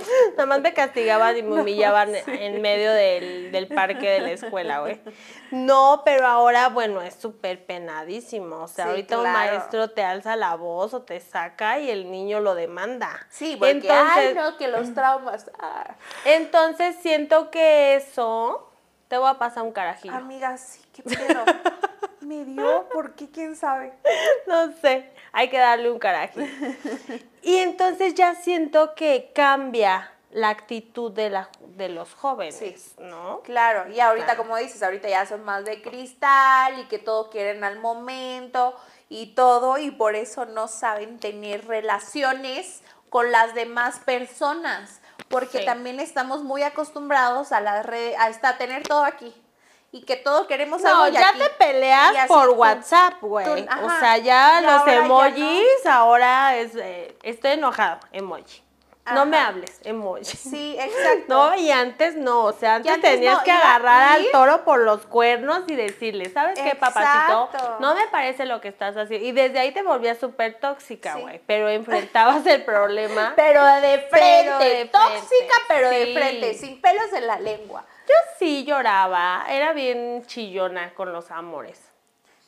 nada 0.36 0.46
más 0.46 0.60
me 0.60 0.74
castigaban 0.74 1.36
y 1.36 1.42
me 1.42 1.60
humillaban 1.62 2.14
en 2.14 2.60
medio 2.60 2.92
del, 2.92 3.52
del 3.52 3.68
parque 3.68 4.10
de 4.10 4.20
la 4.20 4.32
escuela, 4.32 4.80
güey. 4.80 5.00
No, 5.50 6.02
pero 6.04 6.28
ahora, 6.28 6.68
bueno, 6.68 7.02
es 7.02 7.14
súper 7.14 7.66
penadísimo. 7.66 8.62
O 8.62 8.68
sea, 8.68 8.84
Sí, 8.84 8.90
ahorita 8.90 9.18
un 9.18 9.32
maestro 9.32 9.90
te 9.90 10.04
alza 10.04 10.36
la 10.36 10.54
voz 10.54 10.94
o 10.94 11.02
te 11.02 11.18
saca 11.18 11.80
y 11.80 11.90
el 11.90 12.08
niño 12.10 12.38
lo 12.38 12.54
demanda. 12.54 13.26
Sí, 13.30 13.56
porque, 13.56 13.72
entonces, 13.72 14.16
ay, 14.16 14.34
no, 14.34 14.56
que 14.56 14.68
los 14.68 14.94
traumas. 14.94 15.50
ah. 15.58 15.96
entonces 16.24 16.96
siento 17.02 17.50
que 17.50 17.96
eso 17.96 18.69
te 19.10 19.18
voy 19.18 19.28
a 19.28 19.34
pasar 19.34 19.64
un 19.64 19.72
carajillo. 19.72 20.14
Amiga, 20.14 20.56
sí, 20.56 20.80
qué 20.92 21.02
pedo. 21.02 21.44
Me 22.20 22.44
dio, 22.44 22.88
¿por 22.92 23.16
qué? 23.16 23.28
¿Quién 23.28 23.56
sabe? 23.56 23.92
No 24.46 24.72
sé, 24.80 25.10
hay 25.32 25.50
que 25.50 25.58
darle 25.58 25.90
un 25.90 25.98
coraje. 25.98 26.48
Y 27.42 27.56
entonces 27.56 28.14
ya 28.14 28.36
siento 28.36 28.94
que 28.94 29.32
cambia 29.34 30.12
la 30.30 30.50
actitud 30.50 31.10
de, 31.10 31.28
la, 31.28 31.48
de 31.76 31.88
los 31.88 32.14
jóvenes, 32.14 32.54
Sí. 32.54 32.76
¿no? 33.00 33.40
Claro, 33.42 33.90
y 33.90 33.98
ahorita, 33.98 34.26
Claro. 34.26 34.42
como 34.44 34.56
dices, 34.58 34.80
ahorita 34.80 35.08
ya 35.08 35.26
son 35.26 35.42
más 35.44 35.64
de 35.64 35.82
cristal 35.82 36.78
y 36.78 36.84
que 36.84 37.00
todo 37.00 37.30
quieren 37.30 37.64
al 37.64 37.80
momento 37.80 38.76
y 39.08 39.34
todo, 39.34 39.76
y 39.78 39.90
por 39.90 40.14
eso 40.14 40.44
no 40.46 40.68
saben 40.68 41.18
tener 41.18 41.66
relaciones 41.66 42.82
con 43.08 43.32
las 43.32 43.54
demás 43.54 43.98
personas, 43.98 44.99
porque 45.28 45.60
Sí. 45.60 45.64
también 45.64 46.00
estamos 46.00 46.42
muy 46.42 46.62
acostumbrados 46.62 47.52
a 47.52 47.60
la 47.60 47.82
red, 47.82 48.14
a 48.48 48.58
tener 48.58 48.82
todo 48.86 49.04
aquí. 49.04 49.34
Y 49.92 50.02
que 50.04 50.14
todo 50.16 50.46
queremos 50.46 50.82
No, 50.82 50.88
algo 50.88 51.08
y 51.08 51.12
ya 51.20 51.30
aquí. 51.30 51.40
te 51.40 51.50
peleas 51.50 52.12
Y 52.24 52.28
por 52.28 52.50
WhatsApp, 52.50 53.14
güey. 53.20 53.44
O 53.48 53.90
sea, 53.98 54.18
ya 54.18 54.60
Y 54.60 54.64
los 54.64 54.72
ahora 54.72 54.92
ya 54.94 54.98
no. 55.00 55.04
emojis, 55.04 55.86
ahora 55.86 56.56
es, 56.56 56.76
eh, 56.76 57.18
estoy 57.24 57.52
enojado, 57.52 57.98
emoji. 58.12 58.62
No 59.06 59.26
me 59.26 59.38
hables, 59.38 59.80
emoji. 59.82 60.24
Sí, 60.24 60.76
exacto. 60.78 61.24
No, 61.28 61.54
y 61.56 61.70
antes 61.70 62.16
no, 62.16 62.44
o 62.44 62.52
sea, 62.52 62.76
antes, 62.76 62.92
antes 62.92 63.10
tenías 63.12 63.38
no, 63.38 63.44
que 63.44 63.50
agarrar 63.50 64.12
al 64.18 64.30
toro 64.30 64.64
por 64.64 64.80
los 64.80 65.06
cuernos 65.06 65.62
y 65.68 65.74
decirle, 65.74 66.28
¿sabes 66.30 66.58
qué, 66.58 66.74
papacito? 66.74 67.48
No 67.80 67.94
me 67.94 68.06
parece 68.08 68.46
lo 68.46 68.60
que 68.60 68.68
estás 68.68 68.96
haciendo. 68.96 69.26
Y 69.26 69.32
desde 69.32 69.58
ahí 69.58 69.72
te 69.72 69.82
volvías 69.82 70.18
súper 70.18 70.54
tóxica, 70.60 71.14
Sí. 71.14 71.20
güey. 71.22 71.40
Pero 71.46 71.68
enfrentabas 71.68 72.46
el 72.46 72.62
problema. 72.64 73.32
Pero 73.36 73.64
de 73.64 73.98
frente, 74.10 74.10
Pero 74.10 74.58
de 74.58 74.84
tóxica, 74.86 75.20
frente, 75.20 75.64
pero 75.68 75.90
de 75.90 76.14
frente, 76.14 76.54
sin 76.54 76.80
pelos 76.80 77.12
en 77.12 77.26
la 77.26 77.38
lengua. 77.38 77.84
Yo 78.06 78.14
sí 78.38 78.64
lloraba, 78.64 79.44
era 79.48 79.72
bien 79.72 80.24
chillona 80.26 80.94
con 80.94 81.12
los 81.12 81.30
amores. 81.30 81.89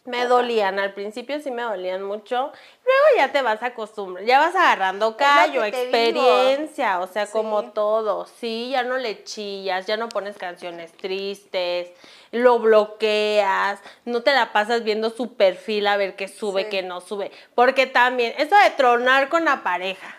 Me 0.05 0.27
dolían, 0.27 0.81
al 0.81 0.95
principio 0.95 1.41
sí 1.41 1.53
me 1.53 1.63
dolían 1.63 2.03
mucho, 2.03 2.35
luego 2.85 3.05
ya 3.17 3.31
te 3.31 3.41
vas 3.41 3.63
acostumbrando, 3.63 4.27
ya 4.29 4.41
vas 4.41 4.57
agarrando 4.57 5.17
callo, 5.17 5.63
experiencia, 5.63 6.99
o 6.99 7.07
sea, 7.07 7.27
Sí. 7.27 7.33
como 7.33 7.71
todo, 7.71 8.27
sí, 8.27 8.71
ya 8.73 8.83
no 8.83 8.97
le 8.97 9.23
chillas, 9.23 9.87
ya 9.87 9.97
no 9.97 10.09
pones 10.09 10.37
canciones 10.37 10.91
tristes, 10.93 11.91
lo 12.33 12.59
bloqueas, 12.59 13.79
no 14.05 14.23
te 14.23 14.33
la 14.33 14.53
pasas 14.53 14.83
viendo 14.83 15.09
su 15.11 15.35
perfil 15.35 15.87
a 15.87 15.97
ver 15.97 16.17
qué 16.17 16.27
sube, 16.27 16.65
Sí. 16.65 16.71
qué 16.71 16.83
no 16.83 17.01
sube, 17.01 17.31
porque 17.55 17.87
también, 17.87 18.35
eso 18.39 18.57
de 18.57 18.71
tronar 18.71 19.29
con 19.29 19.45
la 19.45 19.63
pareja, 19.63 20.17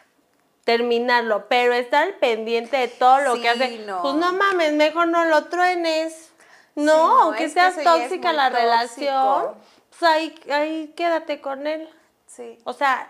terminarlo, 0.63 1.48
pero 1.50 1.74
estar 1.74 2.19
pendiente 2.19 2.78
de 2.78 2.88
todo 2.88 3.19
lo 3.19 3.36
Sí, 3.36 3.41
que 3.41 3.50
hace, 3.50 3.80
no. 3.80 4.02
pues 4.02 4.13
no 4.15 4.32
mames, 4.32 4.72
mejor 4.74 5.10
no 5.10 5.26
lo 5.26 5.43
truenes. 5.46 6.30
No, 6.76 6.86
no, 6.96 7.22
aunque 7.24 7.43
es 7.43 7.54
que 7.54 7.60
seas 7.60 7.84
tóxica 7.84 8.34
la 8.34 8.50
tóxico. 8.50 8.63
relación, 8.65 9.56
pues 9.99 10.12
ahí, 10.12 10.36
ahí 10.51 10.93
quédate 10.95 11.41
con 11.41 11.67
él. 11.67 11.89
Sí. 12.27 12.58
O 12.63 12.73
sea, 12.73 13.10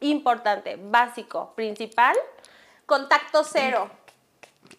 importante, 0.00 0.76
básico, 0.80 1.52
principal, 1.54 2.16
Contacto 2.86 3.44
cero. 3.44 3.90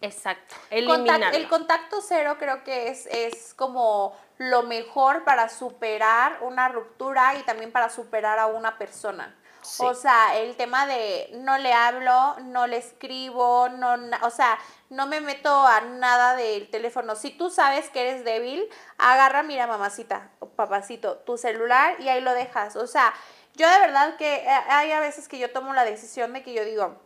exacto, 0.00 0.54
Contac- 0.54 0.66
eliminarlo. 0.70 1.36
el 1.36 1.48
contacto 1.48 2.00
cero 2.00 2.36
creo 2.38 2.62
que 2.64 2.88
es, 2.88 3.06
es 3.06 3.54
como 3.54 4.16
lo 4.38 4.62
mejor 4.64 5.24
para 5.24 5.48
superar 5.48 6.38
una 6.42 6.68
ruptura 6.68 7.34
y 7.36 7.42
también 7.44 7.72
para 7.72 7.88
superar 7.88 8.38
a 8.38 8.46
una 8.46 8.76
persona. 8.78 9.34
Sí. 9.64 9.82
O 9.84 9.94
sea, 9.94 10.38
el 10.38 10.56
tema 10.56 10.86
de 10.86 11.30
no 11.32 11.58
le 11.58 11.72
hablo, 11.72 12.36
no 12.42 12.66
le 12.66 12.76
escribo, 12.76 13.68
no, 13.70 13.96
o 14.22 14.30
sea, 14.30 14.58
no 14.90 15.06
me 15.06 15.20
meto 15.20 15.66
a 15.66 15.80
nada 15.80 16.36
del 16.36 16.68
teléfono. 16.70 17.16
Si 17.16 17.30
tú 17.30 17.50
sabes 17.50 17.88
que 17.88 18.02
eres 18.02 18.24
débil, 18.24 18.68
agarra, 18.98 19.42
mira, 19.42 19.66
mamacita 19.66 20.30
o 20.38 20.48
papacito, 20.48 21.16
tu 21.18 21.38
celular 21.38 21.96
y 21.98 22.08
ahí 22.08 22.20
lo 22.20 22.32
dejas. 22.32 22.76
O 22.76 22.86
sea, 22.86 23.14
yo 23.54 23.68
de 23.70 23.78
verdad 23.78 24.16
que 24.16 24.36
eh, 24.36 24.48
hay 24.68 24.92
a 24.92 25.00
veces 25.00 25.28
que 25.28 25.38
yo 25.38 25.50
tomo 25.50 25.72
la 25.72 25.84
decisión 25.84 26.32
de 26.32 26.42
que 26.42 26.52
yo 26.52 26.64
digo, 26.64 26.96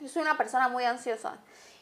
yo 0.00 0.08
soy 0.08 0.22
una 0.22 0.36
persona 0.36 0.68
muy 0.68 0.84
ansiosa. 0.84 1.38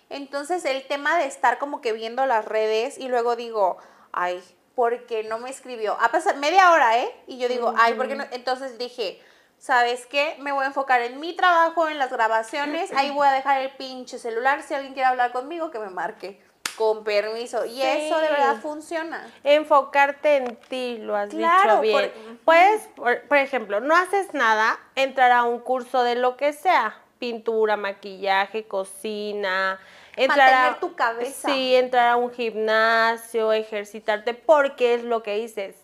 Entonces 0.08 0.64
el 0.64 0.86
tema 0.86 1.18
de 1.18 1.26
estar 1.26 1.58
como 1.58 1.80
que 1.80 1.92
viendo 1.92 2.26
las 2.26 2.44
redes 2.44 2.98
y 2.98 3.08
luego 3.08 3.34
digo, 3.34 3.78
ay, 4.12 4.42
¿por 4.74 5.06
qué 5.06 5.24
no 5.24 5.38
me 5.38 5.50
escribió? 5.50 5.96
Ha 6.00 6.10
pasado 6.10 6.38
media 6.38 6.72
hora, 6.72 6.98
¿eh? 6.98 7.10
Y 7.26 7.38
yo 7.38 7.48
digo, 7.48 7.74
ay, 7.76 7.94
¿por 7.94 8.08
qué 8.08 8.14
no? 8.14 8.24
Entonces 8.30 8.78
dije, 8.78 9.22
¿sabes 9.62 10.06
qué? 10.06 10.34
Me 10.40 10.50
voy 10.50 10.64
a 10.64 10.66
enfocar 10.66 11.02
en 11.02 11.20
mi 11.20 11.34
trabajo, 11.36 11.88
en 11.88 11.96
las 11.96 12.10
grabaciones, 12.10 12.90
ahí 12.92 13.10
voy 13.10 13.28
a 13.28 13.30
dejar 13.30 13.62
el 13.62 13.70
pinche 13.70 14.18
celular. 14.18 14.60
Si 14.62 14.74
alguien 14.74 14.92
quiere 14.92 15.06
hablar 15.06 15.30
conmigo, 15.30 15.70
que 15.70 15.78
me 15.78 15.88
marque. 15.88 16.42
Con 16.76 17.04
permiso. 17.04 17.64
Y 17.64 17.80
eso 17.80 18.18
de 18.18 18.28
verdad 18.28 18.56
funciona. 18.60 19.30
Enfocarte 19.44 20.38
en 20.38 20.56
ti, 20.56 20.98
lo 20.98 21.14
has 21.14 21.28
Claro, 21.30 21.80
dicho 21.80 21.80
bien. 21.82 22.10
por- 22.12 22.38
Puedes, 22.44 22.88
por, 22.96 23.22
por 23.28 23.38
ejemplo, 23.38 23.78
no 23.78 23.94
haces 23.94 24.34
nada, 24.34 24.80
entrar 24.96 25.30
a 25.30 25.44
un 25.44 25.60
curso 25.60 26.02
de 26.02 26.16
lo 26.16 26.36
que 26.36 26.52
sea, 26.52 26.98
pintura, 27.20 27.76
maquillaje, 27.76 28.64
cocina, 28.66 29.78
entrar 30.16 30.50
Mantener 30.50 30.72
a, 30.72 30.80
tu 30.80 30.96
cabeza. 30.96 31.48
Sí, 31.48 31.76
entrar 31.76 32.08
a 32.08 32.16
un 32.16 32.32
gimnasio, 32.32 33.52
ejercitarte, 33.52 34.34
porque 34.34 34.94
es 34.94 35.04
lo 35.04 35.22
que 35.22 35.36
dices. 35.36 35.76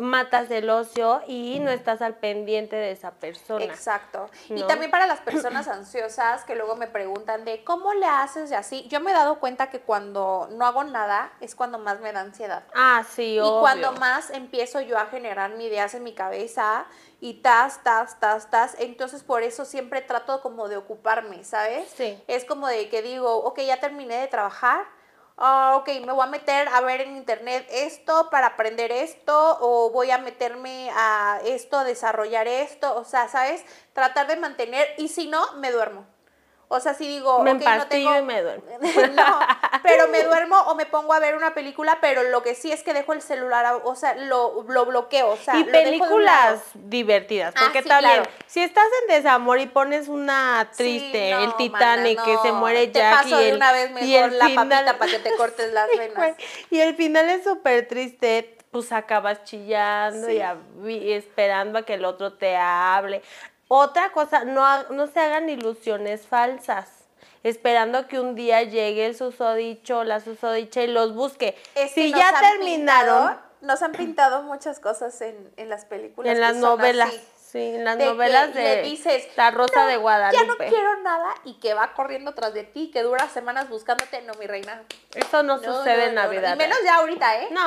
Matas 0.00 0.50
el 0.50 0.68
ocio 0.70 1.22
y 1.26 1.58
no 1.60 1.70
estás 1.70 2.02
al 2.02 2.14
pendiente 2.16 2.76
de 2.76 2.90
esa 2.92 3.12
persona. 3.12 3.64
Exacto. 3.64 4.28
Y 4.48 4.62
también 4.64 4.90
para 4.90 5.06
las 5.06 5.20
personas 5.20 5.68
ansiosas 5.68 6.44
que 6.44 6.54
luego 6.54 6.76
me 6.76 6.86
preguntan 6.86 7.44
de 7.44 7.62
cómo 7.64 7.92
le 7.94 8.06
haces 8.06 8.50
y 8.50 8.54
así, 8.54 8.86
yo 8.88 9.00
me 9.00 9.10
he 9.10 9.14
dado 9.14 9.38
cuenta 9.40 9.70
que 9.70 9.80
cuando 9.80 10.48
no 10.52 10.66
hago 10.66 10.84
nada 10.84 11.32
es 11.40 11.54
cuando 11.54 11.78
más 11.78 12.00
me 12.00 12.12
da 12.12 12.20
ansiedad. 12.20 12.64
Ah, 12.74 13.04
sí, 13.08 13.34
Y 13.34 13.38
obvio. 13.40 13.60
cuando 13.60 13.92
más 13.92 14.30
empiezo 14.30 14.80
yo 14.80 14.98
a 14.98 15.06
generar 15.06 15.50
mis 15.52 15.66
ideas 15.68 15.94
en 15.94 16.02
mi 16.02 16.14
cabeza 16.14 16.86
y 17.20 17.34
tas, 17.42 17.82
tas, 17.82 18.18
tas, 18.18 18.50
tas, 18.50 18.74
entonces 18.78 19.22
por 19.22 19.42
eso 19.42 19.64
siempre 19.64 20.00
trato 20.00 20.40
como 20.40 20.68
de 20.68 20.76
ocuparme, 20.78 21.44
¿sabes? 21.44 21.88
Sí. 21.94 22.18
Es 22.26 22.44
como 22.44 22.66
de 22.66 22.88
que 22.88 23.02
digo, 23.02 23.36
ok, 23.44 23.60
ya 23.60 23.78
terminé 23.78 24.16
de 24.16 24.26
trabajar, 24.28 24.86
ah, 25.40 25.76
ok, 25.76 25.88
me 26.06 26.12
voy 26.12 26.24
a 26.24 26.30
meter 26.30 26.68
a 26.68 26.80
ver 26.82 27.00
en 27.00 27.16
internet 27.16 27.66
esto 27.70 28.28
para 28.30 28.48
aprender 28.48 28.92
esto, 28.92 29.58
o 29.60 29.90
voy 29.90 30.10
a 30.10 30.18
meterme 30.18 30.90
a 30.94 31.40
esto, 31.44 31.78
a 31.78 31.84
desarrollar 31.84 32.46
esto, 32.46 32.94
o 32.96 33.04
sea, 33.04 33.28
¿sabes? 33.28 33.64
Tratar 33.92 34.26
de 34.28 34.36
mantener, 34.36 34.88
y 34.98 35.08
si 35.08 35.26
no, 35.28 35.54
me 35.56 35.72
duermo. 35.72 36.06
O 36.72 36.78
sea, 36.78 36.94
si 36.94 37.08
digo, 37.08 37.40
Me 37.42 37.54
ok, 37.54 37.62
no 37.78 37.86
tengo... 37.88 38.16
y 38.16 38.22
me 38.22 38.42
duermo. 38.42 38.62
no, 39.16 39.38
pero 39.82 40.06
me 40.06 40.22
duermo 40.22 40.56
o 40.60 40.76
me 40.76 40.86
pongo 40.86 41.12
a 41.12 41.18
ver 41.18 41.34
una 41.34 41.52
película, 41.52 41.98
pero 42.00 42.22
lo 42.22 42.44
que 42.44 42.54
sí 42.54 42.70
es 42.70 42.84
que 42.84 42.92
dejo 42.94 43.12
el 43.12 43.22
celular, 43.22 43.66
a- 43.66 43.76
o 43.78 43.96
sea, 43.96 44.14
lo, 44.14 44.64
lo 44.68 44.86
bloqueo, 44.86 45.30
o 45.30 45.36
sea, 45.36 45.56
y 45.56 45.64
lo 45.64 45.72
dejo 45.72 46.06
de 46.06 46.14
un 46.14 46.24
lado. 46.24 46.58
películas 46.58 46.62
divertidas, 46.74 47.54
Ah, 47.56 47.60
porque 47.64 47.82
sí, 47.82 47.88
también, 47.88 48.22
claro. 48.22 48.30
si 48.46 48.62
estás 48.62 48.84
en 49.02 49.16
desamor 49.16 49.58
y 49.58 49.66
pones 49.66 50.06
una 50.06 50.70
triste, 50.76 51.30
Sí, 51.30 51.34
no, 51.34 51.42
el 51.44 51.56
Titanic, 51.56 52.18
mana, 52.20 52.24
que 52.30 52.38
se 52.48 52.52
muere 52.52 52.86
Te 52.86 53.00
Jack 53.00 53.14
paso 53.16 53.28
y 53.28 53.32
de 53.44 53.48
el, 53.48 53.56
una 53.56 53.72
vez 53.72 53.90
y 53.90 53.94
mejor 53.94 54.30
el 54.30 54.38
la 54.38 54.46
final- 54.46 54.68
papita 54.84 54.98
para 54.98 55.10
que 55.10 55.18
te 55.18 55.36
cortes 55.36 55.72
las 55.72 55.90
Sí, 55.92 55.98
venas. 55.98 56.36
Y 56.70 56.78
el 56.80 56.94
final 56.94 57.28
es 57.30 57.42
súper 57.42 57.88
triste, 57.88 58.56
pues 58.70 58.92
acabas 58.92 59.42
chillando 59.42 60.28
Sí. 60.28 60.34
y, 60.34 60.40
a- 60.40 60.56
y 60.86 61.12
esperando 61.14 61.80
a 61.80 61.82
que 61.82 61.94
el 61.94 62.04
otro 62.04 62.32
te 62.34 62.56
hable. 62.56 63.22
Otra 63.72 64.10
cosa, 64.10 64.44
no, 64.44 64.82
no 64.90 65.06
se 65.06 65.20
hagan 65.20 65.48
ilusiones 65.48 66.26
falsas. 66.26 66.88
Esperando 67.44 68.08
que 68.08 68.18
un 68.18 68.34
día 68.34 68.64
llegue 68.64 69.06
el 69.06 69.16
susodicho, 69.16 70.02
la 70.02 70.18
susodicha 70.18 70.82
y 70.82 70.88
los 70.88 71.14
busque. 71.14 71.56
Es 71.76 71.92
que 71.92 72.02
si 72.06 72.12
ya 72.12 72.32
terminaron, 72.40 73.28
pintado- 73.28 73.40
nos 73.60 73.80
han 73.82 73.92
pintado 73.92 74.42
muchas 74.42 74.80
cosas 74.80 75.20
en, 75.20 75.52
en 75.56 75.68
las 75.68 75.84
películas. 75.84 76.32
en 76.34 76.40
las 76.40 76.56
novelas, 76.56 77.10
así. 77.10 77.22
Sí, 77.50 77.58
en 77.76 77.84
las 77.84 77.98
De 77.98 78.04
que 78.04 78.10
novelas 78.10 78.54
le 78.54 78.60
de 78.60 78.82
dices, 78.82 79.28
La 79.36 79.50
Rosa 79.50 79.82
"No, 79.82 79.86
de 79.86 79.96
Guadalupe. 79.96 80.38
Ya 80.42 80.46
no 80.46 80.56
quiero 80.56 80.96
nada 81.02 81.34
y 81.44 81.54
que 81.60 81.74
va 81.74 81.92
corriendo 81.94 82.34
tras 82.34 82.54
de 82.54 82.64
ti, 82.64 82.90
que 82.92 83.02
dura 83.02 83.28
semanas 83.28 83.68
buscándote. 83.68 84.22
No, 84.22 84.34
mi 84.34 84.46
reina. 84.46 84.82
Eso 85.14 85.42
no, 85.42 85.56
No, 85.58 85.62
sucede 85.62 85.96
no, 86.04 86.08
en. 86.08 86.14
Navidad. 86.14 86.54
Y 86.54 86.58
menos 86.58 86.78
ya 86.84 86.96
ahorita, 86.96 87.42
¿eh? 87.42 87.48
No, 87.50 87.60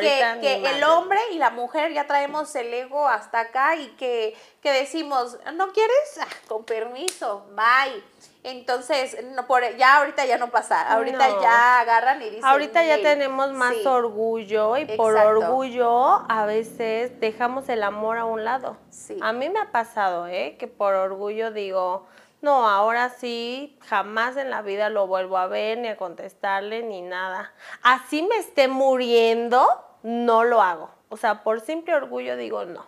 que, 0.00 0.22
ahorita 0.22 0.40
que 0.40 0.70
el 0.70 0.84
hombre 0.84 1.18
y 1.32 1.38
la 1.38 1.50
mujer 1.50 1.92
ya 1.92 2.06
traemos 2.06 2.54
el 2.56 2.72
ego 2.72 3.06
hasta 3.08 3.40
acá 3.40 3.76
y 3.76 3.88
que, 3.96 4.36
que 4.62 4.72
decimos, 4.72 5.38
¿no 5.54 5.72
quieres? 5.72 6.18
Ah, 6.20 6.26
con 6.48 6.64
permiso, 6.64 7.46
bye. 7.50 8.02
Entonces, 8.46 9.16
no, 9.34 9.44
por, 9.48 9.76
ya 9.76 9.96
ahorita 9.98 10.24
ya 10.24 10.38
no 10.38 10.50
pasa, 10.50 10.92
ahorita 10.92 11.28
No. 11.28 11.42
ya 11.42 11.80
agarran 11.80 12.22
y 12.22 12.26
dicen. 12.26 12.44
Ahorita 12.44 12.84
ya 12.84 13.02
tenemos 13.02 13.52
más 13.52 13.74
Sí, 13.74 13.84
orgullo 13.84 14.76
y 14.76 14.84
por 14.84 15.16
orgullo 15.16 16.22
a 16.28 16.46
veces 16.46 17.18
dejamos 17.18 17.68
el 17.68 17.82
amor 17.82 18.18
a 18.18 18.24
un 18.24 18.44
lado. 18.44 18.76
Sí. 18.88 19.18
A 19.20 19.32
mí 19.32 19.48
me 19.48 19.58
ha 19.58 19.72
pasado, 19.72 20.28
¿eh? 20.28 20.56
Que 20.60 20.68
por 20.68 20.94
orgullo 20.94 21.50
digo, 21.50 22.06
no, 22.40 22.68
ahora 22.68 23.08
sí, 23.08 23.76
jamás 23.84 24.36
en 24.36 24.50
la 24.50 24.62
vida 24.62 24.90
lo 24.90 25.08
vuelvo 25.08 25.38
a 25.38 25.48
ver, 25.48 25.78
ni 25.78 25.88
a 25.88 25.96
contestarle, 25.96 26.84
ni 26.84 27.02
nada. 27.02 27.52
Así 27.82 28.22
me 28.22 28.36
esté 28.36 28.68
muriendo, 28.68 29.66
no 30.04 30.44
lo 30.44 30.62
hago. 30.62 30.90
O 31.08 31.16
sea, 31.16 31.42
por 31.42 31.60
simple 31.60 31.94
orgullo 31.96 32.36
digo 32.36 32.64
no. 32.64 32.86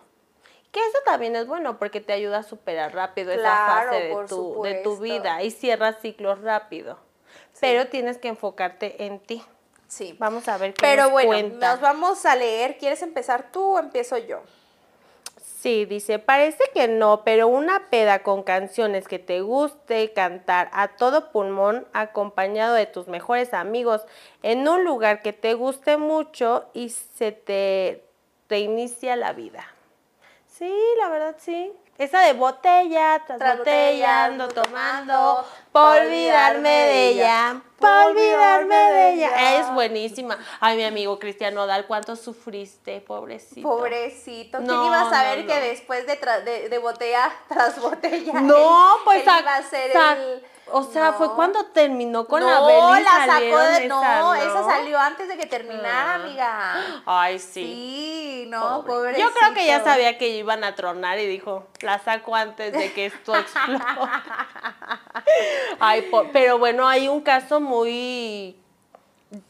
Que 0.71 0.79
eso 0.79 0.97
también 1.05 1.35
es 1.35 1.47
bueno 1.47 1.79
porque 1.79 1.99
te 2.01 2.13
ayuda 2.13 2.39
a 2.39 2.43
superar 2.43 2.93
rápido 2.93 3.31
esa 3.31 3.41
Claro, 3.41 3.91
fase 3.91 4.03
de 4.03 4.27
tu, 4.27 4.61
de 4.61 4.75
tu 4.75 4.97
vida 4.97 5.41
y 5.43 5.51
cierras 5.51 5.99
ciclos 6.01 6.41
rápido. 6.41 6.97
Pero 7.59 7.87
tienes 7.87 8.17
que 8.17 8.27
enfocarte 8.27 9.05
en 9.05 9.19
ti. 9.19 9.43
Sí. 9.87 10.15
Vamos 10.19 10.47
a 10.47 10.57
ver 10.57 10.73
qué 10.75 10.81
Pero 10.81 11.03
nos 11.03 11.11
bueno, 11.11 11.29
cuenta. 11.29 11.71
nos 11.71 11.81
vamos 11.81 12.25
a 12.25 12.35
leer. 12.35 12.77
¿Quieres 12.77 13.01
empezar 13.01 13.51
tú 13.51 13.75
o 13.75 13.79
empiezo 13.79 14.17
yo? 14.17 14.41
Sí, 15.41 15.85
dice, 15.85 16.19
parece 16.19 16.63
que 16.73 16.87
no, 16.87 17.23
pero 17.25 17.47
una 17.49 17.89
peda 17.89 18.19
con 18.19 18.43
canciones 18.43 19.07
que 19.09 19.19
te 19.19 19.41
guste 19.41 20.13
cantar 20.13 20.69
a 20.71 20.89
todo 20.89 21.31
pulmón, 21.31 21.85
acompañado 21.91 22.75
de 22.75 22.85
tus 22.85 23.07
mejores 23.09 23.53
amigos, 23.53 24.03
en 24.41 24.65
un 24.69 24.85
lugar 24.85 25.21
que 25.21 25.33
te 25.33 25.55
guste 25.55 25.97
mucho 25.97 26.65
y 26.73 26.89
se 26.89 27.33
te 27.33 28.05
reinicia 28.47 29.17
la 29.17 29.33
vida. 29.33 29.65
Sí, 30.59 30.73
la 30.99 31.07
verdad 31.09 31.35
sí. 31.39 31.71
Esa 31.97 32.19
de 32.21 32.33
botella 32.33 33.21
tras, 33.25 33.39
Tras 33.39 33.57
botella, 33.59 34.25
ando 34.25 34.43
ando 34.45 34.61
tomando, 34.61 35.45
por 35.71 35.97
olvidarme 35.99 36.69
de 36.69 37.09
ella, 37.09 37.61
por 37.77 37.89
olvidarme 37.89 38.75
de 38.75 39.13
ella. 39.13 39.27
ella. 39.29 39.59
Es 39.59 39.73
buenísima. 39.73 40.37
Ay, 40.59 40.75
mi 40.77 40.83
amigo 40.83 41.17
Cristiano 41.19 41.65
Dal, 41.65 41.87
¿cuánto 41.87 42.15
sufriste, 42.17 43.01
pobrecito? 43.01 43.67
Pobrecito. 43.67 44.57
¿Quién 44.59 44.67
No, 44.67 44.85
iba 44.85 45.01
a 45.01 45.09
saber 45.09 45.39
no, 45.45 45.47
que 45.47 45.59
después 45.61 46.05
de, 46.07 46.19
tra- 46.19 46.43
de, 46.43 46.67
de 46.69 46.77
botella 46.77 47.31
tras 47.49 47.79
botella? 47.81 48.33
No, 48.41 48.95
él- 48.95 49.01
pues 49.05 49.17
él 49.27 49.33
iba 49.41 49.55
a 49.55 49.63
ser 49.63 49.91
el, 49.91 50.43
O 50.71 50.83
sea, 50.83 51.13
fue 51.13 51.33
cuando 51.35 51.65
terminó 51.67 52.25
con 52.25 52.41
no, 52.41 52.47
la 52.49 52.61
Beli. 52.93 53.03
la 53.03 53.25
sacó 53.25 53.57
de. 53.59 53.85
esa, 53.85 53.87
No, 53.87 54.35
esa 54.35 54.63
salió 54.63 54.99
antes 54.99 55.27
de 55.27 55.37
que 55.37 55.45
terminara, 55.45 56.11
Ah. 56.11 56.15
amiga. 56.15 56.75
Ay, 57.05 57.39
sí. 57.39 57.63
Sí, 57.63 58.45
no, 58.49 58.83
Pobre. 58.85 59.19
Yo 59.19 59.31
creo 59.33 59.53
que 59.53 59.65
ya 59.65 59.83
sabía 59.83 60.17
que 60.17 60.29
iban 60.29 60.63
a 60.63 60.75
tronar 60.75 61.19
y 61.19 61.25
dijo, 61.27 61.67
la 61.81 61.99
saco 61.99 62.35
antes 62.35 62.73
de 62.73 62.93
que 62.93 63.07
esto 63.07 63.35
explote. 63.35 63.83
Ay, 65.79 66.09
pero 66.33 66.57
bueno, 66.57 66.87
hay 66.87 67.07
un 67.07 67.21
caso 67.21 67.59
muy 67.59 68.61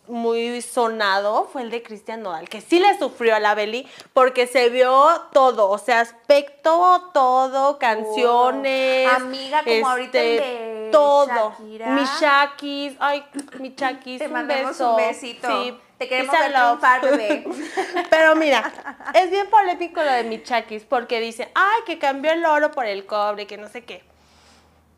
muy 0.08 0.62
sonado 0.62 1.48
fue 1.52 1.62
el 1.62 1.72
de 1.72 1.82
Cristian 1.82 2.22
Nodal, 2.22 2.50
que 2.50 2.60
sí 2.60 2.80
le 2.80 2.98
sufrió 3.00 3.36
a 3.36 3.40
la 3.40 3.56
Beli 3.56 3.88
porque 4.14 4.46
se 4.46 4.70
vio 4.70 5.10
todo, 5.32 5.70
o 5.70 5.78
sea, 5.78 6.02
aspecto, 6.02 7.10
todo, 7.14 7.80
canciones. 7.80 9.10
Amiga, 9.14 9.64
como 9.64 9.90
ahorita 9.90 10.20
el 10.20 10.28
este, 10.40 10.48
de 10.50 10.90
todo. 10.92 11.52
Shakira. 11.58 11.88
Mi 11.92 12.04
Shakis, 12.20 12.94
ay, 13.00 13.26
mi 13.60 13.70
Shakis, 13.78 14.20
Te 14.20 14.28
un 14.28 14.48
beso. 14.48 14.92
un 14.92 14.98
besito. 14.98 15.48
Sí, 15.48 15.78
Te 15.98 16.10
queremos 16.10 16.36
ver 16.38 16.52
triunfar, 16.54 17.02
bebé. 17.02 17.48
Pero 18.10 18.36
mira, 18.36 18.72
es 19.14 19.32
bien 19.32 19.50
polémico 19.50 20.02
lo 20.04 20.12
de 20.12 20.24
Michakis 20.26 20.84
porque 20.84 21.22
dicen, 21.22 21.50
ay, 21.56 21.82
que 21.86 22.00
cambió 22.00 22.32
el 22.34 22.46
oro 22.46 22.72
por 22.72 22.86
el 22.86 23.06
cobre, 23.06 23.48
que 23.48 23.58
no 23.58 23.70
sé 23.70 23.86
qué. 23.86 24.04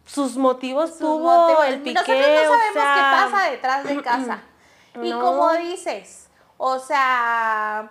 Sus 0.08 0.38
motivos 0.38 0.90
Sus 0.90 1.00
tuvo 1.00 1.20
motivos. 1.40 1.66
el 1.68 1.82
piqué, 1.82 1.94
Nosotros 1.94 2.18
no 2.18 2.42
o 2.42 2.58
sabemos 2.58 2.74
sea, 2.74 2.96
qué 2.96 3.32
pasa 3.32 3.52
detrás 3.52 3.84
de 3.84 4.02
casa. 4.02 4.42
Y 5.02 5.12
como 5.12 5.54
dices, 5.54 6.28
o 6.58 6.80
sea, 6.80 7.90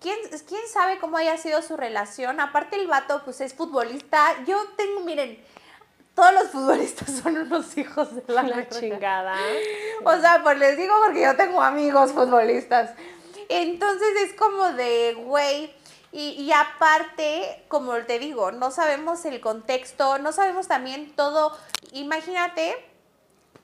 ¿quién, 0.00 0.18
¿quién 0.46 0.62
sabe 0.72 0.98
cómo 0.98 1.16
haya 1.16 1.36
sido 1.36 1.62
su 1.62 1.76
relación? 1.76 2.40
Aparte 2.40 2.76
el 2.76 2.88
vato, 2.88 3.22
pues 3.24 3.40
es 3.40 3.54
futbolista. 3.54 4.44
Yo 4.46 4.56
tengo, 4.76 5.00
miren, 5.00 5.42
todos 6.14 6.34
los 6.34 6.48
futbolistas 6.48 7.10
son 7.22 7.38
unos 7.38 7.76
hijos 7.78 8.14
de 8.14 8.32
la, 8.32 8.42
la 8.42 8.68
chingada. 8.68 9.36
O 10.04 10.20
sea, 10.20 10.42
pues 10.42 10.58
les 10.58 10.76
digo 10.76 10.94
porque 11.04 11.22
yo 11.22 11.36
tengo 11.36 11.62
amigos 11.62 12.12
futbolistas. 12.12 12.90
Entonces 13.48 14.08
es 14.24 14.34
como 14.34 14.72
de, 14.72 15.14
güey, 15.14 15.72
y, 16.10 16.30
y 16.30 16.52
aparte, 16.52 17.64
como 17.68 17.94
te 17.98 18.18
digo, 18.18 18.50
no 18.50 18.70
sabemos 18.70 19.24
el 19.24 19.40
contexto, 19.40 20.18
no 20.18 20.32
sabemos 20.32 20.66
también 20.66 21.14
todo. 21.14 21.56
Imagínate 21.92 22.76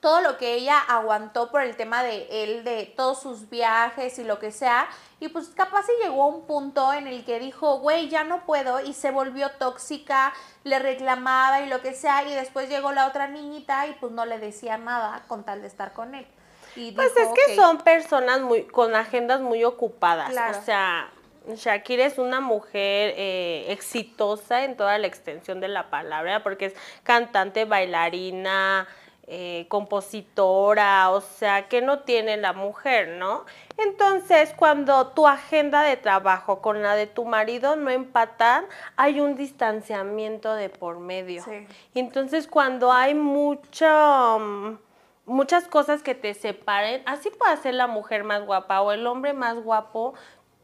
todo 0.05 0.21
lo 0.21 0.37
que 0.37 0.53
ella 0.53 0.77
aguantó 0.77 1.49
por 1.49 1.63
el 1.63 1.75
tema 1.75 2.03
de 2.03 2.27
él, 2.29 2.63
de 2.63 2.93
todos 2.95 3.23
sus 3.23 3.49
viajes 3.49 4.19
y 4.19 4.23
lo 4.23 4.37
que 4.37 4.51
sea. 4.51 4.87
Y 5.19 5.29
pues 5.29 5.47
capaz 5.47 5.87
se 5.87 5.93
llegó 6.03 6.21
a 6.21 6.27
un 6.27 6.45
punto 6.45 6.93
en 6.93 7.07
el 7.07 7.25
que 7.25 7.39
dijo, 7.39 7.79
güey, 7.79 8.07
ya 8.07 8.23
no 8.23 8.45
puedo. 8.45 8.81
Y 8.81 8.93
se 8.93 9.09
volvió 9.09 9.49
tóxica, 9.57 10.31
le 10.63 10.77
reclamaba 10.77 11.61
y 11.61 11.69
lo 11.69 11.81
que 11.81 11.95
sea. 11.95 12.23
Y 12.23 12.35
después 12.35 12.69
llegó 12.69 12.91
la 12.91 13.07
otra 13.07 13.27
niñita 13.27 13.87
y 13.87 13.93
pues 13.93 14.11
no 14.11 14.27
le 14.27 14.37
decía 14.37 14.77
nada 14.77 15.23
con 15.27 15.43
tal 15.43 15.61
de 15.63 15.67
estar 15.69 15.93
con 15.93 16.13
él. 16.13 16.27
Y 16.75 16.91
Pues 16.91 17.11
dijo, 17.15 17.33
es 17.33 17.47
que 17.47 17.55
son 17.55 17.79
personas 17.79 18.41
muy 18.41 18.61
con 18.65 18.93
agendas 18.93 19.41
muy 19.41 19.63
ocupadas. 19.63 20.29
Claro. 20.29 20.59
O 20.59 20.61
sea, 20.61 21.09
Shakira 21.47 22.05
es 22.05 22.19
una 22.19 22.41
mujer 22.41 23.15
eh, 23.17 23.65
exitosa 23.69 24.65
en 24.65 24.77
toda 24.77 24.99
la 24.99 25.07
extensión 25.07 25.59
de 25.61 25.67
la 25.67 25.89
palabra, 25.89 26.43
porque 26.43 26.65
es 26.67 26.75
cantante, 27.01 27.65
bailarina, 27.65 28.87
eh, 29.27 29.65
compositora, 29.69 31.09
o 31.09 31.19
sea, 31.19 31.67
que 31.67 31.81
no 31.81 32.01
tiene 32.01 32.37
la 32.37 32.53
mujer, 32.53 33.17
¿no? 33.17 33.45
Entonces, 33.77 34.53
cuando 34.55 35.07
tu 35.07 35.27
agenda 35.27 35.81
de 35.81 35.97
trabajo 35.97 36.61
con 36.61 36.83
la 36.83 36.95
de 36.95 37.07
tu 37.07 37.25
marido 37.25 37.75
no 37.75 37.89
empatan, 37.89 38.65
hay 38.97 39.19
un 39.19 39.35
distanciamiento 39.35 40.53
de 40.53 40.69
por 40.69 40.99
medio. 40.99 41.43
Sí. 41.43 41.67
Y 41.95 41.99
entonces, 42.01 42.47
cuando 42.47 42.91
hay 42.91 43.15
mucho... 43.15 44.77
muchas 45.25 45.67
cosas 45.67 46.03
que 46.03 46.13
te 46.13 46.35
separen, 46.35 47.01
así 47.07 47.31
puede 47.31 47.57
ser 47.57 47.73
la 47.73 47.87
mujer 47.87 48.23
más 48.23 48.45
guapa 48.45 48.81
o 48.81 48.91
el 48.91 49.07
hombre 49.07 49.33
más 49.33 49.55
guapo, 49.55 50.13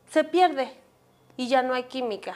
se 0.08 0.24
pierde 0.24 0.72
y 1.36 1.48
ya 1.48 1.64
no 1.64 1.74
hay 1.74 1.86
química, 1.86 2.36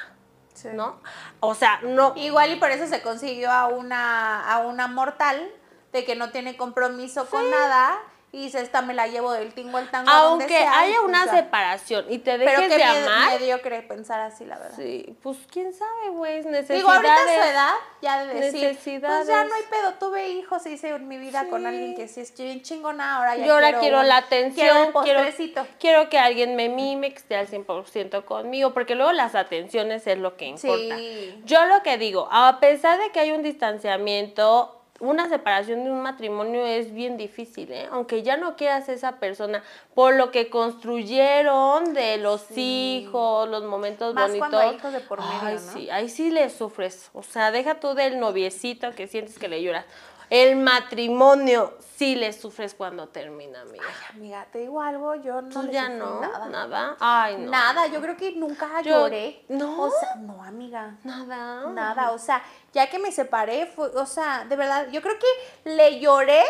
Sí. 0.56 0.70
¿no? 0.74 1.02
O 1.40 1.54
sea, 1.54 1.82
no, 1.84 2.14
Igual 2.16 2.54
y 2.54 2.56
por 2.56 2.72
eso 2.72 2.88
se 2.88 3.04
consiguió 3.04 3.52
a 3.52 3.68
una, 3.68 4.52
a 4.52 4.66
una 4.66 4.88
mortal 4.88 5.52
de 5.96 6.04
que 6.06 6.16
no 6.16 6.30
tiene 6.32 6.58
compromiso 6.58 7.26
con 7.28 7.50
nada 7.50 7.98
y 8.32 8.50
se 8.50 8.60
esta 8.60 8.82
me 8.82 8.94
la 8.94 9.08
llevo 9.08 9.32
del 9.32 9.54
tingo 9.54 9.78
al 9.78 9.90
tango. 9.90 10.12
donde 10.12 10.44
aunque 10.44 10.58
sea, 10.58 10.66
y 10.88 10.90
haya 10.90 10.98
pues 11.00 11.08
una 11.08 11.26
separación 11.32 12.06
y 12.10 12.18
te 12.18 12.38
Pero 12.38 12.52
dejes 12.60 12.68
qué 12.68 12.78
de 12.84 12.92
miedo- 12.92 13.10
amar, 13.10 13.40
mediocre 13.40 13.82
pensar 13.84 14.20
así, 14.20 14.44
la 14.44 14.58
verdad. 14.58 14.76
sí, 14.76 15.16
pues 15.24 15.38
quién 15.50 15.72
sabe, 15.74 16.10
güey, 16.10 16.40
necesidades. 16.44 16.68
Digo, 16.68 16.92
ahorita 16.92 17.16
su 17.24 17.30
edad, 17.50 17.74
ya 18.02 18.26
de 18.26 18.34
decir, 18.34 18.62
Necesidades. 18.68 19.20
pues 19.26 19.28
ya 19.30 19.46
no 19.46 19.56
hay 19.56 19.62
pedo, 19.70 19.94
tuve 19.94 20.28
hijos, 20.32 20.66
hice 20.66 20.90
en 20.90 21.08
mi 21.08 21.18
vida 21.18 21.48
con 21.50 21.66
alguien 21.66 21.96
que 21.96 22.10
sí 22.10 22.20
es 22.20 22.36
bien 22.38 22.62
chingona, 22.62 23.16
ahora 23.20 23.38
ya 23.38 23.46
Yo 23.46 23.54
ahora 23.54 23.80
quiero 23.80 24.04
la 24.04 24.18
atención, 24.18 24.92
quiero 25.02 25.22
quiero, 25.24 25.68
quiero 25.80 26.10
que 26.10 26.20
alguien 26.20 26.58
me 26.58 26.68
mime, 26.68 27.12
que 27.12 27.20
esté 27.20 27.38
al 27.38 27.48
100% 27.48 28.26
conmigo, 28.26 28.74
porque 28.74 28.96
luego 28.96 29.14
las 29.14 29.36
atenciones 29.36 30.06
es 30.08 30.18
lo 30.18 30.36
que 30.36 30.48
importa. 30.48 30.98
Sí. 30.98 31.42
Yo 31.46 31.64
lo 31.68 31.82
que 31.84 31.98
digo, 31.98 32.28
a 32.30 32.60
pesar 32.60 33.00
de 33.00 33.12
que 33.14 33.22
hay 33.22 33.32
un 33.32 33.44
distanciamiento, 33.44 34.82
una 35.00 35.28
separación 35.28 35.84
de 35.84 35.92
un 35.92 36.02
matrimonio 36.02 36.66
es 36.66 36.94
bien 36.94 37.18
difícil, 37.18 37.72
¿eh? 37.72 37.88
Aunque 37.92 38.24
ya 38.24 38.38
no 38.38 38.56
quieras 38.56 38.88
esa 38.88 39.14
persona, 39.20 39.62
por 39.94 40.16
lo 40.16 40.32
que 40.32 40.50
construyeron 40.50 41.94
de 41.94 42.18
los 42.18 42.46
hijos, 42.56 43.50
los 43.50 43.64
momentos 43.64 44.14
Más 44.14 44.28
bonitos. 44.28 44.40
cuando 44.50 44.60
hay 44.60 44.76
hijos 44.76 44.94
de 44.94 45.02
por 45.02 45.20
medio, 45.20 45.40
Ay, 45.42 45.56
¿no? 45.56 45.60
sí, 45.74 45.90
ahí 45.90 46.10
sí 46.10 46.32
le 46.32 46.50
sufres. 46.50 47.10
O 47.14 47.24
sea, 47.24 47.52
deja 47.52 47.80
tú 47.80 47.94
del 47.94 48.20
noviecito 48.20 48.92
que 48.92 49.08
sientes 49.08 49.38
que 49.38 49.48
le 49.50 49.62
lloras. 49.62 49.86
El 50.30 50.56
matrimonio 50.58 51.78
sí 51.98 52.16
le 52.16 52.34
sufres 52.34 52.74
cuando 52.74 53.08
termina, 53.08 53.62
amiga. 53.62 53.86
Amiga, 54.12 54.48
te 54.52 54.60
digo 54.60 54.82
algo, 54.82 55.16
yo 55.16 55.42
no 55.42 55.50
Tú 55.50 55.62
le 55.64 55.72
ya 55.74 55.90
no, 55.90 56.20
nada. 56.20 56.48
nada. 56.50 56.98
Ay, 57.00 57.38
no. 57.38 57.52
Nada, 57.52 57.88
yo 57.88 58.02
creo 58.02 58.18
que 58.18 58.32
nunca 58.34 58.82
Yo- 58.82 58.92
lloré. 59.02 59.46
¿no? 59.50 59.84
O 59.84 59.90
sea, 59.92 60.16
no, 60.16 60.44
amiga. 60.44 60.98
Nada. 61.04 61.68
Nada, 61.72 62.12
o 62.12 62.18
sea, 62.20 62.44
ya 62.74 62.90
que 62.90 63.00
me 63.00 63.12
separé, 63.12 63.66
fue, 63.68 63.88
o 63.90 64.06
sea, 64.06 64.46
de 64.46 64.56
verdad, 64.56 64.88
yo 64.92 65.02
creo 65.02 65.16
que 65.20 65.70
le 65.70 66.00
lloré 66.00 66.44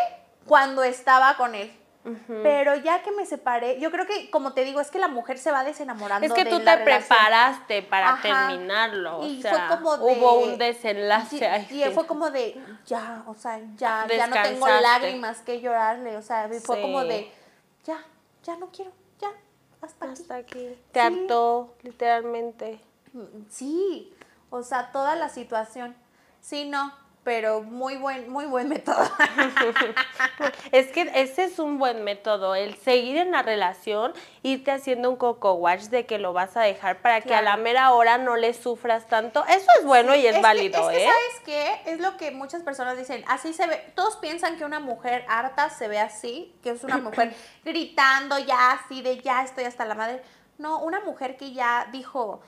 cuando 0.47 0.83
estaba 0.83 1.35
con 1.38 1.53
él. 1.55 1.71
Pero 2.28 2.76
ya 2.76 3.02
que 3.02 3.12
me 3.12 3.26
separé, 3.26 3.80
yo 3.80 3.89
creo 3.91 4.06
que, 4.06 4.30
como 4.30 4.54
te 4.54 4.63
digo, 4.63 4.80
es 4.80 4.91
que 4.91 5.00
la 5.00 5.08
mujer 5.08 5.38
se 5.39 5.52
va 5.52 5.63
desenamorando. 5.63 6.26
Es 6.28 6.34
que 6.34 6.44
de 6.44 6.52
tú 6.52 6.60
la 6.60 6.78
te 6.78 6.86
relación. 6.86 7.08
preparaste 7.08 7.82
para 7.82 8.10
Ajá. 8.13 8.22
terminarlo. 8.22 9.20
O 9.20 9.26
Y 9.26 9.41
sea, 9.41 9.68
fue 9.68 9.78
como 9.78 9.98
de. 9.98 10.04
hubo 10.04 10.39
un 10.39 10.58
desenlace 10.58 11.38
Y, 11.38 11.44
ahí. 11.44 11.84
y 11.84 11.91
fue 11.91 12.06
como 12.06 12.30
de, 12.30 12.62
ya, 12.86 13.24
o 13.28 13.34
sea, 13.34 13.60
ya, 13.76 14.06
ya 14.08 14.28
no 14.28 14.36
tengo 14.41 14.68
lágrimas 14.68 15.39
que 15.41 15.60
llorarle. 15.62 16.15
O 16.18 16.22
sea, 16.22 16.48
fue 16.63 16.76
Sí. 16.76 16.82
como 16.82 17.04
de, 17.04 17.32
ya, 17.86 17.98
ya 18.44 18.56
no 18.58 18.68
quiero, 18.72 18.91
ya, 19.20 19.30
hasta. 19.82 20.12
Hasta 20.12 20.36
aquí. 20.36 20.78
Te 20.91 21.02
hartó, 21.02 21.76
literalmente. 21.82 22.80
Sí, 23.50 24.13
o 24.50 24.62
sea, 24.63 24.91
toda 24.91 25.15
la 25.15 25.30
situación. 25.30 25.96
Sí, 26.41 26.65
no, 26.65 26.94
pero 27.25 27.63
muy 27.63 27.97
buen, 27.97 28.29
muy 28.29 28.45
buen 28.45 28.69
método. 28.69 29.03
Es 30.71 30.88
que 30.91 31.09
ese 31.15 31.45
es 31.45 31.59
un 31.59 31.79
buen 31.79 32.03
método, 32.03 32.53
el 32.55 32.75
seguir 32.75 33.17
en 33.17 33.31
la 33.31 33.41
relación, 33.41 34.13
irte 34.43 34.71
haciendo 34.71 35.09
un 35.09 35.15
coco 35.15 35.53
watch 35.53 35.83
de 35.85 36.05
que 36.05 36.19
lo 36.19 36.33
vas 36.33 36.55
a 36.55 36.61
dejar 36.61 37.01
para 37.01 37.21
que 37.21 37.33
a 37.33 37.41
la 37.41 37.57
mera 37.57 37.91
hora 37.93 38.17
no 38.17 38.35
le 38.35 38.53
sufras 38.53 39.07
tanto. 39.07 39.43
Eso 39.47 39.67
es 39.79 39.85
bueno 39.85 40.13
y 40.15 40.25
es, 40.27 40.35
que- 40.35 40.41
válido, 40.41 40.89
es 40.91 40.97
que, 40.97 41.03
¿eh? 41.03 41.07
¿sabes 41.07 41.41
qué? 41.45 41.91
Es 41.91 41.99
lo 41.99 42.15
que 42.17 42.31
muchas 42.31 42.61
personas 42.61 42.97
dicen. 42.97 43.23
Así 43.27 43.53
se 43.53 43.65
ve. 43.67 43.91
Todos 43.95 44.17
piensan 44.17 44.57
que 44.57 44.65
una 44.65 44.79
mujer 44.79 45.25
harta 45.27 45.69
se 45.69 45.88
ve 45.88 45.99
así, 45.99 46.55
que 46.61 46.71
es 46.71 46.83
una 46.83 46.97
mujer 46.97 47.33
gritando 47.65 48.38
ya 48.38 48.71
así 48.73 49.01
de 49.01 49.19
ya 49.21 49.43
estoy 49.43 49.63
hasta 49.63 49.85
la 49.85 49.95
madre. 49.95 50.21
No, 50.59 50.79
una 50.79 50.99
mujer 51.01 51.38
que 51.38 51.53
ya 51.53 51.88
dijo, 51.91 52.41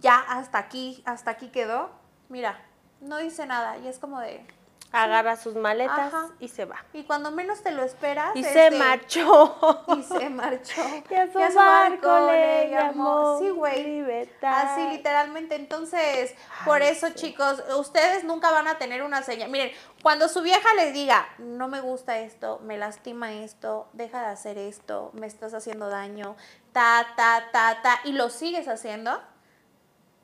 ya 0.00 0.18
hasta 0.18 0.58
aquí, 0.58 1.02
hasta 1.06 1.30
aquí 1.30 1.48
quedó. 1.48 1.90
Mira, 2.28 2.60
no 3.00 3.18
dice 3.18 3.46
nada 3.46 3.78
y 3.78 3.88
es 3.88 3.98
como 3.98 4.20
de. 4.20 4.44
Agarra 4.90 5.36
sus 5.36 5.54
maletas 5.54 6.14
Ajá. 6.14 6.30
y 6.40 6.48
se 6.48 6.64
va. 6.64 6.82
Y 6.94 7.04
cuando 7.04 7.30
menos 7.30 7.62
te 7.62 7.72
lo 7.72 7.82
esperas. 7.82 8.34
Y 8.34 8.42
se 8.42 8.70
marchó. 8.70 9.84
Y 9.98 10.02
se 10.02 10.30
marchó. 10.30 10.80
Y 11.10 11.14
a 11.14 11.30
su 11.50 11.56
barco 11.56 12.30
le 12.30 12.70
llamó 12.70 13.38
Sí, 13.38 13.50
güey. 13.50 14.02
Así 14.40 14.88
literalmente. 14.88 15.56
Entonces, 15.56 16.34
por 16.64 16.80
eso, 16.80 17.10
chicos, 17.10 17.62
ustedes 17.76 18.24
nunca 18.24 18.50
van 18.50 18.66
a 18.66 18.78
tener 18.78 19.02
una 19.02 19.22
señal. 19.22 19.50
Miren, 19.50 19.72
cuando 20.02 20.26
su 20.28 20.40
vieja 20.40 20.72
les 20.74 20.94
diga, 20.94 21.28
no 21.36 21.68
me 21.68 21.80
gusta 21.80 22.18
esto, 22.20 22.60
me 22.64 22.78
lastima 22.78 23.32
esto, 23.32 23.88
deja 23.92 24.20
de 24.22 24.28
hacer 24.28 24.56
esto, 24.56 25.10
me 25.12 25.26
estás 25.26 25.52
haciendo 25.52 25.90
daño, 25.90 26.36
ta, 26.72 27.08
ta, 27.16 27.48
ta, 27.52 27.82
ta, 27.82 28.00
y 28.04 28.12
lo 28.12 28.30
sigues 28.30 28.68
haciendo, 28.68 29.20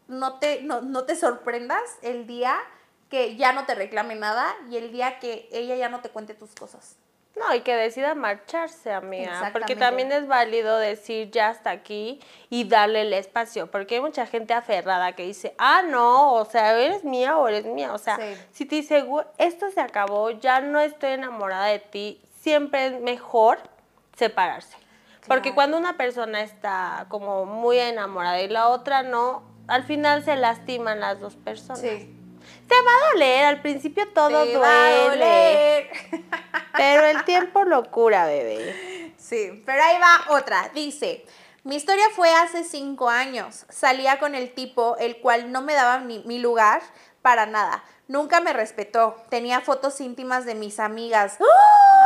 no 0.08 0.38
te, 0.38 0.62
no, 0.62 0.80
no 0.82 1.04
te 1.04 1.16
sorprendas 1.16 1.82
el 2.02 2.26
día 2.26 2.56
que 3.10 3.36
ya 3.36 3.52
no 3.52 3.64
te 3.66 3.74
reclame 3.74 4.14
nada 4.14 4.54
y 4.70 4.76
el 4.76 4.92
día 4.92 5.18
que 5.18 5.48
ella 5.52 5.76
ya 5.76 5.88
no 5.88 6.00
te 6.00 6.08
cuente 6.10 6.34
tus 6.34 6.54
cosas. 6.54 6.96
No, 7.36 7.52
y 7.52 7.62
que 7.62 7.74
decida 7.74 8.14
marcharse, 8.14 8.92
amiga. 8.92 9.50
Porque 9.52 9.74
también 9.74 10.12
es 10.12 10.28
válido 10.28 10.78
decir 10.78 11.32
ya 11.32 11.48
hasta 11.48 11.70
aquí 11.70 12.20
y 12.48 12.62
darle 12.64 13.00
el 13.02 13.12
espacio. 13.12 13.68
Porque 13.68 13.96
hay 13.96 14.00
mucha 14.00 14.24
gente 14.26 14.54
aferrada 14.54 15.14
que 15.16 15.24
dice, 15.24 15.52
ah, 15.58 15.82
no, 15.82 16.34
o 16.34 16.44
sea, 16.44 16.78
eres 16.78 17.02
mía 17.02 17.36
o 17.36 17.48
eres 17.48 17.64
mía. 17.66 17.92
O 17.92 17.98
sea, 17.98 18.16
Sí. 18.18 18.36
si 18.52 18.66
te 18.66 18.76
dice, 18.76 19.02
"Güey, 19.02 19.26
esto 19.38 19.68
se 19.72 19.80
acabó, 19.80 20.30
ya 20.30 20.60
no 20.60 20.78
estoy 20.78 21.10
enamorada 21.10 21.66
de 21.66 21.80
ti, 21.80 22.22
siempre 22.40 22.86
es 22.86 23.00
mejor 23.00 23.58
separarse. 24.16 24.76
Porque 25.26 25.54
cuando 25.54 25.76
una 25.76 25.96
persona 25.96 26.42
está 26.42 27.06
como 27.08 27.46
muy 27.46 27.78
enamorada 27.78 28.40
y 28.42 28.48
la 28.48 28.68
otra 28.68 29.02
no, 29.02 29.42
al 29.66 29.84
final 29.84 30.24
se 30.24 30.36
lastiman 30.36 31.00
las 31.00 31.20
dos 31.20 31.34
personas. 31.36 31.80
Sí. 31.80 32.10
Te 32.68 32.74
va 32.74 32.90
a 32.90 33.12
doler, 33.12 33.44
al 33.44 33.62
principio 33.62 34.06
todo 34.08 34.44
Te 34.44 34.56
va 34.56 34.86
a 34.86 34.90
duele. 34.90 35.08
doler. 35.10 35.90
Pero 36.76 37.06
el 37.06 37.24
tiempo 37.24 37.64
lo 37.64 37.90
cura, 37.90 38.26
bebé. 38.26 39.12
Sí, 39.16 39.62
pero 39.64 39.82
ahí 39.82 39.96
va 39.98 40.36
otra. 40.36 40.70
Dice, 40.74 41.24
mi 41.62 41.76
historia 41.76 42.04
fue 42.14 42.34
hace 42.34 42.62
cinco 42.64 43.08
años. 43.08 43.64
Salía 43.70 44.18
con 44.18 44.34
el 44.34 44.52
tipo, 44.52 44.96
el 44.98 45.18
cual 45.18 45.50
no 45.52 45.62
me 45.62 45.72
daba 45.72 46.00
ni 46.00 46.18
mi 46.26 46.38
lugar 46.38 46.82
para 47.22 47.46
nada. 47.46 47.82
Nunca 48.06 48.40
me 48.40 48.52
respetó. 48.52 49.16
Tenía 49.30 49.60
fotos 49.62 49.98
íntimas 50.00 50.44
de 50.44 50.54
mis 50.56 50.78
amigas. 50.78 51.38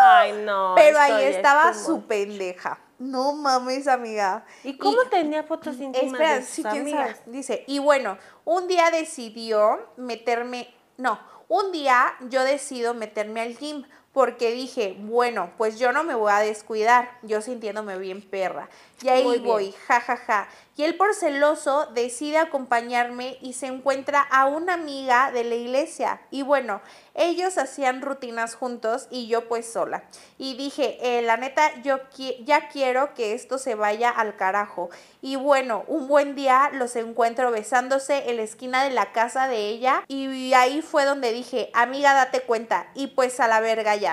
Ay, 0.01 0.33
no. 0.45 0.75
pero 0.77 1.01
ahí 1.01 1.25
estaba 1.25 1.75
su 1.75 2.07
pendeja. 2.07 2.79
No 2.99 3.33
mames, 3.33 3.87
amiga. 3.87 4.45
¿Y 4.65 4.77
cómo 4.77 5.03
tenía 5.11 5.45
fotos 5.45 5.77
íntimas 5.79 6.13
Espera, 6.13 6.35
de 6.35 6.43
sus 6.43 6.51
sí, 6.51 6.63
quién 6.63 6.91
sabe. 6.91 7.03
amigas? 7.03 7.23
Dice, 7.27 7.65
y 7.67 7.79
bueno, 7.79 8.19
un 8.45 8.67
día 8.67 8.91
decidió 8.91 9.79
meterme, 9.97 10.75
no, 10.97 11.21
un 11.49 11.71
día 11.71 12.15
yo 12.29 12.43
decido 12.45 12.95
meterme 12.95 13.41
al 13.41 13.57
gym 13.57 13.85
porque 14.13 14.51
dije, 14.53 14.97
bueno, 14.99 15.51
pues 15.57 15.79
yo 15.79 15.93
no 15.93 16.03
me 16.03 16.15
voy 16.15 16.33
a 16.33 16.39
descuidar, 16.39 17.11
yo 17.23 17.41
sintiéndome 17.41 17.99
bien 17.99 18.23
perra. 18.23 18.69
Y 19.01 19.09
ahí 19.09 19.23
Muy 19.23 19.39
voy, 19.39 19.73
ja, 19.87 20.01
ja, 20.01 20.17
ja. 20.17 20.49
Y 20.77 20.83
él 20.85 20.97
por 20.97 21.15
celoso 21.15 21.87
decide 21.95 22.39
acompañarme 22.39 23.37
y 23.41 23.53
se 23.53 23.67
encuentra 23.67 24.21
a 24.23 24.47
una 24.47 24.75
amiga 24.75 25.31
de 25.33 25.45
la 25.45 25.55
iglesia. 25.55 26.21
Y 26.31 26.43
bueno, 26.43 26.81
ellos 27.15 27.59
hacían 27.59 28.01
rutinas 28.03 28.55
juntos 28.55 29.07
y 29.11 29.29
yo 29.29 29.47
pues 29.49 29.71
sola. 29.71 30.05
Y 30.37 30.57
dije, 30.57 30.99
eh, 31.01 31.23
la 31.23 31.37
neta, 31.37 31.81
yo 31.83 31.99
qui- 32.11 32.45
ya 32.45 32.69
quiero 32.69 33.15
que 33.15 33.35
esto 33.35 33.59
se 33.59 33.75
vaya 33.75 34.11
al 34.11 34.37
carajo. 34.37 34.89
Y 35.21 35.37
bueno, 35.37 35.85
un 35.89 36.07
buen 36.09 36.35
día 36.37 36.71
los 36.73 36.95
encuentro 36.97 37.51
besándose 37.51 38.31
en 38.31 38.37
la 38.37 38.43
esquina 38.43 38.85
de 38.85 38.91
la 38.91 39.13
casa 39.13 39.49
de 39.49 39.69
ella. 39.69 40.05
Y 40.09 40.53
ahí 40.55 40.81
fue 40.81 41.05
donde 41.05 41.33
dije, 41.33 41.71
amiga, 41.73 42.15
date 42.15 42.41
cuenta. 42.43 42.87
Y 42.95 43.09
pues 43.09 43.39
a 43.41 43.49
la 43.49 43.61
verga 43.61 43.97
ya. 43.97 44.08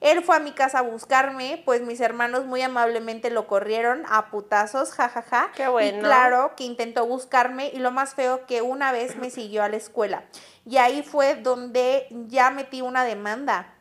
Él 0.00 0.22
fue 0.22 0.36
a 0.36 0.40
mi 0.40 0.52
casa 0.52 0.78
a 0.78 0.82
buscarme, 0.82 1.62
pues 1.64 1.82
mis 1.82 2.00
hermanos 2.00 2.44
muy 2.44 2.62
amablemente 2.62 3.30
lo 3.30 3.48
corrieron 3.48 4.04
a 4.08 4.30
putazos, 4.30 4.92
jajaja. 4.92 5.50
Qué 5.56 5.64
Y 5.64 5.68
bueno. 5.68 6.00
claro 6.00 6.52
que 6.56 6.64
intentó 6.64 7.04
buscarme 7.06 7.70
y 7.74 7.78
lo 7.78 7.90
más 7.90 8.14
feo 8.14 8.46
que 8.46 8.62
una 8.62 8.92
vez 8.92 9.16
me 9.16 9.30
siguió 9.30 9.64
a 9.64 9.68
la 9.68 9.76
escuela. 9.76 10.22
Y 10.64 10.76
ahí 10.76 11.02
fue 11.02 11.34
donde 11.34 12.06
ya 12.28 12.50
metí 12.50 12.80
una 12.80 13.04
demanda. 13.04 13.74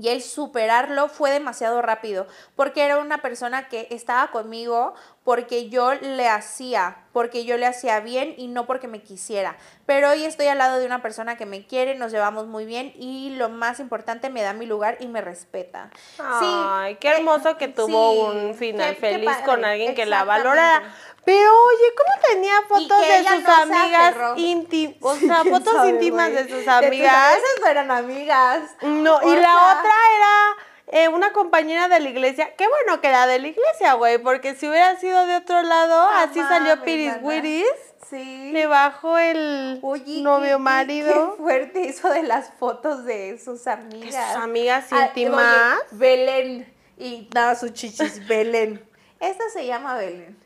Y 0.00 0.08
el 0.08 0.22
superarlo 0.22 1.08
fue 1.08 1.30
demasiado 1.30 1.82
rápido, 1.82 2.26
porque 2.56 2.84
era 2.84 2.98
una 2.98 3.18
persona 3.18 3.68
que 3.68 3.88
estaba 3.90 4.30
conmigo 4.30 4.94
porque 5.24 5.68
yo 5.68 5.94
le 5.94 6.28
hacía, 6.28 6.96
porque 7.12 7.44
yo 7.44 7.56
le 7.56 7.66
hacía 7.66 8.00
bien 8.00 8.34
y 8.36 8.48
no 8.48 8.66
porque 8.66 8.88
me 8.88 9.02
quisiera. 9.02 9.56
Pero 9.86 10.10
hoy 10.10 10.24
estoy 10.24 10.46
al 10.48 10.58
lado 10.58 10.78
de 10.78 10.86
una 10.86 11.02
persona 11.02 11.36
que 11.36 11.46
me 11.46 11.66
quiere, 11.66 11.94
nos 11.94 12.10
llevamos 12.10 12.46
muy 12.46 12.64
bien 12.64 12.92
y 12.96 13.30
lo 13.36 13.48
más 13.48 13.78
importante, 13.80 14.30
me 14.30 14.42
da 14.42 14.52
mi 14.52 14.66
lugar 14.66 14.96
y 15.00 15.06
me 15.06 15.20
respeta. 15.20 15.90
Ay, 16.18 16.96
qué 16.96 17.08
eh, 17.08 17.16
hermoso 17.18 17.56
que 17.56 17.68
tuvo 17.68 18.12
sí, 18.12 18.18
un 18.20 18.54
final 18.54 18.94
qué- 18.94 19.00
qué 19.00 19.10
feliz 19.14 19.36
con 19.44 19.64
alguien 19.64 19.94
que 19.94 20.06
la 20.06 20.24
valorara. 20.24 20.82
Pero 21.24 21.50
oye, 21.66 21.84
¿cómo 21.96 22.28
tenía 22.28 22.62
fotos 22.68 23.00
de 23.00 23.24
sus 23.28 23.42
no 23.44 23.54
amigas 23.54 24.14
íntimas? 24.36 24.96
O 25.02 25.14
sea, 25.16 25.40
¿Quién 25.42 25.54
fotos 25.54 25.74
sabe, 25.74 25.88
íntimas 25.90 26.32
de 26.32 26.48
sus 26.48 26.66
amigas. 26.68 27.36
Esas 27.36 27.60
no 27.60 27.66
eran 27.68 27.90
amigas. 27.90 28.70
No, 28.82 29.20
y 29.22 29.36
la 29.36 29.54
otra 29.56 29.92
era 30.16 30.56
eh, 30.88 31.08
una 31.08 31.32
compañera 31.32 31.88
de 31.88 32.00
la 32.00 32.08
iglesia. 32.08 32.54
Qué 32.56 32.66
bueno 32.66 33.00
que 33.00 33.08
era 33.08 33.26
de 33.26 33.38
la 33.38 33.48
iglesia, 33.48 33.94
güey, 33.94 34.18
porque 34.18 34.54
si 34.54 34.68
hubiera 34.68 34.96
sido 34.98 35.24
de 35.26 35.36
otro 35.36 35.62
lado, 35.62 36.08
así 36.08 36.40
salió 36.40 36.82
Piris. 36.82 37.14
Wiris. 37.22 37.66
Sí. 38.10 38.50
Le 38.52 38.66
bajó 38.66 39.16
el 39.16 39.78
Oye, 39.82 40.20
novio 40.22 40.56
qué- 40.58 40.62
marido. 40.62 41.30
Qué 41.36 41.42
fuerte 41.42 41.88
eso 41.88 42.10
de 42.10 42.22
las 42.24 42.50
fotos 42.58 43.04
de 43.06 43.38
sus 43.42 43.66
amigas. 43.66 44.32
sus 44.34 44.42
amigas 44.42 44.86
Ah, 44.90 45.06
íntimas. 45.06 45.76
oye, 45.76 45.86
Belén. 45.92 46.74
Y 46.98 47.30
nada, 47.32 47.54
sus 47.54 47.72
chichis, 47.72 48.26
Belén. 48.28 48.84
Esta 49.18 49.48
se 49.50 49.64
llama 49.64 49.94
Belén. 49.96 50.36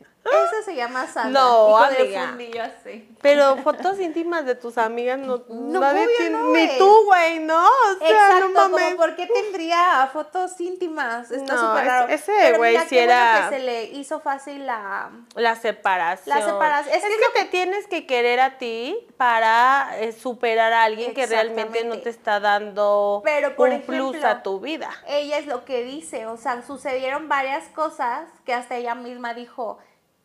Esta 0.45 0.61
se 0.63 0.75
llama 0.75 1.07
Sandra. 1.07 1.41
No, 1.41 1.69
y 1.69 1.83
con 1.87 1.95
el 1.95 2.01
amiga. 2.01 2.27
fundillo 2.29 2.63
así. 2.63 3.15
Pero 3.21 3.57
fotos 3.57 3.99
íntimas 3.99 4.45
de 4.45 4.55
tus 4.55 4.77
amigas 4.77 5.17
no, 5.19 5.43
No, 5.49 5.79
nadie 5.79 6.07
tiene, 6.17 6.37
no, 6.37 6.49
ni 6.49 6.77
tú, 6.77 7.05
güey, 7.05 7.39
¿no? 7.39 7.65
O 7.65 7.97
sea, 7.99 8.09
Exacto, 8.09 8.47
no 8.47 8.53
mames. 8.69 8.85
como 8.85 8.97
por 8.97 9.15
qué 9.15 9.27
tendría 9.27 10.09
fotos 10.13 10.59
íntimas. 10.61 11.31
Está 11.31 11.53
No, 11.55 11.69
súper 11.69 11.85
raro. 11.85 12.07
ese 12.13 12.31
güey 12.57 12.75
bueno 12.77 12.87
era- 12.91 13.47
que 13.49 13.55
se 13.57 13.63
le 13.63 13.83
hizo 13.85 14.19
fácil 14.19 14.65
la... 14.65 15.09
La 15.35 15.55
separación. 15.55 16.37
La 16.39 16.45
separación. 16.45 16.95
Es 16.95 17.03
Es, 17.03 17.09
que 17.09 17.17
que 17.33 17.39
te 17.39 17.45
tienes 17.49 17.87
que 17.87 18.05
querer 18.05 18.39
a 18.39 18.57
ti 18.57 18.97
para 19.17 19.89
eh, 19.99 20.11
superar 20.11 20.73
a 20.73 20.83
alguien 20.83 21.13
que 21.13 21.25
realmente 21.25 21.83
no 21.83 21.99
te 21.99 22.09
está 22.09 22.39
dando 22.39 23.21
Pero, 23.23 23.55
por 23.55 23.69
un 23.69 23.81
plus 23.81 24.23
a 24.23 24.43
tu 24.43 24.59
vida. 24.59 24.89
ella 25.07 25.37
es 25.37 25.47
lo 25.47 25.65
que 25.65 25.83
dice, 25.83 26.27
o 26.27 26.37
sea, 26.37 26.61
sucedieron 26.65 27.27
varias 27.27 27.65
cosas 27.69 28.27
que 28.45 28.53
hasta 28.53 28.75
ella 28.75 28.95
misma 28.95 29.33
dijo, 29.33 29.77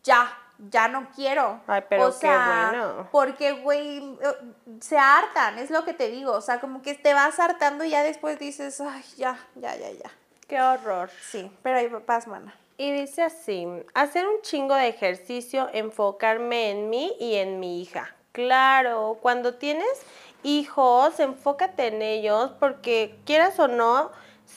ya, 0.04 0.36
ya 0.70 0.88
no 0.88 1.08
quiero. 1.14 1.60
Ay, 1.66 1.82
pero 1.88 2.08
o 2.08 2.12
qué 2.12 2.18
sea, 2.18 2.70
bueno. 2.70 3.08
Porque, 3.10 3.52
güey, 3.52 3.98
eh, 3.98 4.54
se 4.80 4.98
hartan, 4.98 5.58
es 5.58 5.70
lo 5.70 5.84
que 5.84 5.94
te 5.94 6.08
digo, 6.08 6.32
o 6.32 6.40
sea, 6.40 6.60
como 6.60 6.82
que 6.82 6.94
te 6.94 7.14
vas 7.14 7.38
hartando 7.38 7.84
y 7.84 7.90
ya 7.90 8.02
después 8.02 8.38
dices, 8.38 8.80
ay, 8.80 9.04
ya, 9.16 9.38
ya, 9.54 9.76
ya, 9.76 9.90
ya. 9.90 10.10
Qué 10.48 10.60
horror. 10.60 11.10
Sí, 11.22 11.50
pero 11.62 11.78
ahí 11.78 11.88
vas, 12.06 12.26
mana. 12.26 12.54
Y 12.76 12.92
dice 12.92 13.22
así, 13.22 13.66
hacer 13.94 14.26
un 14.26 14.42
chingo 14.42 14.74
de 14.74 14.88
ejercicio, 14.88 15.68
enfocarme 15.72 16.70
en 16.70 16.90
mí 16.90 17.14
y 17.18 17.36
en 17.36 17.60
mi 17.60 17.80
hija. 17.80 18.14
Claro, 18.32 19.18
cuando 19.20 19.54
tienes 19.54 20.02
hijos, 20.42 21.20
enfócate 21.20 21.88
en 21.88 22.02
ellos 22.02 22.50
porque 22.58 23.18
quieras 23.24 23.58
o 23.58 23.68
no, 23.68 24.10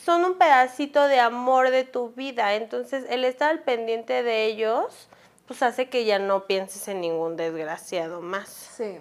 son 0.05 0.25
un 0.25 0.37
pedacito 0.37 1.07
de 1.07 1.19
amor 1.19 1.69
de 1.69 1.83
tu 1.83 2.09
vida. 2.09 2.55
Entonces, 2.55 3.05
el 3.09 3.23
estar 3.23 3.51
al 3.51 3.59
pendiente 3.59 4.23
de 4.23 4.45
ellos, 4.45 5.07
pues 5.47 5.61
hace 5.63 5.89
que 5.89 6.05
ya 6.05 6.19
no 6.19 6.45
pienses 6.45 6.87
en 6.87 7.01
ningún 7.01 7.35
desgraciado 7.35 8.21
más. 8.21 8.49
Sí. 8.49 8.99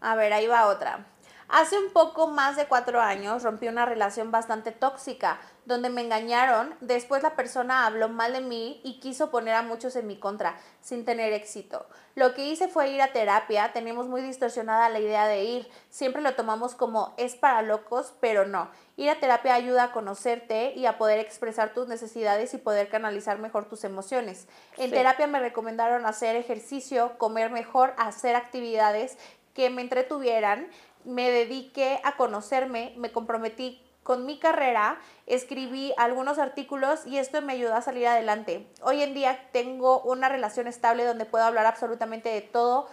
A 0.00 0.14
ver, 0.16 0.32
ahí 0.32 0.46
va 0.46 0.66
otra. 0.66 1.06
Hace 1.48 1.78
un 1.78 1.92
poco 1.92 2.28
más 2.28 2.56
de 2.56 2.66
cuatro 2.66 3.00
años 3.00 3.42
rompí 3.42 3.68
una 3.68 3.84
relación 3.84 4.30
bastante 4.30 4.72
tóxica, 4.72 5.38
donde 5.64 5.90
me 5.90 6.00
engañaron, 6.00 6.74
después 6.80 7.22
la 7.22 7.36
persona 7.36 7.86
habló 7.86 8.08
mal 8.08 8.32
de 8.32 8.40
mí 8.40 8.80
y 8.84 8.98
quiso 9.00 9.30
poner 9.30 9.54
a 9.54 9.62
muchos 9.62 9.94
en 9.96 10.06
mi 10.06 10.18
contra, 10.18 10.56
sin 10.80 11.04
tener 11.04 11.32
éxito. 11.32 11.86
Lo 12.14 12.34
que 12.34 12.44
hice 12.44 12.68
fue 12.68 12.90
ir 12.90 13.00
a 13.00 13.12
terapia, 13.12 13.72
tenemos 13.72 14.08
muy 14.08 14.22
distorsionada 14.22 14.88
la 14.88 14.98
idea 14.98 15.26
de 15.26 15.44
ir, 15.44 15.68
siempre 15.88 16.20
lo 16.20 16.34
tomamos 16.34 16.74
como 16.74 17.14
es 17.16 17.36
para 17.36 17.62
locos, 17.62 18.12
pero 18.20 18.46
no. 18.46 18.70
Ir 18.96 19.08
a 19.10 19.20
terapia 19.20 19.54
ayuda 19.54 19.84
a 19.84 19.92
conocerte 19.92 20.72
y 20.74 20.86
a 20.86 20.98
poder 20.98 21.20
expresar 21.20 21.72
tus 21.72 21.88
necesidades 21.88 22.52
y 22.54 22.58
poder 22.58 22.88
canalizar 22.88 23.38
mejor 23.38 23.66
tus 23.68 23.84
emociones. 23.84 24.48
En 24.76 24.90
Sí. 24.90 24.96
terapia 24.96 25.26
me 25.26 25.38
recomendaron 25.40 26.06
hacer 26.06 26.36
ejercicio, 26.36 27.16
comer 27.18 27.50
mejor, 27.50 27.94
hacer 27.96 28.34
actividades 28.36 29.16
que 29.54 29.70
me 29.70 29.82
entretuvieran, 29.82 30.68
me 31.04 31.30
dediqué 31.30 32.00
a 32.04 32.16
conocerme, 32.16 32.94
me 32.96 33.12
comprometí 33.12 33.82
con 34.02 34.26
mi 34.26 34.38
carrera, 34.38 34.98
escribí 35.26 35.92
algunos 35.96 36.38
artículos 36.38 37.06
y 37.06 37.18
esto 37.18 37.40
me 37.42 37.52
ayudó 37.52 37.74
a 37.74 37.82
salir 37.82 38.06
adelante. 38.06 38.66
Hoy 38.82 39.02
en 39.02 39.14
día 39.14 39.48
tengo 39.52 40.00
una 40.00 40.28
relación 40.28 40.66
estable 40.66 41.04
donde 41.04 41.24
puedo 41.24 41.44
hablar 41.44 41.66
absolutamente 41.66 42.28
de 42.28 42.40
todo, 42.40 42.88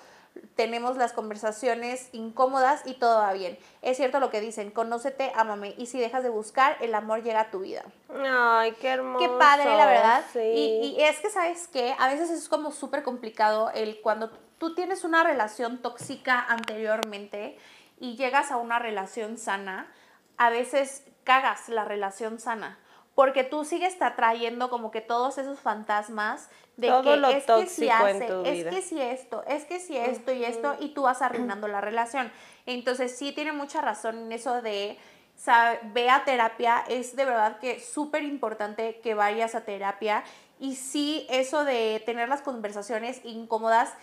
tenemos 0.55 0.97
las 0.97 1.13
conversaciones 1.13 2.09
incómodas 2.11 2.85
y 2.85 2.93
todo 2.93 3.19
va 3.19 3.33
bien. 3.33 3.57
Es 3.81 3.97
cierto 3.97 4.19
lo 4.19 4.29
que 4.29 4.41
dicen, 4.41 4.71
conócete, 4.71 5.31
ámame 5.35 5.73
y 5.77 5.87
si 5.87 5.99
dejas 5.99 6.23
de 6.23 6.29
buscar, 6.29 6.77
el 6.81 6.93
amor 6.93 7.23
llega 7.23 7.41
a 7.41 7.51
tu 7.51 7.59
vida. 7.59 7.83
Ay, 8.09 8.73
qué 8.79 8.89
hermoso. 8.89 9.19
Qué 9.19 9.29
padre, 9.37 9.65
la 9.65 9.85
verdad. 9.85 10.23
Sí. 10.31 10.39
Y, 10.39 10.95
y 10.97 11.03
es 11.03 11.19
que, 11.19 11.29
¿sabes 11.29 11.67
qué? 11.67 11.95
A 11.97 12.07
veces 12.07 12.29
es 12.29 12.47
como 12.47 12.71
súper 12.71 13.03
complicado 13.03 13.71
el 13.73 13.99
cuando 14.01 14.29
tú 14.57 14.75
tienes 14.75 15.03
una 15.03 15.23
relación 15.23 15.81
tóxica 15.81 16.45
anteriormente 16.47 17.57
y 17.99 18.15
llegas 18.15 18.51
a 18.51 18.57
una 18.57 18.79
relación 18.79 19.37
sana, 19.37 19.91
a 20.39 20.49
veces 20.49 21.03
cagas 21.23 21.69
la 21.69 21.85
relación 21.85 22.39
sana. 22.39 22.79
Porque 23.13 23.43
tú 23.43 23.65
sigues 23.65 24.01
atrayendo 24.01 24.69
como 24.69 24.89
que 24.91 25.01
todos 25.01 25.37
esos 25.37 25.59
fantasmas 25.59 26.49
de 26.77 26.87
Todo 26.87 27.03
que 27.03 27.17
lo 27.17 27.29
es 27.29 27.45
que 27.45 27.67
si 27.67 27.89
hace, 27.89 28.25
es 28.45 28.57
vida. 28.57 28.69
que 28.71 28.81
si 28.81 29.01
esto, 29.01 29.43
es 29.45 29.65
que 29.65 29.79
si 29.79 29.97
esto 29.97 30.31
y 30.31 30.45
esto, 30.45 30.77
y 30.79 30.89
tú 30.93 31.03
vas 31.03 31.21
arruinando 31.21 31.67
la 31.67 31.81
relación. 31.81 32.31
Entonces 32.65 33.17
sí 33.17 33.33
tiene 33.33 33.51
mucha 33.51 33.81
razón 33.81 34.17
en 34.17 34.31
eso 34.31 34.61
de 34.61 34.97
sea, 35.39 35.79
ve 35.93 36.09
a 36.09 36.25
terapia, 36.25 36.83
es 36.87 37.15
de 37.15 37.25
verdad 37.25 37.59
que 37.59 37.79
súper 37.79 38.23
importante 38.23 38.99
que 39.01 39.13
vayas 39.13 39.55
a 39.55 39.61
terapia 39.61 40.23
y 40.59 40.75
sí, 40.75 41.25
eso 41.29 41.63
de 41.63 42.03
tener 42.05 42.27
las 42.27 42.41
conversaciones 42.41 43.21
incómodas, 43.23 43.93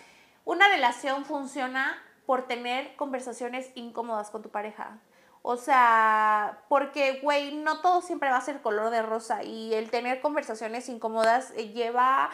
una 0.45 0.69
relación 0.69 1.27
funciona 1.27 2.03
por 2.25 2.47
tener 2.47 2.97
conversaciones 2.97 3.71
incómodas 3.75 4.31
con 4.31 4.43
tu 4.43 4.49
pareja. 4.49 4.99
O 5.49 5.57
sea, 5.57 6.65
porque, 6.69 7.21
güey, 7.23 7.55
no 7.55 7.81
todo 7.81 8.03
siempre 8.03 8.31
va 8.31 8.37
a 8.37 8.41
ser 8.41 8.63
color 8.63 8.91
de 8.91 9.01
rosa 9.03 9.45
y 9.45 9.75
el 9.75 9.91
tener 9.91 10.21
conversaciones 10.21 10.89
incómodas 10.89 11.53
eh, 11.55 11.69
lleva 11.69 12.31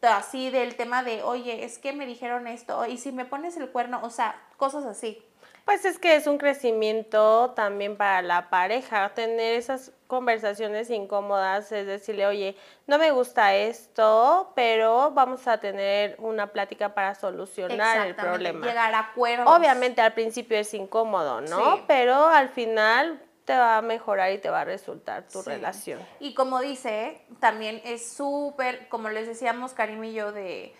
así 0.00 0.48
del 0.48 0.74
tema 0.74 1.02
de, 1.02 1.22
oye, 1.22 1.66
es 1.66 1.78
que 1.78 1.92
me 1.92 2.06
dijeron 2.06 2.46
esto 2.46 2.86
y 2.86 2.96
si 2.96 3.12
me 3.12 3.26
pones 3.26 3.58
el 3.58 3.68
cuerno, 3.68 4.00
o 4.02 4.08
sea, 4.08 4.40
cosas 4.56 4.86
así. 4.86 5.22
Pues 5.64 5.84
es 5.86 5.98
que 5.98 6.14
es 6.14 6.26
un 6.26 6.36
crecimiento 6.36 7.52
también 7.56 7.96
para 7.96 8.20
la 8.20 8.50
pareja, 8.50 9.08
tener 9.14 9.54
esas 9.54 9.92
conversaciones 10.06 10.90
incómodas, 10.90 11.72
es 11.72 11.86
decirle, 11.86 12.26
oye, 12.26 12.56
no 12.86 12.98
me 12.98 13.10
gusta 13.12 13.54
esto, 13.54 14.52
pero 14.54 15.10
vamos 15.12 15.48
a 15.48 15.58
tener 15.58 16.16
una 16.18 16.48
plática 16.48 16.94
para 16.94 17.14
solucionar 17.14 18.06
el 18.06 18.14
problema. 18.14 18.66
Llegar 18.66 18.94
a 18.94 18.98
acuerdos. 18.98 19.48
Obviamente 19.48 20.02
al 20.02 20.12
principio 20.12 20.58
es 20.58 20.72
incómodo, 20.74 21.40
¿no? 21.40 21.82
Pero 21.86 22.28
al 22.28 22.50
final 22.50 23.20
te 23.46 23.56
va 23.56 23.78
a 23.78 23.82
mejorar 23.82 24.32
y 24.32 24.38
te 24.38 24.50
va 24.50 24.62
a 24.62 24.64
resultar 24.64 25.26
tu 25.28 25.42
relación. 25.42 25.98
Y 26.20 26.34
como 26.34 26.60
dice, 26.60 27.22
también 27.40 27.80
es 27.84 28.06
súper, 28.06 28.88
como 28.88 29.08
les 29.10 29.26
decíamos 29.26 29.72
Karim 29.72 30.04
y 30.04 30.12
yo, 30.12 30.32
de 30.32 30.74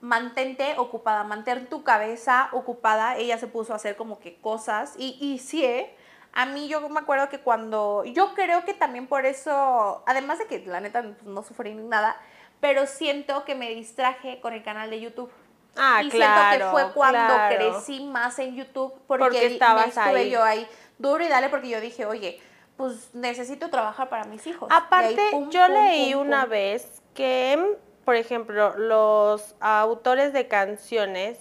mantente 0.00 0.74
ocupada, 0.78 1.24
mantén 1.24 1.66
tu 1.66 1.82
cabeza 1.84 2.48
ocupada. 2.52 3.16
Ella 3.16 3.38
se 3.38 3.46
puso 3.46 3.72
a 3.72 3.76
hacer 3.76 3.96
como 3.96 4.18
que 4.18 4.40
cosas 4.40 4.94
y, 4.98 5.16
y 5.20 5.38
sí, 5.38 5.64
¿eh? 5.64 5.94
A 6.32 6.46
mí 6.46 6.68
yo 6.68 6.88
me 6.88 7.00
acuerdo 7.00 7.28
que 7.28 7.40
cuando, 7.40 8.04
yo 8.04 8.34
creo 8.34 8.64
que 8.64 8.72
también 8.72 9.08
por 9.08 9.26
eso, 9.26 10.02
además 10.06 10.38
de 10.38 10.46
que 10.46 10.64
la 10.64 10.80
neta 10.80 11.02
no 11.24 11.42
sufrí 11.42 11.74
ni 11.74 11.82
nada, 11.82 12.16
pero 12.60 12.86
siento 12.86 13.44
que 13.44 13.54
me 13.54 13.70
distraje 13.70 14.40
con 14.40 14.52
el 14.52 14.62
canal 14.62 14.90
de 14.90 15.00
YouTube. 15.00 15.30
Ah, 15.76 16.02
y 16.02 16.08
claro. 16.08 16.50
siento 16.50 16.66
que 16.66 16.70
fue 16.70 16.92
cuando 16.92 17.34
crecí 17.48 18.00
más 18.04 18.38
en 18.38 18.54
YouTube 18.54 18.92
porque, 19.06 19.24
Porque 19.24 19.46
estabas 19.46 19.88
estuve 19.88 20.20
ahí. 20.20 20.30
yo 20.30 20.42
ahí 20.42 20.68
duro 20.98 21.24
y 21.24 21.28
dale 21.28 21.48
porque 21.48 21.68
yo 21.68 21.80
dije, 21.80 22.06
oye, 22.06 22.40
pues 22.76 23.14
necesito 23.14 23.68
trabajar 23.68 24.08
para 24.08 24.24
mis 24.24 24.46
hijos. 24.46 24.68
Y 24.70 24.72
ahí, 24.72 24.80
Aparte, 24.84 25.28
pum, 25.30 25.50
yo 25.50 25.66
pum, 25.66 25.74
leí 25.74 26.12
pum, 26.12 26.22
una 26.22 26.46
vez 26.46 27.02
que, 27.14 27.76
por 28.10 28.16
ejemplo, 28.16 28.76
los 28.76 29.54
autores 29.60 30.32
de 30.32 30.48
canciones 30.48 31.38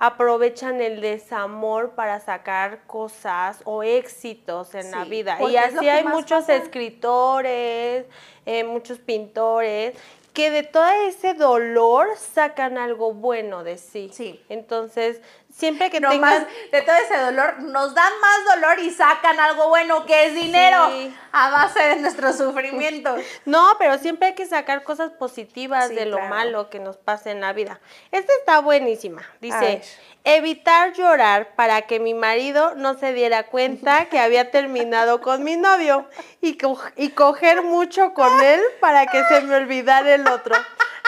aprovechan 0.00 0.80
el 0.80 1.00
desamor 1.00 1.90
para 1.90 2.18
sacar 2.18 2.80
cosas 2.88 3.60
o 3.64 3.84
éxitos 3.84 4.74
en 4.74 4.90
la 4.90 5.04
vida. 5.04 5.38
Y 5.48 5.56
así 5.56 5.88
hay 5.88 6.02
muchos 6.02 6.40
pasa. 6.40 6.56
escritores, 6.56 8.06
eh, 8.46 8.64
muchos 8.64 8.98
pintores, 8.98 9.96
que 10.32 10.50
de 10.50 10.64
todo 10.64 10.88
ese 11.06 11.34
dolor 11.34 12.08
sacan 12.16 12.78
algo 12.78 13.14
bueno 13.14 13.62
de 13.62 13.78
sí. 13.78 14.10
Sí. 14.12 14.42
Entonces, 14.48 15.20
siempre 15.58 15.90
que 15.90 16.00
No 16.00 16.10
tengan... 16.10 16.30
más 16.42 16.46
de 16.72 16.82
todo 16.82 16.94
ese 16.96 17.16
dolor, 17.18 17.60
nos 17.62 17.92
dan 17.94 18.12
más 18.20 18.54
dolor 18.54 18.78
y 18.78 18.90
sacan 18.90 19.38
algo 19.40 19.68
bueno 19.68 20.06
que 20.06 20.26
es 20.26 20.34
dinero 20.34 20.88
Sí. 20.90 21.14
a 21.32 21.50
base 21.50 21.82
de 21.82 21.96
nuestro 21.96 22.32
sufrimiento. 22.32 23.16
No, 23.44 23.74
pero 23.78 23.98
siempre 23.98 24.28
hay 24.28 24.34
que 24.34 24.46
sacar 24.46 24.84
cosas 24.84 25.10
positivas 25.10 25.88
Sí, 25.88 25.94
de 25.96 26.06
lo 26.06 26.16
claro. 26.18 26.34
malo 26.34 26.70
que 26.70 26.78
nos 26.78 26.96
pase 26.96 27.32
en 27.32 27.40
la 27.40 27.52
vida. 27.52 27.80
Esta 28.12 28.32
está 28.38 28.60
buenísima. 28.60 29.22
Dice, 29.40 29.82
evitar 30.24 30.92
llorar 30.92 31.54
para 31.56 31.82
que 31.82 31.98
mi 32.00 32.14
marido 32.14 32.74
no 32.76 32.94
se 32.94 33.12
diera 33.12 33.44
cuenta 33.46 34.06
que 34.06 34.18
había 34.20 34.50
terminado 34.50 35.20
con 35.20 35.42
mi 35.42 35.56
novio 35.56 36.08
y, 36.40 36.56
co- 36.56 36.80
y 36.96 37.10
coger 37.10 37.62
mucho 37.62 38.14
con 38.14 38.40
él 38.42 38.60
para 38.80 39.06
que 39.06 39.22
se 39.24 39.40
me 39.42 39.56
olvidara 39.56 40.14
el 40.14 40.26
otro. 40.28 40.54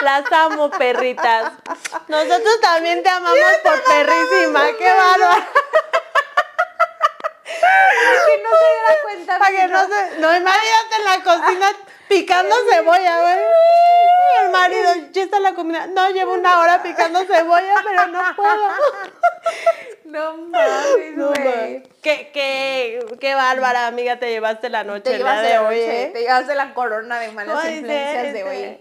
Las 0.03 0.31
amo, 0.31 0.69
perritas. 0.71 1.51
Nosotros 2.07 2.59
también 2.61 3.03
te 3.03 3.09
amamos 3.09 3.39
por 3.63 3.83
perrísima. 3.83 4.65
¡Qué 4.77 4.91
bárbaro! 4.91 5.45
que 8.25 8.43
no 8.43 8.49
se 8.49 8.65
diera 8.71 9.01
cuenta. 9.03 9.37
Para 9.39 9.51
que 9.51 9.67
no 9.67 9.87
se. 9.87 10.19
No, 10.19 10.35
imagínate 10.35 10.95
en 10.97 11.03
la 11.03 11.23
cocina 11.23 11.67
picando 12.07 12.55
cebolla, 12.71 13.21
güey. 13.21 13.39
El 14.43 14.49
marido, 14.51 14.89
ya 15.11 15.23
está 15.23 15.39
la 15.39 15.53
comida. 15.53 15.87
No, 15.87 16.09
llevo 16.09 16.33
una 16.33 16.59
hora 16.61 16.81
picando 16.81 17.23
cebolla, 17.25 17.75
pero 17.83 18.07
no 18.07 18.35
puedo. 18.35 18.69
No 20.03 20.35
mames, 20.35 21.15
No, 21.15 21.27
güey. 21.27 21.83
qué, 22.01 22.31
qué, 22.33 23.05
qué 23.21 23.33
bárbara, 23.33 23.87
amiga, 23.87 24.19
te 24.19 24.29
llevaste 24.29 24.69
la 24.69 24.83
noche 24.83 25.03
Te 25.03 25.17
de 25.17 25.19
la 25.19 25.61
hoy, 25.63 25.79
¿eh? 25.79 26.09
te 26.13 26.19
llevas 26.21 26.47
de 26.47 26.55
la 26.55 26.73
corona 26.73 27.17
de 27.17 27.31
malas 27.31 27.63
Ay, 27.63 27.77
influencias 27.77 28.33
de 28.33 28.41
sí, 28.41 28.43
hoy. 28.43 28.79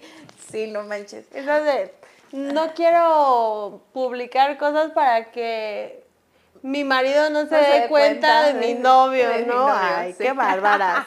Sí, 0.51 0.67
no 0.67 0.83
manches. 0.85 1.29
De, 1.31 1.93
no 2.33 2.73
quiero 2.75 3.81
publicar 3.93 4.57
cosas 4.59 4.91
para 4.93 5.31
que 5.31 6.05
mi 6.63 6.85
marido 6.85 7.31
no 7.31 7.47
se 7.47 7.55
No 7.57 7.63
se 7.65 7.71
dé 7.81 7.89
cuenta, 7.89 7.89
cuenta 7.89 8.43
de 8.45 8.55
mi 8.55 8.75
novio, 8.75 9.29
de 9.29 9.39
mi 9.41 9.47
¿no? 9.47 9.55
novio, 9.69 9.73
Ay, 9.97 10.13
sí. 10.13 10.25
qué 10.25 10.33
bárbaras. 10.33 11.07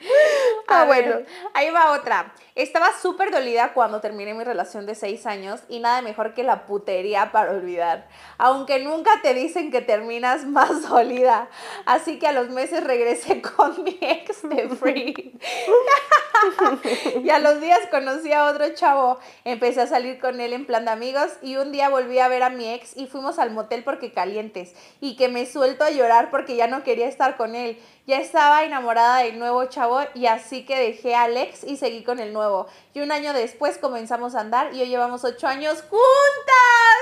Ah, 0.68 0.84
bueno, 0.84 1.14
bueno. 1.14 1.26
ahí 1.54 1.70
va 1.70 1.92
otra. 1.92 2.32
Estaba 2.54 2.90
súper 3.00 3.30
dolida 3.30 3.72
cuando 3.72 4.00
terminé 4.00 4.34
mi 4.34 4.44
relación 4.44 4.84
de 4.84 4.94
seis 4.94 5.26
años 5.26 5.60
y 5.68 5.78
nada 5.78 6.02
mejor 6.02 6.34
que 6.34 6.42
la 6.42 6.66
putería 6.66 7.30
para 7.32 7.52
olvidar. 7.52 8.08
Aunque 8.36 8.80
nunca 8.80 9.22
te 9.22 9.32
dicen 9.32 9.70
que 9.70 9.80
terminas 9.80 10.44
más 10.44 10.82
dolida. 10.88 11.48
Así 11.86 12.18
que 12.18 12.26
a 12.26 12.32
los 12.32 12.50
meses 12.50 12.84
regresé 12.84 13.40
con 13.56 13.82
mi 13.84 13.96
ex 14.00 14.46
de 14.48 14.68
free. 14.68 15.38
y 17.24 17.30
a 17.30 17.38
los 17.38 17.60
días 17.60 17.80
conocí 17.90 18.32
a 18.32 18.44
otro 18.46 18.68
chavo. 18.74 19.18
Empecé 19.44 19.82
a 19.82 19.86
salir 19.86 20.18
con 20.18 20.40
él 20.40 20.52
en 20.52 20.66
plan 20.66 20.84
de 20.84 20.90
amigos 20.90 21.30
y 21.40 21.56
un 21.56 21.72
día 21.72 21.88
volví 21.88 22.18
a 22.18 22.28
ver 22.28 22.42
a 22.42 22.50
mi 22.50 22.68
ex 22.74 22.96
y 22.96 23.06
fuimos 23.06 23.38
al 23.38 23.52
motel 23.52 23.84
porque 23.84 24.12
calientes. 24.12 24.74
Y 25.00 25.16
que 25.16 25.28
me 25.28 25.46
suelto 25.46 25.84
a 25.84 25.90
llorar 25.90 26.30
porque 26.30 26.56
ya 26.56 26.66
no 26.66 26.82
quería 26.82 27.06
estar 27.06 27.36
con 27.36 27.54
él. 27.54 27.78
Ya 28.06 28.18
estaba 28.18 28.64
enamorada 28.64 29.18
del 29.18 29.38
nuevo 29.38 29.64
chavo 29.66 30.00
y 30.14 30.26
así 30.26 30.57
que 30.64 30.78
dejé 30.78 31.14
al 31.14 31.36
ex 31.36 31.64
y 31.64 31.76
seguí 31.76 32.02
con 32.04 32.18
el 32.18 32.32
nuevo. 32.32 32.66
Y 32.94 33.00
un 33.00 33.12
año 33.12 33.32
después 33.32 33.78
comenzamos 33.78 34.34
a 34.34 34.40
andar 34.40 34.74
y 34.74 34.82
hoy 34.82 34.88
llevamos 34.88 35.24
ocho 35.24 35.46
años 35.46 35.82
juntas. 35.88 36.98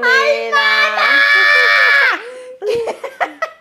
Mira. 0.00 0.60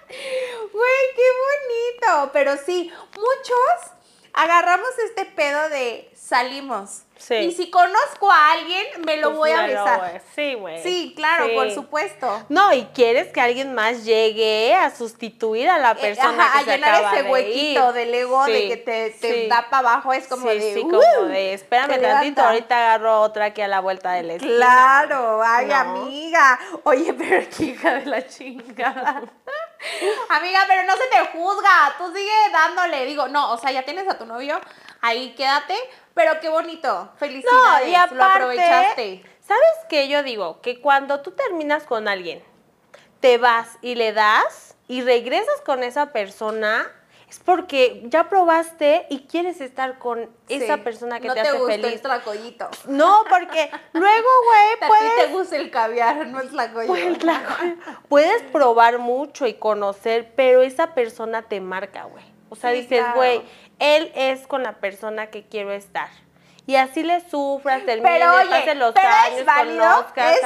Güey, 0.74 1.02
qué 1.16 1.30
bonito. 1.46 2.32
Pero 2.34 2.58
sí, 2.58 2.92
muchos 3.16 3.92
agarramos 4.34 4.90
este 5.06 5.26
pedo 5.26 5.70
de 5.70 6.10
salimos. 6.16 7.04
Sí. 7.22 7.36
Y 7.36 7.52
si 7.52 7.70
conozco 7.70 8.32
a 8.32 8.54
alguien, 8.54 8.84
me 9.06 9.18
lo 9.18 9.28
Pues 9.28 9.38
voy 9.38 9.52
a 9.52 9.62
besar. 9.68 10.00
voy- 10.00 10.22
Sí, 10.36 10.54
güey. 10.56 10.82
Sí, 10.82 11.14
claro, 11.16 11.46
Sí. 11.46 11.52
por 11.54 11.70
supuesto. 11.72 12.44
No, 12.50 12.74
y 12.74 12.86
quieres 12.96 13.32
que 13.32 13.40
alguien 13.40 13.76
más 13.76 14.04
llegue 14.06 14.74
a 14.74 14.90
sustituir 14.90 15.70
a 15.70 15.78
la 15.78 15.92
Eh, 15.92 15.96
persona 16.02 16.44
ajá, 16.46 16.54
que 16.54 16.58
a 16.58 16.64
se 16.64 16.72
llenar 16.72 16.96
acaba 16.96 17.14
ese 17.14 17.24
de 17.24 17.30
huequito 17.30 17.88
ir. 17.90 17.94
del 17.94 18.14
ego 18.16 18.44
de 18.46 18.68
que 18.70 18.78
te, 18.78 19.48
da 19.48 19.70
para 19.70 19.90
abajo. 19.90 20.14
Es 20.14 20.28
como 20.28 20.50
de. 20.50 20.74
sí, 20.74 20.80
"Uh", 20.80 20.90
como 20.90 21.26
de, 21.28 21.54
espérame 21.54 22.02
tantito, 22.02 22.42
ahorita 22.42 22.76
agarro 22.76 23.22
otra 23.22 23.46
aquí 23.46 23.62
a 23.62 23.68
la 23.68 23.82
vuelta 23.82 24.14
de 24.14 24.24
la 24.24 24.34
esquina. 24.34 24.56
Claro, 24.56 25.42
ay, 25.46 25.66
No. 25.68 25.76
amiga. 25.76 26.60
Oye, 26.84 27.14
pero 27.18 27.48
qué 27.56 27.64
hija 27.66 27.94
de 28.00 28.06
la 28.08 28.26
chingada. 28.28 29.22
amiga, 30.30 30.60
pero 30.68 30.84
no 30.84 30.94
se 30.94 31.08
te 31.08 31.20
juzga. 31.38 31.94
Tú 31.98 32.12
sigue 32.14 32.32
dándole. 32.52 33.06
Digo, 33.06 33.28
no, 33.28 33.52
o 33.54 33.58
sea, 33.58 33.72
ya 33.72 33.84
tienes 33.84 34.08
a 34.08 34.18
tu 34.18 34.26
novio, 34.26 34.60
ahí 35.02 35.34
quédate. 35.36 35.76
Pero 36.14 36.40
qué 36.40 36.50
bonito. 36.50 37.10
Felicidades. 37.18 37.86
No, 37.86 37.88
y 37.90 37.96
aparte, 37.96 38.16
lo 38.16 38.24
aprovechaste. 38.24 39.24
¿sabes 39.52 39.86
qué 39.90 40.08
yo 40.08 40.24
digo? 40.24 40.62
Que 40.62 40.80
cuando 40.80 41.22
tú 41.22 41.32
terminas 41.32 41.84
con 41.84 42.08
alguien, 42.08 42.42
te 43.20 43.38
vas 43.38 43.78
y 43.82 43.96
le 43.96 44.14
das 44.14 44.76
y 44.88 45.02
regresas 45.02 45.62
con 45.66 45.84
esa 45.84 46.14
persona, 46.14 46.90
es 47.30 47.40
porque 47.40 48.02
ya 48.06 48.28
probaste 48.28 49.06
y 49.10 49.26
quieres 49.28 49.62
estar 49.62 50.00
con 50.00 50.30
esa 50.50 50.78
persona 50.78 51.20
que 51.20 51.28
no 51.28 51.34
te, 51.34 51.42
hace 51.42 51.60
feliz. 51.66 51.94
el 51.94 52.02
tlacoyito. 52.02 52.70
No, 52.88 53.24
porque 53.30 53.72
luego, 53.94 54.30
güey, 54.46 54.68
A 54.74 54.80
ti 54.80 54.86
puedes 54.88 55.16
te 55.16 55.28
gusta 55.34 55.56
el 55.58 55.72
caviar, 55.72 56.28
no 56.28 56.42
el 56.42 56.50
tlacoyito. 56.50 56.94
Pues, 56.94 57.74
puedes 58.10 58.42
probar 58.52 59.00
mucho 59.00 59.48
y 59.48 59.54
conocer, 59.54 60.34
pero 60.36 60.62
esa 60.62 60.94
persona 60.94 61.44
te 61.44 61.62
marca, 61.62 62.04
güey. 62.04 62.26
O 62.50 62.58
sea, 62.58 62.72
Sí, 62.72 62.82
dices, 62.82 63.00
claro. 63.00 63.44
Él 63.82 64.12
es 64.16 64.48
con 64.48 64.64
la 64.64 64.74
persona 64.74 65.28
que 65.28 65.44
quiero 65.44 65.74
estar. 65.74 66.08
Y 66.68 66.76
así 66.76 67.02
le 67.04 67.20
sufras, 67.28 67.84
termines, 67.86 68.20
Pero 68.20 68.34
oye, 68.36 68.76
los 68.76 68.94
pero 68.94 69.08
años, 69.08 69.40
es 69.40 69.46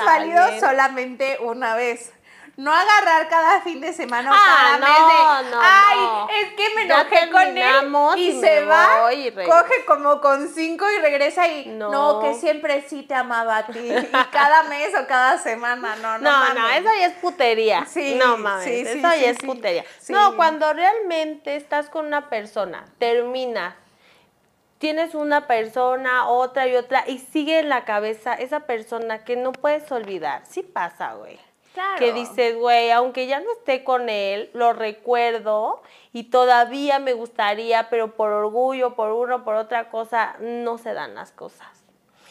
válido, 0.05 0.45
es 0.47 0.59
solamente 0.61 1.37
una 1.41 1.75
vez. 1.75 2.13
No 2.57 2.71
agarrar 2.73 3.27
cada 3.27 3.59
fin 3.61 3.81
de 3.81 3.91
semana 3.91 4.31
o 4.31 4.33
Ah, 4.33 4.39
cada 4.45 4.77
no, 4.77 4.85
mes 4.87 4.97
de, 4.97 5.51
no, 5.51 5.61
ay, 5.61 5.97
no. 5.99 6.27
es 6.29 6.53
que 6.53 6.75
me 6.75 6.81
enojé 6.83 7.29
con 7.29 7.57
él 7.57 8.17
y, 8.17 8.29
y 8.29 8.39
se 8.39 8.63
va, 8.63 9.13
y 9.13 9.31
coge 9.31 9.85
como 9.85 10.21
con 10.21 10.47
cinco 10.47 10.85
y 10.89 10.99
regresa 11.01 11.47
y 11.49 11.65
no. 11.65 12.21
Que 12.21 12.33
siempre 12.35 12.85
sí 12.87 13.03
te 13.03 13.13
amaba 13.13 13.57
a 13.57 13.65
ti 13.67 13.79
y 13.79 14.09
cada 14.31 14.63
mes 14.63 14.95
o 14.97 15.05
cada 15.05 15.37
semana, 15.37 15.97
no, 15.97 16.17
no, 16.17 16.19
No, 16.19 16.53
no, 16.53 16.69
eso 16.69 16.89
ya 16.97 17.07
es 17.07 17.13
putería. 17.15 17.85
Sí, 17.87 18.15
no 18.15 18.37
mames, 18.37 18.63
sí, 18.63 18.85
sí, 18.85 18.99
eso 18.99 19.01
ya 19.01 19.29
es 19.31 19.37
putería. 19.39 19.83
No, 20.07 20.37
cuando 20.37 20.71
realmente 20.71 21.57
estás 21.57 21.89
con 21.89 22.05
una 22.05 22.29
persona, 22.29 22.85
terminas, 22.99 23.75
tienes 24.77 25.13
una 25.13 25.45
persona, 25.47 26.27
otra 26.29 26.67
y 26.67 26.75
otra, 26.77 27.03
y 27.05 27.19
sigue 27.19 27.59
en 27.59 27.67
la 27.67 27.83
cabeza 27.83 28.33
esa 28.33 28.61
persona 28.61 29.23
que 29.25 29.35
no 29.35 29.51
puedes 29.51 29.91
olvidar. 29.91 30.43
Sí 30.49 30.63
pasa, 30.63 31.13
güey. 31.15 31.37
Claro. 31.75 31.99
Que 31.99 32.13
dices, 32.13 32.55
güey, 32.57 32.89
aunque 32.89 33.27
ya 33.27 33.39
no 33.41 33.51
esté 33.51 33.83
con 33.83 34.09
él, 34.09 34.49
lo 34.53 34.71
recuerdo 34.73 35.83
y 36.13 36.23
todavía 36.23 36.99
me 36.99 37.11
gustaría, 37.13 37.89
pero 37.89 38.15
por 38.15 38.31
orgullo, 38.31 38.95
por 38.95 39.11
uno, 39.11 39.43
por 39.43 39.55
otra 39.55 39.89
cosa, 39.89 40.35
no 40.39 40.77
se 40.77 40.93
dan 40.93 41.13
las 41.15 41.31
cosas. 41.33 41.67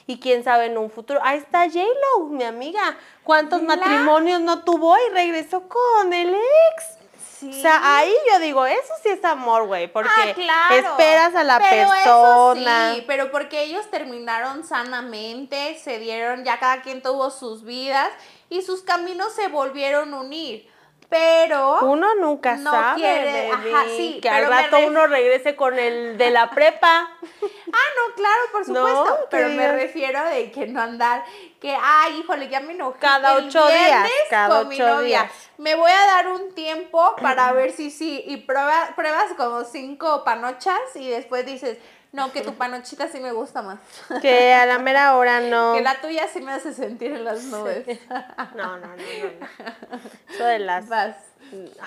Y 0.07 0.19
quién 0.19 0.45
sabe 0.45 0.67
en 0.67 0.77
un 0.79 0.91
futuro. 0.91 1.21
Ahí 1.23 1.39
está 1.39 1.65
J-Lo, 1.69 2.25
mi 2.27 2.45
amiga. 2.45 2.97
¿Cuántos 3.23 3.63
matrimonios 3.63 4.41
no 4.41 4.65
tuvo 4.65 4.97
y 4.97 5.11
regresó 5.13 5.69
con 5.69 6.13
el 6.13 6.35
ex? 6.35 6.99
Sí. 7.41 7.51
O 7.51 7.53
sea, 7.63 7.99
ahí 7.99 8.13
yo 8.33 8.39
digo, 8.39 8.65
eso 8.65 8.93
sí 9.03 9.11
es 9.11 9.23
amor, 9.25 9.67
güey, 9.67 9.93
porque 9.93 10.09
Ah, 10.15 10.33
claro. 10.35 10.75
esperas 10.77 11.35
a 11.35 11.45
la 11.45 11.59
Pero 11.59 11.91
persona. 11.91 12.91
Eso 12.93 12.95
sí, 12.97 13.05
pero 13.07 13.31
porque 13.31 13.63
ellos 13.65 13.91
terminaron 13.91 14.65
sanamente, 14.65 15.79
se 15.79 15.99
dieron, 15.99 16.45
ya 16.45 16.59
cada 16.59 16.81
quien 16.83 17.03
tuvo 17.03 17.31
sus 17.31 17.65
vidas 17.65 18.09
y 18.51 18.63
sus 18.63 18.83
caminos 18.83 19.33
se 19.33 19.49
volvieron 19.49 20.13
a 20.15 20.21
unir. 20.21 20.69
Pero 21.09 21.81
Uno 21.83 22.15
nunca 22.17 22.57
no 22.57 22.71
sabe, 22.73 23.01
quiere- 23.03 23.51
baby, 23.51 23.71
ajá, 23.73 23.85
sí, 23.97 24.19
que 24.23 24.29
al 24.29 24.47
rato 24.49 24.79
ref- 24.79 24.87
uno 24.89 25.07
regrese 25.07 25.55
con 25.55 25.79
el 25.79 26.17
de 26.19 26.31
la 26.31 26.51
prepa. 26.51 27.11
Ah, 27.77 27.89
no, 27.97 28.15
claro, 28.15 28.41
por 28.53 28.65
supuesto. 28.65 29.27
pero 29.31 29.49
me 29.49 29.67
refiero 29.73 30.25
de 30.27 30.53
que 30.53 30.69
no 30.69 30.81
andar, 30.81 31.25
que, 31.61 31.77
ay, 31.83 32.21
híjole, 32.21 32.49
ya 32.49 32.61
me 32.61 32.73
enojé. 32.75 33.01
Cada 33.01 33.35
ocho 33.35 33.67
días, 33.67 34.09
cada 34.31 34.61
con 34.61 34.69
mi 34.69 34.77
ocho 34.77 34.87
novia. 34.87 35.23
días. 35.25 35.33
Me 35.59 35.75
voy 35.75 35.91
a 35.91 36.07
dar 36.07 36.29
un 36.29 36.55
tiempo 36.55 37.17
para 37.21 37.51
ver 37.53 37.73
si 37.73 37.91
sí. 37.91 38.23
Y 38.29 38.37
prueba, 38.39 38.91
pruebas 38.95 39.33
como 39.37 39.65
cinco 39.65 40.23
panochas 40.23 40.79
y 40.95 41.09
después 41.11 41.45
dices, 41.47 41.79
no, 42.15 42.31
que 42.31 42.43
tu 42.43 42.55
panochita 42.55 43.09
sí 43.09 43.19
me 43.19 43.33
gusta 43.33 43.61
más. 43.61 43.81
Que 44.23 44.55
a 44.55 44.67
la 44.67 44.79
mera 44.79 45.17
hora 45.17 45.41
no. 45.41 45.75
Que 45.75 45.83
la 45.83 46.01
tuya 46.01 46.29
sí 46.33 46.41
me 46.41 46.53
hace 46.53 46.73
sentir 46.73 47.13
en 47.13 47.25
las 47.25 47.43
nubes. 47.45 47.85
No, 48.55 48.79
no, 48.79 48.87
no, 48.87 48.87
no, 48.87 48.97
no. 48.97 50.01
Eso 50.33 50.45
de 50.45 50.61
las. 50.61 50.89
Vas. 50.89 51.17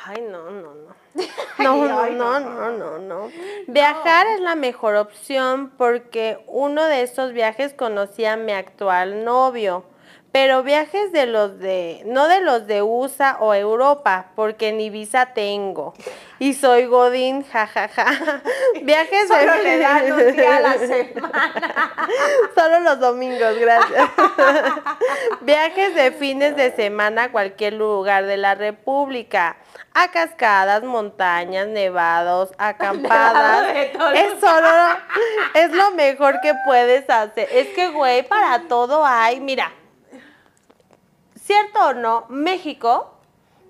Ay, 0.06 0.22
no, 0.30 0.52
no, 0.52 0.74
no. 0.74 0.96
No, 1.60 1.88
no, 1.88 2.02
ay, 2.02 2.14
no, 2.14 2.40
no, 2.42 2.72
no, 2.72 2.98
no. 2.98 3.32
Viajar 3.68 4.28
es 4.28 4.42
la 4.42 4.56
mejor 4.56 4.96
opción 4.96 5.72
porque 5.78 6.44
uno 6.48 6.84
de 6.86 7.04
esos 7.04 7.32
viajes 7.32 7.74
conocí 7.74 8.26
a 8.26 8.36
mi 8.36 8.52
actual 8.52 9.24
novio. 9.24 9.86
Pero 10.40 10.62
viajes 10.62 11.12
de 11.12 11.26
los 11.26 11.58
de, 11.58 12.04
no 12.06 12.28
de 12.28 12.42
los 12.42 12.68
de 12.68 12.84
USA 12.84 13.38
o 13.40 13.56
Europa, 13.56 14.28
porque 14.36 14.72
ni 14.72 14.92
visa 14.92 15.34
tengo. 15.34 15.96
Y 16.38 16.54
soy 16.54 16.86
Godín, 16.86 17.44
jajaja. 17.44 18.06
Viajes 18.84 19.30
Solo 19.30 19.54
de... 19.54 19.64
le 19.64 19.80
dan 19.80 20.12
un 20.12 20.32
día 20.36 20.58
a 20.58 20.60
la 20.60 20.74
semana. 20.78 21.72
Solo 22.56 22.80
los 22.82 23.00
domingos, 23.00 23.58
gracias. 23.58 24.10
Viajes 25.42 25.96
de 25.96 26.12
fines 26.12 26.56
de 26.56 26.72
semana 26.76 27.24
a 27.24 27.32
cualquier 27.32 27.74
lugar 27.74 28.28
de 28.28 28.38
la 28.38 28.54
República. 28.54 29.58
A 29.96 30.12
cascadas, 30.12 30.84
montañas, 30.84 31.66
nevados, 31.66 32.52
acampadas. 32.60 33.74
Nevado. 33.74 34.12
Es 34.12 34.40
solo, 34.40 34.70
es 35.56 35.72
lo 35.72 35.90
mejor 35.94 36.42
que 36.42 36.54
puedes 36.64 37.10
hacer. 37.10 37.50
Es 37.52 37.70
que, 37.70 37.90
güey, 37.90 38.22
para 38.22 38.68
todo 38.68 39.04
hay, 39.04 39.40
mira, 39.40 39.72
cierto 41.48 41.80
o 41.88 41.94
no, 41.94 42.26
México 42.30 43.14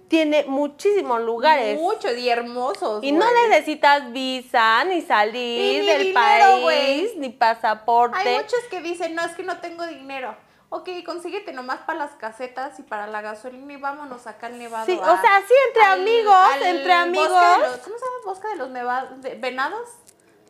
tiene 0.10 0.46
muchísimos 0.48 1.22
lugares. 1.22 1.80
Muchos 1.80 2.18
y 2.18 2.28
hermosos. 2.30 3.04
Y 3.04 3.12
no 3.12 3.26
necesitas 3.48 4.12
visa, 4.12 4.84
ni 4.86 5.02
salir 5.02 5.82
ni 5.82 5.86
del 5.88 6.04
dinero, 6.04 6.66
país, 6.66 7.12
ni 7.18 7.30
pasaporte. 7.30 8.18
Hay 8.18 8.36
muchos 8.38 8.60
que 8.70 8.82
dicen, 8.82 9.16
no, 9.16 9.24
es 9.26 9.34
que 9.36 9.44
no 9.44 9.58
tengo 9.60 9.86
dinero. 9.86 10.36
Ok, 10.70 10.90
consíguete 11.06 11.54
nomás 11.54 11.80
para 11.86 12.00
las 12.00 12.12
casetas 12.12 12.78
y 12.80 12.84
para 12.84 13.08
la 13.08 13.22
gasolina 13.22 13.72
y 13.72 13.78
vámonos 13.78 14.28
acá 14.28 14.48
al 14.48 14.58
nevado. 14.60 14.86
Sí, 14.86 15.00
a- 15.02 15.14
o 15.14 15.22
sea, 15.22 15.42
sí, 15.48 15.54
entre 15.70 15.84
al- 15.84 16.02
amigos, 16.02 16.36
al 16.54 16.64
entre 16.64 16.92
amigos. 16.94 17.30
bosque 17.30 17.62
de 17.62 17.68
los- 17.70 17.78
¿Cómo 17.78 17.98
se 17.98 18.06
llama? 18.06 18.18
¿Bosque 18.26 18.48
de 18.50 18.56
los 18.58 18.70
nevados? 18.72 19.22
de- 19.22 19.36
¿Venados? 19.36 19.88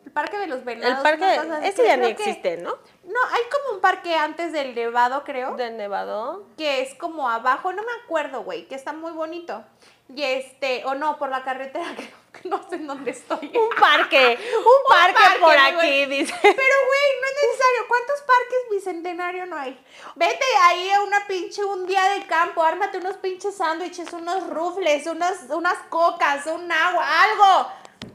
El 0.08 0.14
parque 0.14 0.38
de 0.38 0.47
los 0.47 0.64
venados. 0.64 0.95
El 0.97 1.03
parque, 1.03 1.68
ese 1.68 1.86
ya 1.86 1.97
ni 1.97 2.16
que- 2.16 2.24
existe, 2.24 2.55
¿no? 2.58 2.78
No, 3.03 3.20
hay 3.30 3.41
como 3.51 3.76
un 3.76 3.82
parque 3.82 4.16
antes 4.16 4.53
del 4.53 4.74
nevado, 4.74 5.26
creo. 5.26 5.55
Del 5.58 5.76
Nevado. 5.76 6.45
que 6.58 6.82
es 6.82 6.95
como 6.95 7.30
abajo, 7.30 7.74
no 7.74 7.84
me 7.84 7.91
acuerdo, 8.05 8.43
güey, 8.43 8.70
que 8.70 8.76
está 8.76 8.93
muy 8.93 9.12
bonito. 9.12 9.66
Y 10.16 10.24
este, 10.24 10.86
o 10.86 10.95
no, 10.95 11.18
por 11.18 11.28
la 11.30 11.43
carretera, 11.43 11.93
creo 11.93 12.08
que 12.41 12.47
no 12.47 12.70
sé 12.70 12.76
en 12.76 12.88
dónde 12.88 13.12
estoy. 13.12 13.47
Un 13.53 13.70
parque, 13.78 14.39
un 14.58 14.89
parque, 14.89 15.14
parque, 15.22 15.39
por 15.41 15.58
aquí, 15.58 16.05
dice. 16.05 16.34
Pero, 16.41 16.53
güey, 16.55 17.10
no 17.22 17.28
es 17.28 17.43
necesario. 17.43 17.88
¿Cuántos 17.89 18.22
parques 18.22 18.58
bicentenario 18.72 19.45
no 19.47 19.58
hay? 19.58 19.78
Vete 20.16 20.45
ahí 20.64 20.89
a 20.91 21.01
una 21.01 21.28
pinche, 21.28 21.64
un 21.66 21.86
día 21.86 22.03
de 22.14 22.26
campo, 22.26 22.64
ármate 22.64 22.99
unos 22.99 23.18
pinches 23.18 23.55
sándwiches, 23.58 24.14
unos 24.14 24.47
rufles, 24.49 25.05
unas, 25.08 25.43
unas 25.49 25.78
cocas, 25.89 26.45
un 26.45 26.72
agua, 26.72 27.05
algo. 27.24 27.72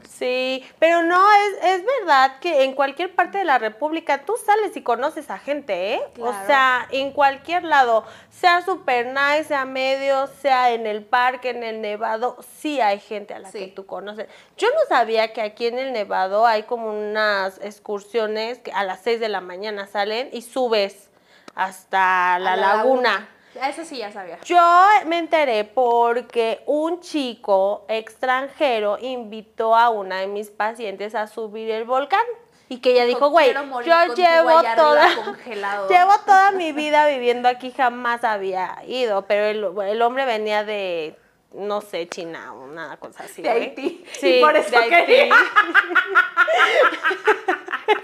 Sí, 0.09 0.63
pero 0.79 1.01
no, 1.03 1.21
es, 1.33 1.63
es 1.63 1.83
verdad 1.99 2.39
que 2.39 2.63
en 2.63 2.75
cualquier 2.75 3.13
parte 3.13 3.39
de 3.39 3.43
la 3.45 3.57
República 3.57 4.23
tú 4.25 4.35
sales 4.45 4.75
y 4.77 4.81
conoces 4.81 5.29
a 5.29 5.39
gente, 5.39 5.95
¿eh? 5.95 6.01
O 6.19 6.31
sea, 6.45 6.87
en 6.91 7.11
cualquier 7.11 7.63
lado, 7.63 8.05
sea 8.29 8.61
super 8.61 9.07
nice, 9.07 9.45
sea 9.45 9.65
medio, 9.65 10.27
sea 10.27 10.71
en 10.71 10.85
el 10.85 11.03
parque, 11.03 11.49
en 11.49 11.63
el 11.63 11.81
Nevado, 11.81 12.37
sí 12.57 12.79
hay 12.79 12.99
gente 12.99 13.33
a 13.33 13.39
la 13.39 13.51
Sí. 13.51 13.59
que 13.59 13.67
tú 13.67 13.85
conoces. 13.85 14.27
Yo 14.57 14.69
no 14.69 14.79
sabía 14.87 15.33
que 15.33 15.41
aquí 15.41 15.67
en 15.67 15.79
el 15.79 15.91
Nevado 15.91 16.45
hay 16.45 16.63
como 16.63 16.89
unas 16.91 17.59
excursiones 17.61 18.59
que 18.59 18.71
a 18.71 18.83
las 18.83 19.01
6 19.01 19.19
de 19.19 19.29
la 19.29 19.41
mañana 19.41 19.87
salen 19.87 20.29
y 20.31 20.41
subes 20.43 21.09
hasta 21.55 22.39
la, 22.39 22.55
laguna. 22.55 23.29
Eso 23.61 23.85
sí 23.85 23.97
ya 23.97 24.11
sabía. 24.11 24.39
Yo 24.45 24.59
me 25.05 25.19
enteré 25.19 25.63
porque 25.63 26.61
un 26.65 27.01
chico 27.01 27.85
extranjero 27.87 28.97
invitó 28.99 29.75
a 29.75 29.89
una 29.89 30.19
de 30.19 30.27
mis 30.27 30.49
pacientes 30.49 31.13
a 31.15 31.27
subir 31.27 31.69
el 31.69 31.83
volcán. 31.83 32.25
Y 32.69 32.79
que 32.79 32.91
ella 32.93 33.05
dijo, 33.05 33.29
güey, 33.29 33.53
yo 33.85 34.15
llevo 34.15 34.61
toda, 34.75 35.15
congelado". 35.25 35.87
llevo 35.89 36.13
toda 36.25 36.51
mi 36.51 36.71
vida 36.71 37.05
viviendo 37.07 37.47
aquí, 37.47 37.71
jamás 37.71 38.23
había 38.23 38.77
ido, 38.87 39.27
pero 39.27 39.45
el, 39.45 39.87
el 39.87 40.01
hombre 40.01 40.25
venía 40.25 40.63
de, 40.63 41.15
no 41.53 41.81
sé, 41.81 42.07
China 42.07 42.53
o 42.53 42.63
una 42.63 42.97
cosa 42.97 43.25
así. 43.25 43.43
De 43.43 43.49
güey. 43.49 43.61
Haití. 43.63 44.03
Sí, 44.19 44.37
Y 44.37 44.41
por 44.41 44.55
eso 44.55 44.71
de 44.71 44.77
Haití. 44.77 44.89
quería. 45.05 45.35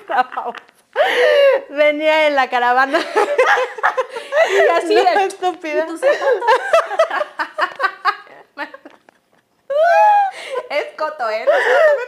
Famoso. 0.07 0.53
Venía 1.69 2.27
en 2.27 2.35
la 2.35 2.49
caravana. 2.49 2.99
Y 4.51 4.67
así 4.71 4.95
No, 4.95 5.03
de- 5.03 5.25
estúpida. 5.25 5.85
¿y 5.87 5.91
es 10.69 10.85
coto, 10.97 11.29
¿eh? 11.29 11.45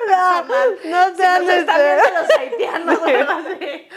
No 0.08 0.44
No, 0.44 0.66
no 0.86 1.10
Si 1.10 1.16
sean 1.18 1.46
nos 1.46 1.56
están 1.56 1.82
viendo 1.82 2.10
los 2.20 2.30
haitianos. 2.40 3.00
Sí. 3.60 3.90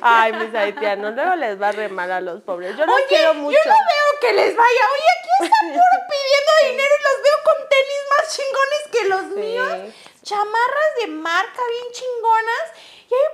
Ay, 0.00 0.32
mis 0.32 0.54
haitianos, 0.54 1.14
luego 1.14 1.34
les 1.36 1.60
va 1.60 1.68
a 1.68 1.72
remar 1.72 2.10
a 2.10 2.20
los 2.20 2.40
pobres. 2.42 2.76
Yo 2.76 2.86
los 2.86 2.94
Oye, 2.94 3.04
quiero 3.08 3.34
mucho. 3.34 3.58
yo 3.64 3.70
no 3.70 3.76
veo 3.76 4.20
que 4.20 4.32
les 4.32 4.56
vaya. 4.56 4.88
Oye, 4.92 5.04
aquí 5.18 5.28
están 5.44 5.72
puro 5.72 5.98
pidiendo 6.10 6.52
dinero 6.72 6.94
y 6.98 7.02
los 7.02 7.22
veo 7.22 7.38
con 7.44 7.56
tenis 7.68 8.02
más 8.10 8.24
chingones 8.36 8.82
que 8.92 9.02
los 9.08 9.22
Sí. 9.34 9.40
míos. 9.40 9.78
Chamarras 10.22 10.94
de 11.00 11.06
marca 11.08 11.62
bien 11.68 11.92
chingonas. 11.92 12.66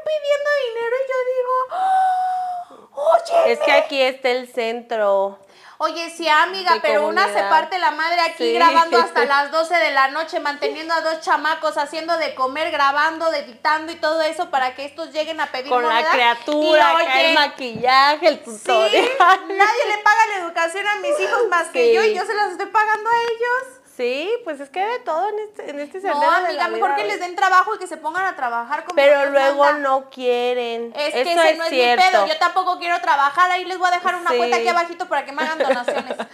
Pidiendo 0.04 0.50
dinero 0.66 0.96
y 0.96 1.08
yo 1.08 1.18
digo, 1.34 2.80
¡Oh! 2.92 3.12
oye, 3.14 3.52
Es 3.52 3.58
que 3.60 3.72
aquí 3.72 4.02
está 4.02 4.30
el 4.30 4.52
centro. 4.52 5.38
Oye, 5.80 6.10
sí, 6.10 6.28
amiga, 6.28 6.74
De 6.74 6.80
pero 6.80 7.06
una 7.06 7.32
se 7.32 7.40
parte 7.44 7.78
la 7.78 7.92
madre 7.92 8.20
aquí 8.20 8.38
Sí. 8.38 8.52
grabando 8.54 8.98
hasta 8.98 9.24
las 9.26 9.52
12 9.52 9.76
de 9.76 9.92
la 9.92 10.08
noche, 10.08 10.40
manteniendo 10.40 10.92
a 10.92 11.02
dos 11.02 11.20
chamacos, 11.20 11.76
haciendo 11.78 12.16
de 12.18 12.34
comer, 12.34 12.72
grabando, 12.72 13.32
editando 13.32 13.92
y 13.92 13.94
todo 13.96 14.20
eso 14.22 14.50
para 14.50 14.74
que 14.74 14.84
estos 14.86 15.12
lleguen 15.12 15.40
a 15.40 15.46
pedir 15.52 15.68
Con 15.68 15.86
la 15.88 16.10
criatura, 16.10 16.94
Y, 16.94 16.96
que 16.96 17.12
oye, 17.12 17.28
el 17.28 17.34
maquillaje, 17.34 18.26
el 18.26 18.38
Sí, 18.38 18.44
tutorial. 18.44 19.08
nadie 19.46 19.84
le 19.86 19.98
paga 20.02 20.26
la 20.26 20.36
educación 20.44 20.84
a 20.88 20.96
mis 20.96 21.20
hijos 21.20 21.46
más 21.48 21.68
que 21.68 21.84
Sí. 21.90 21.94
yo 21.94 22.02
y 22.02 22.14
yo 22.16 22.24
se 22.26 22.34
las 22.34 22.50
estoy 22.50 22.66
pagando 22.66 23.08
a 23.08 23.20
ellos. 23.22 23.77
Sí, 23.98 24.30
pues 24.44 24.60
es 24.60 24.70
que 24.70 24.78
de 24.78 25.00
todo 25.00 25.28
en 25.28 25.38
este, 25.40 25.70
en 25.70 25.80
este 25.80 25.98
No, 26.02 26.20
de 26.20 26.26
amiga, 26.46 26.68
mejor 26.68 26.94
que 26.94 27.02
les 27.02 27.18
den 27.18 27.34
trabajo 27.34 27.74
y 27.74 27.78
que 27.78 27.88
se 27.88 27.96
pongan 27.96 28.26
a 28.26 28.36
trabajar 28.36 28.84
como 28.84 28.94
Pero 28.94 29.26
luego 29.30 29.64
manda. 29.64 29.80
no 29.88 30.08
quieren. 30.08 30.92
Es 30.94 31.14
Eso 31.16 31.24
que 31.24 31.32
ese 31.32 31.50
es 31.50 31.58
no 31.58 31.64
es 31.64 31.70
cierto. 31.70 32.04
mi 32.04 32.10
pedo. 32.12 32.26
Yo 32.28 32.38
tampoco 32.38 32.78
quiero 32.78 33.00
trabajar. 33.00 33.50
Ahí 33.50 33.64
les 33.64 33.76
voy 33.76 33.88
a 33.88 33.90
dejar 33.90 34.14
una 34.14 34.30
Sí. 34.30 34.36
cuenta 34.36 34.56
aquí 34.58 34.68
abajito 34.68 35.08
para 35.08 35.24
que 35.24 35.32
me 35.32 35.42
hagan 35.42 35.58
donaciones. 35.58 36.16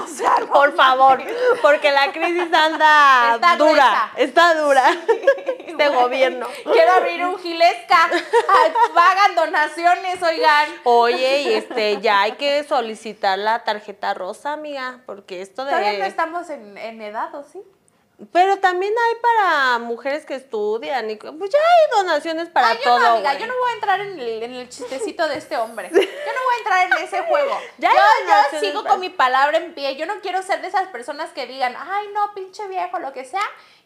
O 0.00 0.06
sea, 0.06 0.36
no 0.38 0.46
Por 0.52 0.74
favor, 0.76 1.20
porque 1.62 1.90
la 1.90 2.12
crisis 2.12 2.52
anda 2.52 3.34
Está 3.34 3.56
dura, 3.56 3.72
gruesa. 3.72 4.10
está 4.16 4.54
dura. 4.54 4.84
Este 5.70 5.88
Güey, 5.88 6.02
gobierno. 6.02 6.46
Quiero 6.64 6.92
abrir 6.92 7.24
un 7.24 7.38
gilesca. 7.38 8.08
Ay, 8.10 8.72
Pagan 8.94 9.34
donaciones, 9.36 10.20
oigan. 10.22 10.68
Oye, 10.84 11.42
y 11.42 11.54
este, 11.54 12.00
ya 12.00 12.22
hay 12.22 12.32
que 12.32 12.64
solicitar 12.64 13.38
la 13.38 13.62
tarjeta 13.64 14.12
rosa, 14.12 14.52
amiga, 14.52 14.98
porque 15.06 15.40
esto 15.40 15.64
de... 15.64 15.70
Todavía 15.70 15.98
no 15.98 16.04
estamos 16.04 16.50
en, 16.50 16.76
en 16.76 16.99
edad, 17.08 17.34
¿o 17.34 17.44
sí? 17.44 17.60
Pero 18.32 18.58
también 18.58 18.92
hay 18.92 19.14
para 19.22 19.78
mujeres 19.78 20.26
que 20.26 20.34
estudian 20.34 21.08
y 21.08 21.16
pues 21.16 21.50
ya 21.50 21.58
hay 21.58 22.02
donaciones 22.02 22.50
para 22.50 22.68
Ay, 22.68 22.76
yo 22.76 22.84
todo. 22.84 22.98
no, 22.98 23.06
amiga, 23.14 23.30
güey. 23.30 23.40
yo 23.40 23.46
no 23.46 23.58
voy 23.58 23.70
a 23.70 23.74
entrar 23.74 24.00
en 24.02 24.20
el, 24.20 24.42
en 24.42 24.52
el 24.52 24.68
chistecito 24.68 25.26
de 25.26 25.38
este 25.38 25.56
hombre. 25.56 25.88
Yo 25.90 25.96
no 25.98 26.02
voy 26.02 26.54
a 26.54 26.58
entrar 26.58 26.86
en 26.86 27.04
ese 27.04 27.22
juego. 27.22 27.58
Ya 27.78 27.90
yo, 27.90 27.96
yo 28.52 28.60
sigo 28.60 28.84
con 28.84 29.00
mi 29.00 29.08
palabra 29.08 29.56
en 29.56 29.72
pie. 29.72 29.96
Yo 29.96 30.04
no 30.04 30.20
quiero 30.20 30.42
ser 30.42 30.60
de 30.60 30.68
esas 30.68 30.88
personas 30.88 31.30
que 31.30 31.46
digan, 31.46 31.74
ay, 31.78 32.08
no, 32.12 32.34
pinche 32.34 32.68
viejo, 32.68 32.98
lo 32.98 33.14
que 33.14 33.24
sea. 33.24 33.40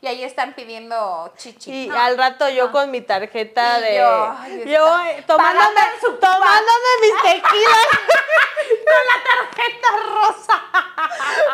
Y 0.04 0.06
ahí 0.06 0.22
están 0.22 0.52
pidiendo 0.52 1.32
chichi. 1.38 1.84
Y 1.84 1.88
No. 1.88 1.98
al 1.98 2.18
rato 2.18 2.46
yo 2.50 2.70
con 2.70 2.90
mi 2.90 3.00
tarjeta 3.00 3.78
Y 3.78 3.82
de. 3.84 3.96
yo, 3.96 4.36
yo 4.66 5.00
eh, 5.00 5.24
tomándome, 5.26 5.80
su 5.98 6.12
tomándome 6.16 6.90
mis 7.00 7.22
tequilas 7.22 7.86
tarjeta 9.24 9.88
rosa. 10.14 10.62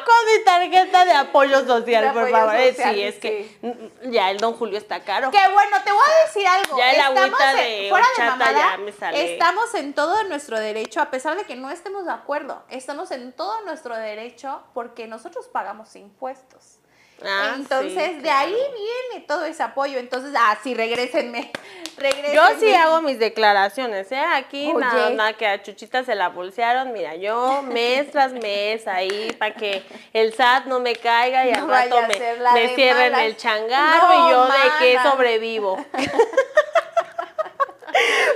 con 0.04 0.26
mi 0.26 0.44
tarjeta 0.44 1.04
de 1.04 1.12
apoyo 1.12 1.64
social, 1.64 2.04
De 2.06 2.10
por 2.10 2.22
apoyo 2.22 2.36
favor. 2.36 2.54
Eh, 2.56 2.74
social, 2.74 2.94
sí, 2.94 3.02
es 3.04 3.14
sí. 3.14 3.20
que 3.20 3.90
ya 4.10 4.30
el 4.32 4.38
don 4.38 4.54
Julio 4.54 4.78
está 4.78 5.04
caro. 5.04 5.30
Que 5.30 5.48
bueno, 5.52 5.76
te 5.84 5.92
voy 5.92 6.02
a 6.04 6.26
decir 6.26 6.44
algo. 6.48 6.76
Ya 6.76 6.90
el 6.90 6.96
Estamos 6.96 7.18
agüita 7.20 7.50
en- 7.52 7.56
de 7.82 7.88
fuera 7.88 8.06
de 8.06 8.10
horchata 8.12 8.30
mamada, 8.36 8.58
ya 8.72 8.76
me 8.78 8.92
sale. 8.92 9.32
Estamos 9.32 9.74
en 9.74 9.94
todo 9.94 10.24
nuestro 10.24 10.58
derecho, 10.58 11.00
a 11.00 11.10
pesar 11.10 11.36
de 11.36 11.44
que 11.44 11.54
no 11.54 11.70
estemos 11.70 12.04
de 12.04 12.10
acuerdo. 12.12 12.64
Estamos 12.68 13.12
en 13.12 13.32
todo 13.32 13.60
nuestro 13.62 13.96
derecho 13.96 14.60
porque 14.74 15.06
nosotros 15.06 15.46
pagamos 15.46 15.94
impuestos. 15.94 16.79
Ah, 17.24 17.54
Entonces, 17.56 18.12
sí, 18.16 18.20
de 18.20 18.30
ahí 18.30 18.50
viene 18.54 19.24
todo 19.26 19.44
ese 19.44 19.62
apoyo. 19.62 19.98
Entonces, 19.98 20.32
ah, 20.38 20.58
sí, 20.62 20.74
regrésenme. 20.74 21.50
regrésenme. 21.96 22.34
Yo 22.34 22.42
sí 22.58 22.72
hago 22.74 23.02
mis 23.02 23.18
declaraciones, 23.18 24.10
¿eh? 24.10 24.18
Aquí 24.18 24.72
nada, 24.72 25.10
nada 25.10 25.32
que 25.34 25.46
a 25.46 25.62
Chuchita 25.62 26.02
se 26.04 26.14
la 26.14 26.28
bolsearon. 26.30 26.92
Mira, 26.92 27.16
yo 27.16 27.62
mes 27.62 28.10
tras 28.10 28.32
mes 28.32 28.86
ahí 28.88 29.34
para 29.38 29.54
que 29.54 29.82
el 30.12 30.32
SAT 30.32 30.64
no 30.66 30.80
me 30.80 30.96
caiga 30.96 31.46
y 31.46 31.52
No 31.52 31.64
al 31.64 31.68
rato 31.68 31.98
a 31.98 32.02
me, 32.06 32.18
me 32.54 32.74
cierren 32.74 33.12
malas. 33.12 33.26
el 33.26 33.36
changarro 33.36 34.08
No, 34.08 34.28
y 34.28 34.30
yo 34.32 34.46
de 34.46 34.70
qué 34.78 34.98
sobrevivo. 35.02 35.84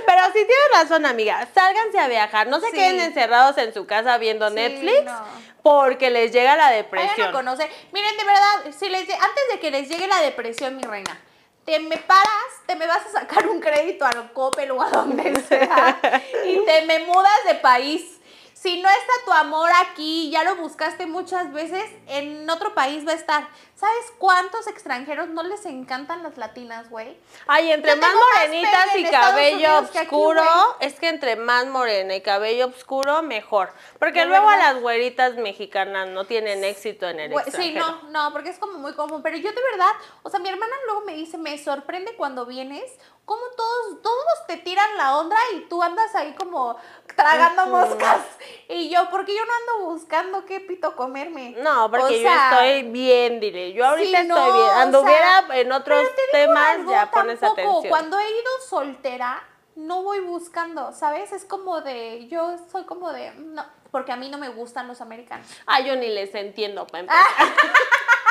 Pero 0.05 0.21
sí 0.27 0.33
tienes 0.45 0.69
razón, 0.73 1.05
amiga. 1.05 1.47
Sálganse 1.53 1.99
a 1.99 2.07
viajar. 2.07 2.47
No 2.47 2.59
se 2.59 2.67
Sí. 2.67 2.73
queden 2.73 2.99
encerrados 2.99 3.57
en 3.57 3.73
su 3.73 3.85
casa 3.85 4.17
viendo 4.17 4.49
Sí, 4.49 4.55
Netflix 4.55 5.03
no. 5.03 5.23
porque 5.63 6.09
les 6.09 6.31
llega 6.31 6.55
la 6.55 6.69
depresión. 6.71 7.31
conocer. 7.31 7.69
Miren, 7.91 8.17
de 8.17 8.23
verdad, 8.23 8.77
si 8.77 8.89
les, 8.89 9.01
antes 9.01 9.43
de 9.51 9.59
que 9.59 9.71
les 9.71 9.87
llegue 9.89 10.07
la 10.07 10.21
depresión, 10.21 10.75
mi 10.77 10.83
reina, 10.83 11.19
te 11.65 11.79
me 11.79 11.97
paras, 11.97 12.25
te 12.67 12.75
me 12.75 12.85
vas 12.85 13.05
a 13.07 13.19
sacar 13.21 13.47
un 13.47 13.59
crédito 13.59 14.05
al 14.05 14.31
Coppel 14.33 14.69
o 14.71 14.81
a 14.81 14.89
donde 14.89 15.39
sea 15.41 15.99
y 16.45 16.59
te 16.65 16.81
me 16.85 16.99
mudas 16.99 17.43
de 17.47 17.55
país. 17.55 18.14
Si 18.55 18.81
no 18.81 18.87
está 18.87 19.11
tu 19.25 19.33
amor 19.33 19.69
aquí, 19.81 20.29
ya 20.31 20.45
lo 20.45 20.55
buscaste 20.55 21.05
muchas 21.07 21.51
veces, 21.51 21.83
en 22.07 22.49
otro 22.49 22.73
país 22.73 23.05
va 23.05 23.11
a 23.11 23.15
estar. 23.15 23.47
¿Sabes 23.75 24.13
cuántos 24.17 24.65
extranjeros 24.67 25.27
no 25.27 25.43
les 25.43 25.65
encantan 25.65 26.23
las 26.23 26.37
latinas, 26.37 26.89
güey? 26.89 27.17
Ay, 27.47 27.73
entre 27.73 27.97
más 27.97 28.13
morenitas 28.15 28.95
y 28.95 29.03
cabello 29.03 29.55
Unidos 29.57 29.91
que 29.91 29.99
aquí, 29.99 30.07
oscuro, 30.15 30.43
es 30.79 30.93
que 30.97 31.09
entre 31.09 31.35
más 31.35 31.67
morena 31.67 32.15
y 32.15 32.21
cabello 32.21 32.67
oscuro, 32.67 33.21
mejor. 33.23 33.73
Porque 33.99 34.21
De 34.21 34.25
luego 34.27 34.47
a 34.47 34.55
las 34.55 34.79
güeritas 34.79 35.35
mexicanas 35.35 36.07
no 36.07 36.23
tienen 36.23 36.63
éxito 36.63 37.09
en 37.09 37.19
el 37.19 37.31
Güey, 37.33 37.43
Sí, 37.45 37.49
extranjero. 37.71 37.85
no, 38.03 38.09
no, 38.27 38.31
porque 38.31 38.51
es 38.51 38.57
como 38.57 38.77
muy 38.79 38.93
común. 38.93 39.21
Pero 39.21 39.35
yo 39.35 39.51
de 39.51 39.61
verdad, 39.71 39.91
o 40.23 40.29
sea, 40.29 40.39
mi 40.39 40.47
hermana 40.47 40.73
luego 40.85 41.01
me 41.01 41.13
dice, 41.13 41.37
me 41.37 41.57
sorprende 41.57 42.15
cuando 42.15 42.45
vienes, 42.45 42.89
cómo 43.25 43.41
todos, 43.57 44.01
todos 44.01 44.47
te 44.47 44.57
tiran 44.57 44.97
la 44.97 45.17
onda 45.17 45.35
y 45.55 45.61
tú 45.61 45.81
andas 45.81 46.13
ahí 46.15 46.33
como 46.35 46.77
tragando 47.15 47.65
moscas. 47.67 48.21
Y 48.69 48.89
yo, 48.89 49.09
porque 49.09 49.35
yo 49.35 49.41
no 49.45 49.51
ando 49.53 49.91
buscando 49.91 50.45
qué 50.45 50.59
pito 50.59 50.95
comerme. 50.95 51.55
No, 51.57 51.89
porque 51.89 52.05
O 52.05 52.09
yo 52.09 52.29
estoy 52.29 52.83
bien, 52.83 53.39
dile. 53.39 53.73
Yo 53.73 53.85
ahorita 53.85 54.23
no, 54.23 54.37
estoy 54.37 54.53
bien. 54.53 54.69
o 54.69 54.79
Anduviera 54.79 55.47
sea, 55.47 55.59
en 55.59 55.71
otros 55.71 56.03
te 56.15 56.37
temas, 56.39 56.69
algo, 56.69 56.91
ya 56.91 57.11
pones 57.11 57.39
tampoco, 57.39 57.61
atención. 57.61 57.89
Cuando 57.89 58.19
he 58.19 58.29
ido 58.29 58.51
soltera, 58.67 59.43
no 59.75 60.03
voy 60.03 60.19
buscando, 60.19 60.91
¿sabes? 60.93 61.31
Es 61.31 61.45
como 61.45 61.81
de, 61.81 62.27
yo 62.27 62.55
soy 62.71 62.83
como 62.85 63.11
de, 63.11 63.31
no, 63.31 63.65
porque 63.91 64.11
a 64.11 64.15
mí 64.15 64.29
no 64.29 64.37
me 64.37 64.49
gustan 64.49 64.87
los 64.87 65.01
americanos. 65.01 65.47
Ah, 65.65 65.81
yo 65.81 65.95
ni 65.95 66.09
les 66.09 66.33
entiendo, 66.35 66.85
pa' 66.87 66.99
empezar. 66.99 67.25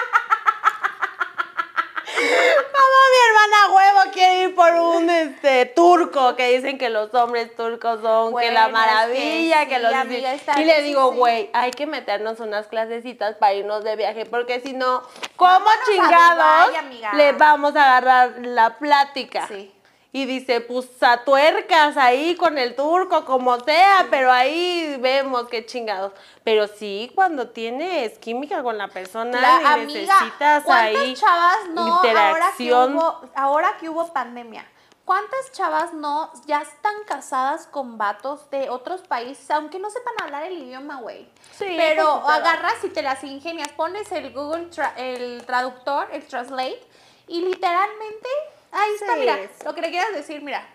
Como 2.24 2.98
mi 3.10 3.18
hermana 3.28 3.74
huevo 3.74 4.12
quiere 4.12 4.42
ir 4.44 4.54
por 4.54 4.72
un 4.72 5.10
este 5.10 5.66
turco 5.66 6.36
que 6.36 6.56
dicen 6.56 6.78
que 6.78 6.90
los 6.90 7.12
hombres 7.14 7.54
turcos 7.56 8.00
son 8.00 8.34
que 8.36 8.50
la 8.50 8.66
que 8.66 8.72
maravilla, 8.72 9.66
que, 9.66 9.76
sí, 9.76 9.82
los 9.82 9.94
amiga, 9.94 10.32
está- 10.34 10.60
y 10.60 10.64
le 10.64 10.82
digo, 10.82 11.12
güey, 11.12 11.50
hay 11.52 11.70
que 11.70 11.86
meternos 11.86 12.40
unas 12.40 12.66
clasecitas 12.68 13.36
para 13.36 13.54
irnos 13.54 13.84
de 13.84 13.96
viaje, 13.96 14.24
porque 14.26 14.60
si 14.60 14.72
no, 14.72 15.02
¿cómo 15.36 15.50
Vámonos 15.50 15.74
chingados 15.86 16.70
le 17.14 17.32
vamos 17.32 17.76
a 17.76 17.82
agarrar 17.96 18.32
la 18.40 18.78
plática? 18.78 19.46
Sí. 19.48 19.73
Y 20.16 20.26
dice, 20.26 20.60
pues 20.60 20.86
a 21.02 21.24
tuercas 21.24 21.96
ahí 21.96 22.36
con 22.36 22.56
el 22.56 22.76
turco, 22.76 23.24
como 23.24 23.58
sea, 23.58 24.06
pero 24.10 24.30
ahí 24.30 24.96
vemos 25.00 25.48
qué 25.48 25.66
chingados. 25.66 26.12
Pero 26.44 26.68
sí, 26.68 27.10
cuando 27.16 27.48
tienes 27.48 28.16
química 28.20 28.62
con 28.62 28.78
la 28.78 28.86
persona 28.86 29.40
La 29.40 29.60
y 29.60 29.64
amiga, 29.82 30.14
necesitas 30.14 30.62
¿cuántas 30.62 30.96
ahí 31.02 31.14
chavas 31.14 31.56
no 31.70 31.96
interacción. 31.96 32.22
Ahora 32.22 32.52
que, 32.56 32.72
hubo, 32.72 33.30
ahora 33.34 33.76
que 33.80 33.88
hubo 33.88 34.12
pandemia? 34.12 34.64
¿Cuántas 35.04 35.50
chavas 35.50 35.92
no 35.92 36.30
ya 36.46 36.62
están 36.62 36.94
casadas 37.08 37.66
con 37.66 37.98
vatos 37.98 38.48
de 38.50 38.70
otros 38.70 39.00
países, 39.02 39.50
aunque 39.50 39.80
no 39.80 39.90
sepan 39.90 40.14
hablar 40.22 40.44
el 40.44 40.58
idioma, 40.58 41.00
güey? 41.00 41.28
Sí, 41.58 41.74
Pero 41.76 42.08
agarras 42.26 42.76
y 42.84 42.88
te 42.88 43.02
las 43.02 43.24
ingenias, 43.24 43.68
pones 43.70 44.12
el 44.12 44.32
Google, 44.32 44.70
tra- 44.70 44.94
el 44.96 45.44
traductor, 45.44 46.06
el 46.12 46.24
translate, 46.24 46.80
y 47.26 47.40
literalmente, 47.42 48.28
ahí 48.74 48.94
está, 49.00 49.16
mira, 49.16 49.36
sí. 49.36 49.64
lo 49.64 49.74
que 49.74 49.80
le 49.80 49.90
quieras 49.90 50.12
decir, 50.14 50.42
mira, 50.42 50.66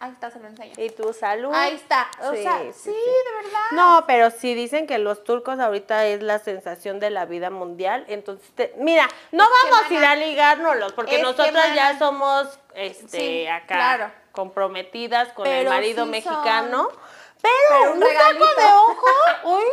ahí 0.00 0.10
está, 0.12 0.30
se 0.30 0.38
lo 0.40 0.46
enseño. 0.48 0.74
Y 0.76 0.90
tu 0.90 1.12
salud. 1.12 1.50
Ahí 1.54 1.74
está, 1.74 2.08
o 2.22 2.32
Sí, 2.34 2.42
sea, 2.42 2.58
sí, 2.72 2.90
de 2.90 3.42
verdad. 3.44 3.60
No, 3.72 4.04
pero 4.06 4.30
sí 4.30 4.54
dicen 4.54 4.86
que 4.86 4.98
los 4.98 5.24
turcos 5.24 5.58
ahorita 5.58 6.06
es 6.06 6.22
la 6.22 6.38
sensación 6.38 7.00
de 7.00 7.10
la 7.10 7.24
vida 7.26 7.50
mundial. 7.50 8.04
Entonces, 8.08 8.48
te- 8.54 8.74
mira, 8.78 9.08
no 9.32 9.44
Es 9.44 9.50
vamos 9.70 9.90
a 9.90 9.94
ir 9.94 10.04
a 10.04 10.16
ligárnoslos, 10.16 10.92
porque 10.92 11.20
nosotras 11.22 11.74
ya 11.74 11.98
somos 11.98 12.58
este 12.74 13.48
acá 13.50 13.74
claro. 13.74 14.12
comprometidas 14.32 15.32
con 15.32 15.44
Pero 15.44 15.60
el 15.60 15.68
marido 15.68 16.04
mexicano. 16.06 16.90
son- 16.90 16.98
Pero, 17.42 17.52
Pero 17.68 17.92
un 17.92 18.02
un, 18.02 18.08
taco 18.14 18.60
de 18.60 18.64
ojo, 18.64 19.06
uy, 19.44 19.64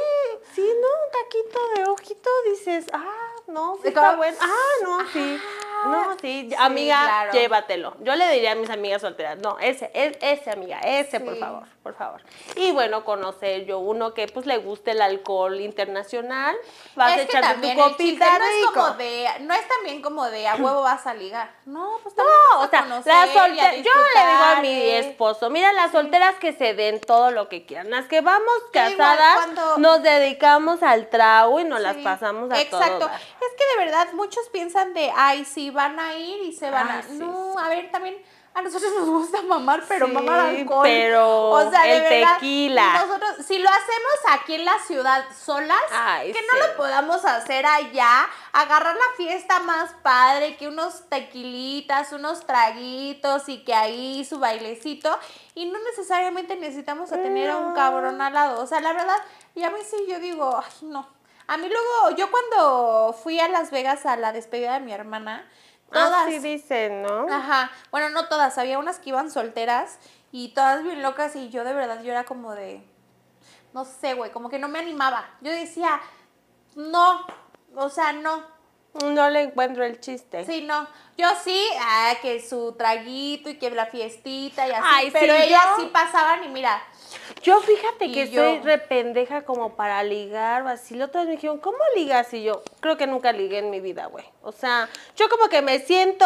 sí, 0.53 0.61
¿no? 0.61 0.87
Un 0.87 1.11
taquito 1.11 1.59
de 1.75 1.89
ojito, 1.91 2.22
dices, 2.51 2.85
ah, 2.93 3.03
no, 3.47 3.75
sí 3.77 3.83
¿De 3.83 3.89
está 3.89 4.15
bueno. 4.15 4.37
Ah, 4.41 4.83
no, 4.83 4.99
sí. 5.11 5.39
No, 5.85 6.15
sí, 6.21 6.47
sí, 6.49 6.55
amiga, 6.57 6.97
claro. 7.03 7.33
llévatelo. 7.33 7.95
Yo 7.99 8.15
le 8.15 8.29
diría 8.29 8.53
a 8.53 8.55
mis 8.55 8.69
amigas 8.69 9.01
solteras, 9.01 9.37
no, 9.39 9.59
ese, 9.59 9.91
es, 9.93 10.17
ese, 10.21 10.49
amiga, 10.49 10.79
ese, 10.79 11.19
por 11.19 11.35
favor, 11.37 11.63
por 11.83 11.93
favor. 11.95 12.21
Y 12.55 12.71
bueno, 12.71 13.03
conocer 13.03 13.65
yo 13.65 13.79
uno 13.79 14.13
que 14.13 14.27
pues 14.29 14.45
le 14.45 14.59
guste 14.59 14.91
el 14.91 15.01
alcohol 15.01 15.59
internacional, 15.59 16.55
vas 16.95 17.11
a 17.11 17.21
es 17.21 17.27
también 17.27 17.75
tu 17.75 17.83
copita 17.83 18.39
no 18.39 18.45
es 18.45 18.65
como 18.67 18.89
de, 18.91 19.27
no 19.41 19.53
es 19.53 19.67
también 19.67 20.01
como 20.01 20.25
de 20.29 20.47
a 20.47 20.55
huevo 20.55 20.83
vas 20.83 21.05
a 21.05 21.13
ligar. 21.13 21.51
No, 21.65 21.97
pues 22.01 22.15
también 22.15 22.37
No, 22.53 22.59
vas 22.59 22.67
o 22.67 22.69
sea, 22.71 22.81
conocer 22.83 23.13
la 23.13 23.27
soltera, 23.33 23.75
yo 23.75 23.81
le 23.81 24.31
digo 24.31 24.43
a 24.43 24.61
mi 24.61 24.69
¿eh? 24.69 24.99
esposo, 24.99 25.49
mira, 25.49 25.73
las 25.73 25.91
solteras 25.91 26.35
que 26.35 26.53
se 26.53 26.73
den 26.75 27.01
todo 27.01 27.31
lo 27.31 27.49
que 27.49 27.65
quieran, 27.65 27.89
las 27.89 28.05
que 28.07 28.21
vamos 28.21 28.53
igual, 28.73 28.95
casadas, 28.97 29.35
cuando- 29.35 29.77
nos 29.79 30.01
dedicamos 30.01 30.81
al 30.81 31.09
trago 31.09 31.59
y 31.59 31.65
nos 31.65 31.81
las 31.81 31.97
Sí, 31.97 32.03
pasamos 32.23 32.51
a 32.51 32.61
Exacto. 32.61 32.99
todo. 32.99 33.09
Es 33.09 33.53
que 33.57 33.77
de 33.79 33.85
verdad 33.85 34.07
muchos 34.13 34.47
piensan 34.49 34.93
de, 34.93 35.11
ay, 35.15 35.45
sí, 35.45 35.69
van 35.69 35.99
a 35.99 36.15
ir 36.15 36.41
y 36.43 36.53
se 36.53 36.69
van 36.69 36.89
Ay, 36.89 36.99
a... 36.99 37.03
sí, 37.03 37.17
no, 37.17 37.57
a 37.59 37.69
ver, 37.69 37.91
también 37.91 38.15
a 38.55 38.61
nosotros 38.61 38.91
nos 38.99 39.09
gusta 39.09 39.41
mamar, 39.41 39.83
pero 39.87 40.05
Sí, 40.05 40.11
mamar 40.11 40.39
alcohol. 40.41 40.83
pero 40.83 41.49
o 41.49 41.71
sea, 41.71 41.81
de 41.85 41.99
verdad, 42.01 42.35
tequila. 42.35 43.03
Nosotros, 43.03 43.45
si 43.47 43.57
lo 43.57 43.67
hacemos 43.67 44.13
aquí 44.29 44.53
en 44.53 44.65
la 44.65 44.77
ciudad 44.85 45.25
solas, 45.35 45.81
Ay, 45.91 46.31
que 46.31 46.39
sí. 46.39 46.45
no 46.53 46.67
lo 46.67 46.77
podamos 46.77 47.25
hacer 47.25 47.65
allá, 47.65 48.27
agarrar 48.51 48.95
la 48.95 49.15
fiesta 49.17 49.59
más 49.61 49.93
padre, 50.03 50.55
que 50.55 50.67
unos 50.67 51.09
tequilitas, 51.09 52.11
unos 52.11 52.45
traguitos 52.45 53.49
y 53.49 53.63
que 53.63 53.73
ahí 53.73 54.23
su 54.23 54.37
bailecito. 54.37 55.17
Y 55.55 55.65
no 55.65 55.79
necesariamente 55.79 56.55
necesitamos 56.55 57.11
a 57.11 57.15
tener 57.23 57.49
a 57.49 57.57
un 57.57 57.69
No. 57.69 57.73
cabrón 57.73 58.21
al 58.21 58.33
lado. 58.33 58.61
O 58.61 58.67
sea, 58.67 58.79
la 58.81 58.93
verdad, 58.93 59.17
y 59.55 59.63
a 59.63 59.71
sí 59.83 59.97
yo 60.07 60.19
digo, 60.19 60.61
ay, 60.63 60.71
no. 60.83 61.07
A 61.47 61.57
mí 61.57 61.67
luego, 61.69 62.15
yo 62.17 62.29
cuando 62.31 63.13
fui 63.13 63.39
a 63.39 63.47
Las 63.49 63.71
Vegas 63.71 64.05
a 64.05 64.15
la 64.15 64.31
despedida 64.31 64.73
de 64.75 64.79
mi 64.79 64.93
hermana, 64.93 65.47
todas... 65.91 66.27
Así 66.27 66.39
dicen, 66.39 67.03
¿no? 67.03 67.27
Ajá, 67.33 67.71
bueno, 67.91 68.09
no 68.09 68.27
todas, 68.27 68.57
había 68.57 68.79
unas 68.79 68.99
que 68.99 69.09
iban 69.09 69.29
solteras 69.29 69.99
y 70.31 70.49
todas 70.53 70.83
bien 70.83 71.01
locas 71.03 71.35
y 71.35 71.49
yo 71.49 71.63
de 71.63 71.73
verdad, 71.73 72.01
yo 72.01 72.11
era 72.11 72.23
como 72.23 72.53
de, 72.55 72.83
no 73.73 73.85
sé, 73.85 74.13
güey, 74.13 74.31
como 74.31 74.49
que 74.49 74.59
no 74.59 74.67
me 74.67 74.79
animaba. 74.79 75.29
Yo 75.41 75.51
decía, 75.51 75.99
no, 76.75 77.25
o 77.75 77.89
sea, 77.89 78.13
no. 78.13 78.51
No 79.03 79.27
le 79.31 79.41
encuentro 79.41 79.83
el 79.83 79.99
chiste. 79.99 80.45
Sí, 80.45 80.61
no. 80.61 80.87
Yo 81.17 81.27
sí, 81.43 81.59
ah, 81.81 82.13
que 82.21 82.39
su 82.47 82.73
traguito 82.73 83.49
y 83.49 83.57
que 83.57 83.71
la 83.71 83.87
fiestita 83.87 84.67
y 84.67 84.71
así, 84.71 84.83
Ay, 84.87 85.09
pero 85.11 85.35
sí, 85.35 85.43
ellas 85.43 85.63
yo- 85.77 85.83
sí 85.83 85.89
pasaban 85.91 86.43
y 86.43 86.49
mira, 86.49 86.79
Yo 87.43 87.59
fíjate 87.61 88.11
que 88.11 88.29
yo- 88.29 88.41
soy 88.41 88.59
rependeja 88.59 89.43
como 89.43 89.75
para 89.75 90.03
ligar 90.03 90.63
o 90.63 90.67
así. 90.69 90.95
La 90.95 91.05
otra 91.05 91.21
vez 91.21 91.27
me 91.27 91.35
dijeron, 91.35 91.59
¿cómo 91.59 91.77
ligas? 91.95 92.33
Y 92.33 92.43
yo 92.43 92.61
creo 92.79 92.97
que 92.97 93.07
nunca 93.07 93.31
ligué 93.31 93.59
en 93.59 93.69
mi 93.69 93.79
vida, 93.79 94.05
güey. 94.07 94.25
O 94.41 94.51
sea, 94.51 94.89
yo 95.15 95.27
como 95.29 95.47
que 95.49 95.61
me 95.61 95.79
siento, 95.79 96.25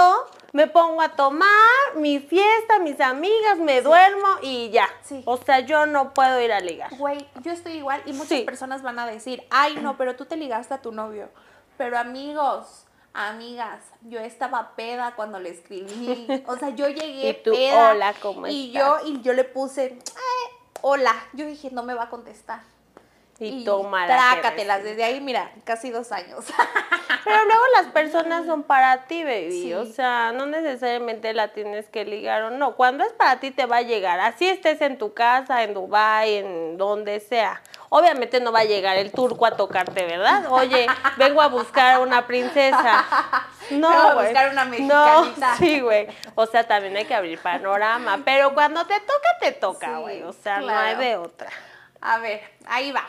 me 0.54 0.68
pongo 0.68 1.02
a 1.02 1.10
tomar 1.16 1.50
mi 1.96 2.20
fiesta, 2.20 2.80
mis 2.80 3.00
amigas, 3.02 3.58
me 3.58 3.82
duermo 3.82 4.28
y 4.42 4.70
ya. 4.70 4.88
Sí. 5.04 5.22
O 5.26 5.38
sea, 5.38 5.60
yo 5.62 5.86
no 5.86 6.14
puedo 6.14 6.40
ir 6.42 6.52
a 6.52 6.60
ligar. 6.60 6.96
güey, 6.98 7.28
yo 7.42 7.52
estoy 7.52 7.74
igual 7.74 8.02
y 8.06 8.14
muchas 8.14 8.30
Sí. 8.40 8.44
personas 8.44 8.82
van 8.84 9.00
a 9.00 9.06
decir, 9.08 9.44
ay, 9.50 9.78
no, 9.82 9.98
pero 9.98 10.16
tú 10.16 10.26
te 10.26 10.36
ligaste 10.38 10.74
a 10.74 10.82
tu 10.82 10.92
novio. 10.92 11.30
Pero 11.78 11.98
amigos, 11.98 12.86
amigas, 13.14 13.84
yo 14.02 14.20
estaba 14.20 14.76
peda 14.76 15.14
cuando 15.16 15.40
le 15.40 15.50
escribí. 15.50 16.28
O 16.48 16.58
sea, 16.58 16.70
yo 16.70 16.88
llegué 16.88 17.30
Y 17.30 17.34
tú, 17.44 17.52
peda. 17.52 17.92
"Hola, 17.92 18.14
¿cómo 18.22 18.48
y 18.48 18.68
estás?" 18.76 19.04
yo 19.04 19.08
y 19.10 19.22
yo 19.22 19.34
le 19.34 19.44
puse, 19.44 19.98
"Ay, 20.16 20.57
hola. 20.82 21.15
Yo 21.34 21.45
dije, 21.45 21.69
no 21.71 21.84
me 21.84 21.93
va 21.93 22.03
a 22.03 22.09
contestar. 22.09 22.61
Y, 23.39 23.63
toma 23.63 24.07
la 24.07 24.15
que 24.36 24.41
Trácatelas, 24.41 24.84
desde 24.84 25.03
ahí, 25.03 25.21
mira, 25.21 25.51
casi 25.63 25.91
dos 25.91 26.11
años. 26.11 26.45
Pero 27.23 27.45
luego 27.45 27.63
las 27.75 27.88
personas 27.88 28.45
son 28.47 28.63
para 28.63 29.05
ti, 29.05 29.23
baby. 29.23 29.51
Sí. 29.51 29.73
O 29.73 29.86
sea, 29.86 30.32
no 30.32 30.47
necesariamente 30.47 31.34
la 31.34 31.49
tienes 31.49 31.88
que 31.88 32.03
ligar 32.03 32.43
o 32.43 32.49
no. 32.49 32.75
Cuando 32.75 33.03
es 33.03 33.13
para 33.13 33.39
ti 33.39 33.51
te 33.51 33.65
va 33.65 33.78
a 33.78 33.82
llegar. 33.84 34.19
Así 34.19 34.47
estés 34.47 34.82
en 34.82 34.97
tu 34.97 35.13
casa, 35.13 35.63
en 35.63 35.75
Dubai, 35.75 36.36
en 36.36 36.78
donde 36.78 37.19
sea. 37.19 37.61
Obviamente 37.90 38.40
no 38.42 38.52
va 38.52 38.60
a 38.60 38.64
llegar 38.66 38.98
el 38.98 39.12
turco 39.12 39.46
a 39.46 39.52
tocarte, 39.52 40.06
¿verdad? 40.06 40.46
Oye, 40.52 40.88
vengo 41.18 41.42
a 41.42 41.48
buscar 41.48 41.96
a 41.96 42.00
una 42.00 42.28
princesa. 42.28 43.06
No, 43.70 43.90
Vengo 43.90 44.02
a 44.08 44.24
buscar 44.24 44.50
una 44.54 44.64
No, 44.64 44.70
mexicanita. 45.24 45.56
sí, 45.58 45.82
güey. 45.82 46.08
O 46.36 46.46
sea, 46.46 46.66
también 46.66 46.96
hay 46.96 47.04
que 47.04 47.14
abrir 47.14 47.38
panorama. 47.38 48.20
Pero 48.24 48.54
cuando 48.54 48.86
te 48.86 48.98
toca, 49.02 49.28
te 49.42 49.52
toca, 49.52 49.88
Sí, 49.88 50.02
güey. 50.04 50.24
o 50.24 50.32
sea, 50.32 50.62
no 50.62 50.70
hay 50.70 50.96
de 50.96 51.18
otra. 51.18 51.50
A 52.00 52.18
ver, 52.20 52.42
ahí 52.66 52.94
va. 52.94 53.04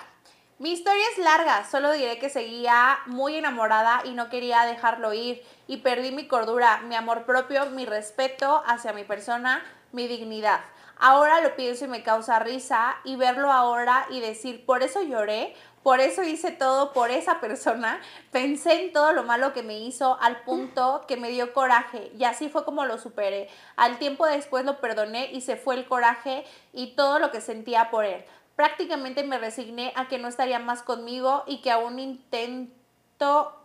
Mi 0.58 0.72
historia 0.72 1.04
es 1.12 1.18
larga, 1.18 1.64
solo 1.70 1.92
diré 1.92 2.18
que 2.18 2.28
seguía 2.28 2.98
muy 3.06 3.36
enamorada 3.36 4.00
y 4.04 4.14
no 4.14 4.28
quería 4.30 4.62
dejarlo 4.62 5.12
ir 5.14 5.44
y 5.68 5.76
perdí 5.76 6.10
mi 6.10 6.26
cordura, 6.26 6.78
mi 6.78 6.96
amor 6.96 7.22
propio, 7.22 7.66
mi 7.66 7.86
respeto 7.86 8.64
hacia 8.66 8.92
mi 8.92 9.04
persona, 9.04 9.62
mi 9.92 10.08
dignidad. 10.08 10.58
Ahora 10.98 11.40
lo 11.40 11.54
pienso 11.54 11.84
y 11.84 11.88
me 11.88 12.02
causa 12.02 12.38
risa 12.40 12.96
y 13.04 13.16
verlo 13.16 13.52
ahora 13.52 14.06
y 14.10 14.20
decir, 14.20 14.66
por 14.66 14.82
eso 14.82 15.02
lloré, 15.02 15.54
por 15.82 16.00
eso 16.00 16.22
hice 16.24 16.50
todo 16.50 16.92
por 16.92 17.10
esa 17.10 17.40
persona, 17.40 18.00
pensé 18.32 18.84
en 18.84 18.92
todo 18.92 19.12
lo 19.12 19.22
malo 19.22 19.52
que 19.52 19.62
me 19.62 19.78
hizo 19.78 20.18
al 20.20 20.42
punto 20.42 21.04
que 21.06 21.16
me 21.16 21.30
dio 21.30 21.52
coraje 21.52 22.10
y 22.18 22.24
así 22.24 22.48
fue 22.48 22.64
como 22.64 22.84
lo 22.84 22.98
superé. 22.98 23.48
Al 23.76 23.98
tiempo 23.98 24.26
después 24.26 24.64
lo 24.64 24.80
perdoné 24.80 25.30
y 25.32 25.40
se 25.40 25.56
fue 25.56 25.76
el 25.76 25.86
coraje 25.86 26.44
y 26.72 26.96
todo 26.96 27.20
lo 27.20 27.30
que 27.30 27.40
sentía 27.40 27.90
por 27.90 28.04
él. 28.04 28.24
Prácticamente 28.56 29.22
me 29.22 29.38
resigné 29.38 29.92
a 29.94 30.08
que 30.08 30.18
no 30.18 30.26
estaría 30.26 30.58
más 30.58 30.82
conmigo 30.82 31.44
y 31.46 31.62
que 31.62 31.70
aún 31.70 32.00
intento 32.00 33.62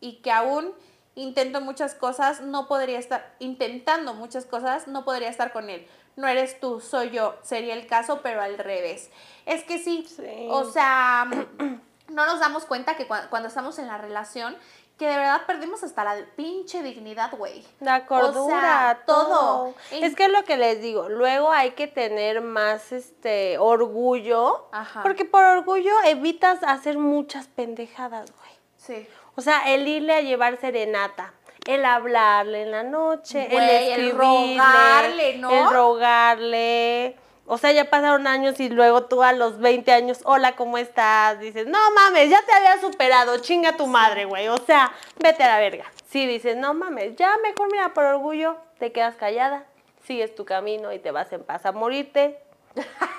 y 0.00 0.16
que 0.16 0.32
aún 0.32 0.74
intento 1.14 1.60
muchas 1.60 1.94
cosas, 1.94 2.42
no 2.42 2.68
podría 2.68 2.98
estar 2.98 3.34
intentando 3.38 4.14
muchas 4.14 4.44
cosas, 4.44 4.86
no 4.86 5.04
podría 5.04 5.30
estar 5.30 5.52
con 5.52 5.70
él. 5.70 5.86
No 6.16 6.26
eres 6.28 6.58
tú, 6.60 6.80
soy 6.80 7.10
yo. 7.10 7.34
Sería 7.42 7.74
el 7.74 7.86
caso, 7.86 8.20
pero 8.22 8.40
al 8.42 8.58
revés. 8.58 9.10
Es 9.44 9.62
que 9.64 9.78
sí, 9.78 10.06
Sí. 10.08 10.48
o 10.50 10.64
sea, 10.70 11.26
no 12.08 12.26
nos 12.26 12.40
damos 12.40 12.64
cuenta 12.64 12.96
que 12.96 13.06
cua- 13.08 13.28
cuando 13.28 13.48
estamos 13.48 13.78
en 13.78 13.86
la 13.86 13.98
relación, 13.98 14.56
que 14.98 15.06
de 15.06 15.16
verdad 15.18 15.42
perdimos 15.46 15.82
hasta 15.84 16.04
la 16.04 16.16
pinche 16.36 16.82
dignidad, 16.82 17.30
güey. 17.36 17.62
La 17.80 18.06
cordura, 18.06 18.40
O 18.40 18.48
sea, 18.60 19.02
todo. 19.04 19.26
todo. 19.28 19.74
Es 19.90 20.16
que 20.16 20.24
es 20.24 20.30
lo 20.30 20.42
que 20.44 20.56
les 20.56 20.80
digo, 20.80 21.10
luego 21.10 21.52
hay 21.52 21.72
que 21.72 21.86
tener 21.86 22.40
más 22.40 22.92
este 22.92 23.58
orgullo, 23.58 24.68
Ajá. 24.72 25.02
porque 25.02 25.26
por 25.26 25.44
orgullo 25.44 25.92
evitas 26.06 26.62
hacer 26.62 26.96
muchas 26.96 27.46
pendejadas, 27.46 28.32
güey. 28.38 28.50
Sí. 28.78 29.06
O 29.34 29.42
sea, 29.42 29.74
el 29.74 29.86
irle 29.86 30.14
a 30.14 30.22
llevar 30.22 30.58
serenata, 30.58 31.34
el 31.66 31.84
hablarle 31.84 32.62
en 32.62 32.70
la 32.70 32.82
noche, 32.82 33.48
Güey, 33.50 33.64
el 33.64 33.70
el 33.70 33.90
escribirle, 33.90 34.56
rogarle, 34.56 35.36
¿no? 35.38 35.50
el 35.50 35.74
rogarle. 35.74 37.16
O 37.48 37.58
sea, 37.58 37.70
ya 37.70 37.88
pasaron 37.88 38.26
años 38.26 38.58
y 38.58 38.68
luego 38.68 39.04
tú 39.04 39.22
a 39.22 39.32
los 39.32 39.58
20 39.58 39.92
años, 39.92 40.18
hola, 40.24 40.56
¿cómo 40.56 40.78
estás? 40.78 41.38
Dices, 41.38 41.66
no 41.66 41.78
mames, 41.92 42.28
ya 42.28 42.40
te 42.44 42.52
había 42.52 42.80
superado, 42.80 43.38
chinga 43.38 43.76
tu 43.76 43.86
madre, 43.86 44.24
güey. 44.24 44.48
O 44.48 44.58
sea, 44.58 44.92
vete 45.16 45.44
a 45.44 45.48
la 45.48 45.58
verga. 45.58 45.84
Sí, 46.08 46.26
dices, 46.26 46.56
no 46.56 46.74
mames, 46.74 47.14
ya 47.14 47.36
mejor 47.42 47.70
mira, 47.70 47.94
por 47.94 48.04
orgullo, 48.04 48.56
te 48.78 48.90
quedas 48.90 49.14
callada, 49.14 49.64
sigues 50.04 50.34
tu 50.34 50.44
camino 50.44 50.92
y 50.92 50.98
te 50.98 51.12
vas 51.12 51.32
en 51.32 51.44
paz 51.44 51.66
a 51.66 51.72
morirte. 51.72 52.40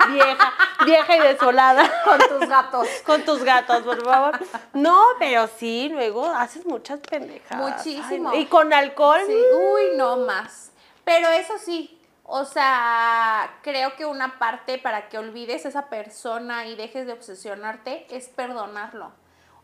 Vieja, 0.08 0.52
vieja 0.84 1.16
y 1.16 1.20
desolada. 1.20 1.90
Con 2.04 2.18
tus 2.18 2.48
gatos. 2.48 2.88
Con 3.04 3.22
tus 3.24 3.44
gatos, 3.44 3.82
por 3.82 4.02
favor. 4.04 4.38
No, 4.72 5.02
pero 5.18 5.48
sí, 5.48 5.88
luego 5.90 6.26
haces 6.26 6.64
muchas 6.64 7.00
pendejadas. 7.00 7.76
Muchísimo. 7.76 8.30
Ay, 8.30 8.40
y 8.40 8.46
con 8.46 8.72
alcohol. 8.72 9.20
Sí, 9.26 9.36
uy, 9.72 9.96
no 9.96 10.16
más. 10.18 10.72
Pero 11.04 11.28
eso 11.28 11.58
sí, 11.58 12.00
o 12.24 12.44
sea, 12.44 13.58
creo 13.62 13.96
que 13.96 14.04
una 14.04 14.38
parte 14.38 14.78
para 14.78 15.08
que 15.08 15.18
olvides 15.18 15.64
a 15.64 15.68
esa 15.68 15.88
persona 15.88 16.66
y 16.66 16.76
dejes 16.76 17.06
de 17.06 17.12
obsesionarte 17.12 18.06
es 18.10 18.28
perdonarlo. 18.28 19.12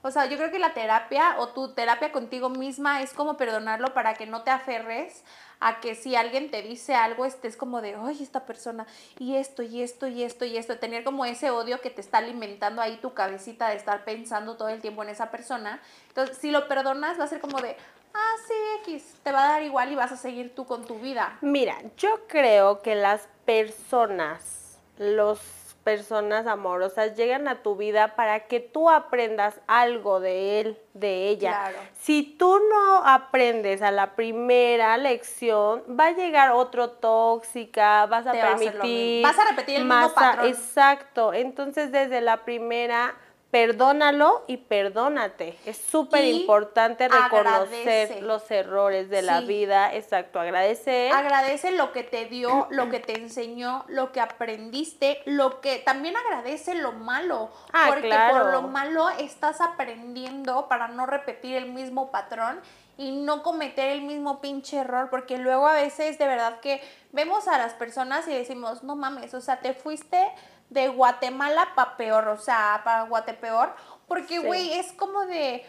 O 0.07 0.11
sea, 0.11 0.27
yo 0.27 0.37
creo 0.37 0.51
que 0.51 0.59
la 0.59 0.75
terapia 0.75 1.37
o 1.39 1.49
tu 1.49 1.73
terapia 1.73 2.13
contigo 2.13 2.51
misma 2.51 3.01
es 3.01 3.15
como 3.15 3.39
perdonarlo 3.39 3.95
para 3.95 4.13
que 4.13 4.27
no 4.27 4.43
te 4.43 4.51
aferres 4.51 5.25
a 5.61 5.81
que 5.81 5.95
si 5.95 6.15
alguien 6.15 6.51
te 6.51 6.61
dice 6.61 6.95
algo 6.95 7.25
estés 7.25 7.57
como 7.57 7.81
de, 7.81 7.95
ay, 7.95 8.23
esta 8.23 8.45
persona, 8.45 8.87
y 9.19 9.37
esto, 9.37 9.63
y 9.63 9.83
esto, 9.83 10.07
y 10.07 10.23
esto, 10.23 10.45
y 10.45 10.59
esto, 10.59 10.79
tener 10.79 11.05
como 11.05 11.25
ese 11.25 11.51
odio 11.51 11.81
que 11.81 11.89
te 11.89 12.03
está 12.03 12.19
alimentando 12.19 12.83
ahí 12.83 12.99
tu 12.99 13.15
cabecita 13.15 13.71
de 13.71 13.77
estar 13.77 14.05
pensando 14.05 14.59
todo 14.59 14.69
el 14.69 14.83
tiempo 14.83 15.03
en 15.03 15.09
esa 15.09 15.31
persona. 15.31 15.81
Entonces, 16.09 16.37
si 16.37 16.51
lo 16.51 16.69
perdonas, 16.69 17.19
va 17.19 17.25
a 17.25 17.29
ser 17.29 17.41
como 17.41 17.63
de, 17.63 17.75
ah, 18.13 18.35
sí, 18.47 18.55
X, 18.83 19.17
te 19.23 19.33
va 19.33 19.45
a 19.45 19.53
dar 19.53 19.63
igual 19.63 19.91
y 19.91 19.95
vas 19.95 20.13
a 20.13 20.19
seguir 20.19 20.55
tú 20.55 20.67
con 20.67 20.85
tu 20.85 20.99
vida. 20.99 21.39
Mira, 21.41 21.79
yo 21.97 22.27
creo 22.29 22.83
que 22.83 22.95
las 22.95 23.27
personas, 23.47 24.79
los 24.99 25.64
personas 25.85 26.47
amorosas 26.47 27.15
llegan 27.15 27.47
a 27.47 27.63
tu 27.63 27.77
vida 27.77 28.17
para 28.17 28.47
que 28.47 28.59
tú 28.59 28.91
aprendas 28.91 29.61
algo 29.67 30.19
de 30.19 30.61
él, 30.61 30.79
de 30.95 31.29
ella. 31.29 31.51
Claro. 31.51 31.79
Si 31.93 32.23
tú 32.23 32.59
no 32.71 33.07
aprendes 33.07 33.83
a 33.83 33.91
la 33.91 34.17
primera 34.17 34.97
lección, 34.97 35.85
va 35.89 36.07
a 36.07 36.11
llegar 36.13 36.53
otro 36.53 36.91
tóxica, 36.91 38.07
vas 38.07 38.27
a 38.27 38.33
Te 38.33 38.41
permitir. 38.41 39.23
Vas 39.23 39.39
a 39.39 39.51
repetir 39.51 39.77
el 39.77 39.85
mismo 39.85 40.13
patrón. 40.15 40.47
Exacto. 40.47 41.35
Entonces, 41.35 41.93
desde 41.93 42.21
la 42.23 42.45
primera, 42.45 43.15
perdónalo 43.55 44.43
y 44.49 44.57
perdónate. 44.57 45.57
Es 45.65 45.77
súper 45.77 46.25
importante 46.25 47.07
reconocer 47.07 48.11
agradece. 48.11 48.21
los 48.21 48.51
errores 48.51 49.09
de 49.11 49.23
la 49.23 49.43
vida. 49.43 49.95
Exacto, 49.95 50.41
agradecer. 50.41 51.13
Agradece 51.13 51.71
lo 51.71 51.93
que 51.93 52.03
te 52.03 52.25
dio, 52.25 52.67
lo 52.71 52.91
que 52.91 52.99
te 52.99 53.17
enseñó, 53.17 53.85
lo 53.87 54.11
que 54.11 54.21
aprendiste, 54.21 55.23
lo 55.27 55.61
que 55.61 55.79
también 55.79 56.17
agradece 56.17 56.75
lo 56.75 56.91
malo, 56.91 57.49
Ah, 57.73 57.85
porque 57.91 58.09
claro. 58.09 58.39
por 58.43 58.53
lo 58.53 58.63
malo 58.63 59.09
estás 59.11 59.61
aprendiendo 59.61 60.67
para 60.67 60.89
no 60.89 61.07
repetir 61.07 61.55
el 61.55 61.67
mismo 61.67 62.11
patrón 62.11 62.61
y 62.97 63.13
no 63.13 63.45
cometer 63.45 63.91
el 63.91 64.03
mismo 64.03 64.41
pinche 64.41 64.79
error, 64.79 65.11
porque 65.11 65.39
luego 65.39 65.69
a 65.69 65.75
veces 65.75 66.19
de 66.19 66.27
verdad 66.27 66.59
que 66.59 66.81
vemos 67.13 67.47
a 67.47 67.57
las 67.57 67.73
personas 67.75 68.27
y 68.27 68.33
decimos, 68.35 68.83
no 68.83 68.97
mames, 68.97 69.33
o 69.33 69.41
sea, 69.41 69.61
te 69.61 69.75
fuiste 69.75 70.29
de 70.71 70.89
Guatemala 70.89 71.69
para 71.75 71.97
peor, 71.97 72.29
o 72.29 72.37
sea, 72.39 72.81
para 72.85 73.03
Guatepeor, 73.03 73.75
porque 74.09 74.41
Sí. 74.41 74.47
güey, 74.47 74.73
es 74.73 74.93
como 74.93 75.25
de 75.27 75.65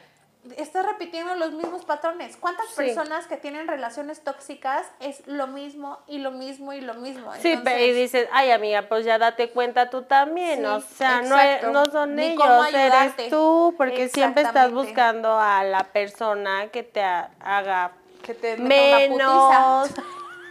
estás 0.57 0.85
repitiendo 0.85 1.33
los 1.35 1.53
mismos 1.53 1.85
patrones. 1.85 2.37
¿Cuántas 2.37 2.67
Sí. 2.67 2.75
personas 2.75 3.25
que 3.25 3.35
tienen 3.35 3.67
relaciones 3.67 4.23
tóxicas 4.23 4.85
es 4.99 5.25
lo 5.25 5.47
mismo 5.47 5.97
y 6.05 6.19
lo 6.19 6.29
mismo 6.29 6.71
y 6.71 6.81
lo 6.81 6.93
mismo? 6.93 7.33
Sí, 7.39 7.53
Entonces, 7.53 7.73
pe- 7.73 7.87
y 7.87 7.91
dices, 7.93 8.27
ay 8.31 8.51
amiga, 8.51 8.83
pues 8.83 9.05
ya 9.05 9.17
date 9.17 9.49
cuenta 9.49 9.89
tú 9.89 10.03
también, 10.03 10.59
Sí, 10.59 10.65
o 10.65 10.81
sea, 10.81 11.23
no, 11.23 11.39
e- 11.39 11.55
exacto. 11.55 11.71
no 11.71 11.85
son 11.91 12.13
Ni 12.15 12.25
ellos, 12.27 12.67
eres 12.73 13.29
tú, 13.31 13.73
porque 13.75 14.07
siempre 14.07 14.43
estás 14.43 14.71
buscando 14.71 15.39
a 15.39 15.63
la 15.63 15.83
persona 15.85 16.67
que 16.67 16.83
te 16.83 17.01
ha- 17.01 17.31
haga 17.39 17.93
que 18.21 18.35
te 18.35 18.53
una 18.53 18.65
menos. 18.69 19.89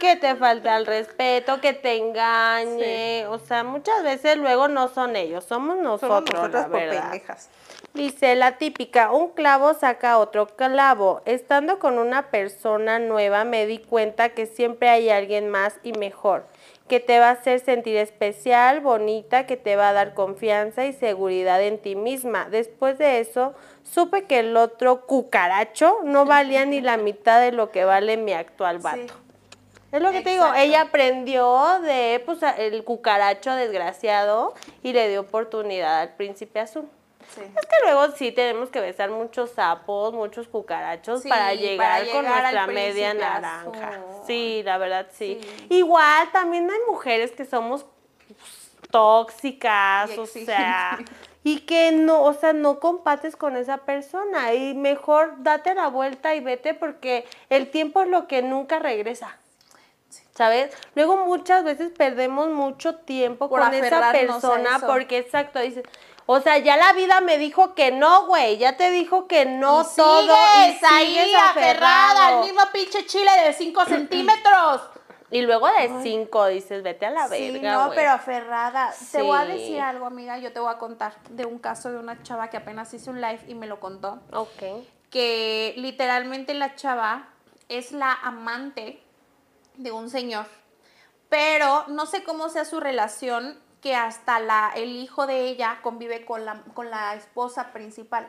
Que 0.05 0.15
te 0.15 0.35
falta 0.35 0.77
el 0.77 0.85
respeto, 0.85 1.59
que 1.61 1.73
te 1.73 1.97
engañe. 1.97 3.25
O 3.27 3.39
sea, 3.39 3.63
muchas 3.63 4.03
veces 4.03 4.37
luego 4.37 4.67
no 4.67 4.87
son 4.87 5.15
ellos, 5.15 5.43
somos 5.43 5.77
nosotros, 5.77 6.23
Somos 6.25 6.33
nosotras 6.33 6.63
la 6.63 6.69
por 6.69 6.79
pendejas. 6.79 7.49
Dice 7.93 8.35
la 8.35 8.57
típica, 8.57 9.11
un 9.11 9.29
clavo 9.29 9.73
saca 9.73 10.17
otro 10.19 10.47
clavo. 10.47 11.21
Estando 11.25 11.79
con 11.79 11.97
una 11.97 12.29
persona 12.29 12.99
nueva 12.99 13.45
me 13.45 13.65
di 13.65 13.79
cuenta 13.79 14.29
que 14.29 14.45
siempre 14.45 14.89
hay 14.89 15.09
alguien 15.09 15.49
más 15.49 15.75
y 15.81 15.93
mejor, 15.93 16.45
que 16.87 16.99
te 16.99 17.19
va 17.19 17.29
a 17.29 17.31
hacer 17.31 17.61
sentir 17.61 17.95
especial, 17.95 18.81
bonita, 18.81 19.45
que 19.47 19.55
te 19.57 19.75
va 19.75 19.89
a 19.89 19.93
dar 19.93 20.13
confianza 20.13 20.85
y 20.85 20.93
seguridad 20.93 21.61
en 21.63 21.79
ti 21.79 21.95
misma. 21.95 22.49
Después 22.49 22.97
de 22.97 23.21
eso, 23.21 23.55
supe 23.83 24.25
que 24.25 24.39
el 24.39 24.57
otro 24.57 25.05
cucaracho 25.05 25.99
no 26.03 26.25
valía 26.25 26.65
ni 26.65 26.81
la 26.81 26.97
mitad 26.97 27.39
de 27.39 27.53
lo 27.53 27.71
que 27.71 27.85
vale 27.85 28.17
mi 28.17 28.33
actual 28.33 28.79
vato. 28.79 29.13
Sí. 29.13 29.24
Es 29.95 30.01
lo 30.01 30.11
que 30.11 30.21
te 30.21 30.31
digo, 30.31 30.53
ella 30.53 30.81
aprendió 30.81 31.79
de 31.79 32.21
pues, 32.25 32.39
el 32.57 32.83
cucaracho 32.83 33.53
desgraciado 33.53 34.53
y 34.83 34.91
le 34.91 35.07
dio 35.07 35.21
oportunidad 35.21 36.01
al 36.01 36.15
príncipe 36.15 36.59
azul. 36.59 36.89
Sí. 37.33 37.41
Es 37.41 37.65
que 37.65 37.75
luego 37.85 38.11
sí 38.11 38.31
tenemos 38.33 38.69
que 38.69 38.81
besar 38.81 39.09
muchos 39.09 39.51
sapos, 39.51 40.13
muchos 40.13 40.47
cucarachos 40.49 41.23
Sí, 41.23 41.29
para 41.29 41.43
para 41.45 41.53
llegar 41.55 42.09
con 42.09 42.25
nuestra 42.25 42.67
media 42.67 43.13
naranja. 43.13 43.87
azul. 43.87 44.23
Sí, 44.27 44.61
la 44.65 44.77
verdad 44.77 45.07
sí. 45.11 45.39
Sí. 45.41 45.67
Igual 45.69 46.29
también 46.33 46.69
hay 46.69 46.79
mujeres 46.89 47.31
que 47.31 47.45
somos 47.45 47.85
pues, 48.27 48.71
tóxicas, 48.91 50.11
Y 50.13 50.19
o 50.19 50.25
sea, 50.25 50.99
y 51.43 51.61
que 51.61 51.93
no, 51.93 52.21
o 52.23 52.33
sea, 52.33 52.51
no 52.51 52.79
compartes 52.81 53.35
con 53.37 53.55
esa 53.55 53.77
persona 53.77 54.53
y 54.53 54.73
mejor 54.73 55.35
date 55.41 55.73
la 55.73 55.87
vuelta 55.87 56.35
y 56.35 56.41
vete 56.41 56.73
porque 56.73 57.25
el 57.49 57.71
tiempo 57.71 58.01
es 58.01 58.09
lo 58.09 58.27
que 58.27 58.41
nunca 58.41 58.79
regresa. 58.79 59.37
¿Sabes? 60.35 60.75
Luego 60.95 61.25
muchas 61.25 61.63
veces 61.63 61.91
perdemos 61.97 62.49
mucho 62.49 62.95
tiempo 62.95 63.47
Por 63.47 63.61
con 63.61 63.73
esa 63.73 64.11
persona 64.11 64.79
porque 64.85 65.17
exacto, 65.17 65.59
dices, 65.59 65.85
o 66.25 66.41
sea, 66.41 66.57
ya 66.57 66.75
la 66.75 66.91
vida 66.91 67.21
me 67.21 67.37
dijo 67.37 67.73
que 67.73 67.91
no, 67.91 68.25
güey, 68.27 68.57
ya 68.57 68.75
te 68.75 68.91
dijo 68.91 69.27
que 69.27 69.45
no 69.45 69.83
Y 69.83 69.95
todo 69.95 70.33
y 70.33 70.65
sigues 70.65 70.83
ahí 70.91 71.07
sigues 71.07 71.37
aferrada 71.41 72.27
al 72.27 72.39
mismo 72.41 72.61
pinche 72.73 73.05
chile 73.05 73.31
de 73.45 73.53
5 73.53 73.85
centímetros. 73.87 74.81
Y 75.31 75.41
luego 75.41 75.67
de 75.67 75.91
cinco 76.03 76.45
dices, 76.45 76.83
vete 76.83 77.07
a 77.07 77.09
la 77.09 77.27
Sí, 77.27 77.51
verga, 77.51 77.73
no, 77.73 77.91
pero 77.95 78.11
aferrada. 78.11 78.93
Te 79.11 79.21
voy 79.21 79.37
a 79.37 79.45
decir 79.45 79.81
algo, 79.81 80.05
amiga. 80.05 80.37
Yo 80.37 80.53
te 80.53 80.59
voy 80.59 80.71
a 80.71 80.77
contar 80.77 81.15
de 81.31 81.45
un 81.45 81.57
caso 81.57 81.91
de 81.91 81.97
una 81.97 82.21
chava 82.21 82.49
que 82.49 82.57
apenas 82.57 82.93
hizo 82.93 83.09
un 83.09 83.19
live 83.19 83.41
y 83.47 83.55
me 83.55 83.65
lo 83.65 83.79
contó. 83.79 84.19
Ok. 84.31 84.85
Que 85.09 85.73
literalmente 85.77 86.53
la 86.53 86.75
chava 86.75 87.29
es 87.69 87.91
la 87.91 88.13
amante 88.13 89.01
de 89.77 89.91
un 89.91 90.09
señor. 90.09 90.45
Pero 91.29 91.85
no 91.87 92.05
sé 92.05 92.23
cómo 92.23 92.49
sea 92.49 92.65
su 92.65 92.79
relación, 92.79 93.59
que 93.81 93.95
hasta 93.95 94.39
la, 94.39 94.71
el 94.75 94.95
hijo 94.95 95.27
de 95.27 95.41
ella 95.41 95.79
convive 95.83 96.25
con 96.25 96.43
la, 96.43 96.63
con 96.73 96.89
la 96.89 97.13
esposa 97.13 97.71
principal. 97.71 98.27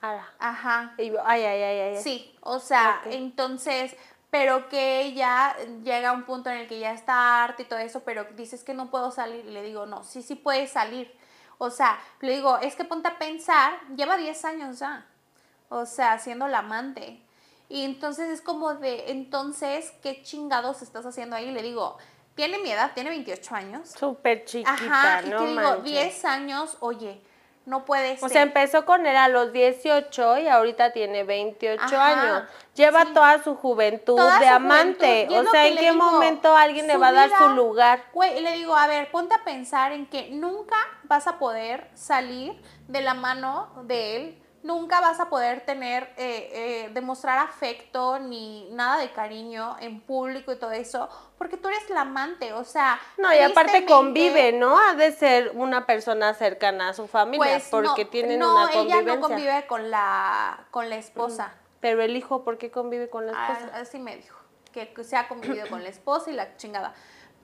Ala. 0.00 0.26
Ajá. 0.38 0.94
Ay, 0.98 1.14
ay, 1.24 1.42
ay, 1.44 1.80
ay. 1.80 2.02
Sí, 2.02 2.34
o 2.40 2.58
sea, 2.58 3.02
entonces, 3.04 3.94
pero 4.30 4.68
que 4.68 5.02
ella 5.02 5.54
llega 5.82 6.10
a 6.10 6.12
un 6.12 6.24
punto 6.24 6.50
en 6.50 6.58
el 6.58 6.66
que 6.66 6.78
ya 6.78 6.92
está 6.92 7.44
harta 7.44 7.62
y 7.62 7.66
todo 7.66 7.78
eso, 7.78 8.04
pero 8.04 8.24
dices 8.36 8.64
que 8.64 8.74
no 8.74 8.90
puedo 8.90 9.10
salir. 9.10 9.44
Y 9.44 9.50
le 9.50 9.62
digo, 9.62 9.86
no, 9.86 10.02
sí, 10.02 10.22
sí 10.22 10.34
puedes 10.34 10.72
salir. 10.72 11.14
O 11.58 11.70
sea, 11.70 11.98
le 12.20 12.34
digo, 12.34 12.58
es 12.58 12.74
que 12.74 12.84
ponte 12.84 13.08
a 13.08 13.18
pensar, 13.18 13.78
lleva 13.96 14.16
10 14.16 14.44
años 14.44 14.78
ya. 14.78 15.06
O 15.68 15.86
sea, 15.86 16.18
siendo 16.18 16.48
la 16.48 16.60
amante. 16.60 17.23
Y 17.68 17.84
entonces 17.84 18.28
es 18.30 18.40
como 18.40 18.74
de, 18.74 19.10
entonces, 19.10 19.92
¿qué 20.02 20.22
chingados 20.22 20.82
estás 20.82 21.06
haciendo 21.06 21.34
ahí? 21.36 21.50
Le 21.50 21.62
digo, 21.62 21.96
tiene 22.34 22.58
mi 22.58 22.70
edad, 22.70 22.92
tiene 22.94 23.10
28 23.10 23.54
años. 23.54 23.90
Súper 23.90 24.44
chiquita, 24.44 24.72
Ajá, 24.72 25.22
y 25.24 25.30
no 25.30 25.38
te 25.38 25.46
digo, 25.46 25.60
manches. 25.60 25.84
10 25.84 26.24
años, 26.26 26.76
oye, 26.80 27.20
no 27.64 27.86
puede 27.86 28.16
ser. 28.16 28.24
O 28.24 28.28
sea, 28.28 28.42
empezó 28.42 28.84
con 28.84 29.06
él 29.06 29.16
a 29.16 29.28
los 29.28 29.50
18 29.52 30.38
y 30.38 30.48
ahorita 30.48 30.92
tiene 30.92 31.24
28 31.24 31.82
Ajá, 31.82 32.06
años. 32.08 32.48
Lleva 32.74 33.04
sí. 33.06 33.14
toda 33.14 33.42
su 33.42 33.54
juventud 33.56 34.16
Toda 34.16 34.38
de 34.38 34.48
su 34.48 34.52
amante. 34.52 35.24
juventud, 35.26 35.48
O 35.48 35.50
sea, 35.50 35.66
¿en 35.66 35.76
qué 35.76 35.90
digo, 35.92 36.04
momento 36.04 36.54
alguien 36.54 36.86
le 36.86 36.96
va 36.98 37.08
a 37.08 37.12
dar 37.12 37.30
su 37.38 37.48
lugar? 37.50 38.04
Güey, 38.12 38.38
y 38.38 38.40
le 38.42 38.52
digo, 38.52 38.76
a 38.76 38.86
ver, 38.86 39.10
ponte 39.10 39.34
a 39.34 39.42
pensar 39.44 39.92
en 39.92 40.06
que 40.06 40.28
nunca 40.30 40.76
vas 41.04 41.26
a 41.26 41.38
poder 41.38 41.88
salir 41.94 42.60
de 42.88 43.00
la 43.00 43.14
mano 43.14 43.70
de 43.84 44.16
él, 44.16 44.42
nunca 44.64 45.00
vas 45.00 45.20
a 45.20 45.28
poder 45.28 45.60
tener, 45.60 46.04
eh, 46.16 46.48
eh, 46.86 46.90
demostrar 46.92 47.38
afecto 47.38 48.18
ni 48.18 48.68
nada 48.72 48.98
de 48.98 49.12
cariño 49.12 49.76
en 49.78 50.00
público 50.00 50.50
y 50.52 50.56
todo 50.56 50.72
eso, 50.72 51.08
porque 51.38 51.56
tú 51.56 51.68
eres 51.68 51.88
la 51.90 52.00
amante, 52.00 52.52
o 52.54 52.64
sea. 52.64 52.98
No, 53.18 53.32
y 53.32 53.38
aparte 53.38 53.84
convive, 53.84 54.52
¿no? 54.52 54.76
Ha 54.80 54.94
de 54.94 55.12
ser 55.12 55.52
una 55.54 55.86
persona 55.86 56.34
cercana 56.34 56.88
a 56.88 56.94
su 56.94 57.06
familia, 57.06 57.44
Pues 57.46 57.68
porque 57.70 58.04
no, 58.04 58.10
tienen 58.10 58.38
no, 58.40 58.54
una 58.54 58.64
ella 58.72 58.78
convivencia. 58.80 59.14
no 59.14 59.20
convive 59.20 59.66
con 59.68 59.90
la, 59.90 60.66
con 60.72 60.90
la 60.90 60.96
esposa. 60.96 61.52
Pero 61.80 62.02
el 62.02 62.16
hijo, 62.16 62.42
¿por 62.42 62.56
qué 62.56 62.70
convive 62.70 63.10
con 63.10 63.26
la 63.26 63.32
Ah, 63.36 63.52
esposa? 63.52 63.76
Así 63.76 63.98
me 63.98 64.16
dijo, 64.16 64.38
que 64.72 64.92
se 65.04 65.16
ha 65.16 65.28
convivido 65.28 65.68
con 65.68 65.82
la 65.84 65.90
esposa 65.90 66.30
y 66.30 66.34
la 66.34 66.56
chingada. 66.56 66.94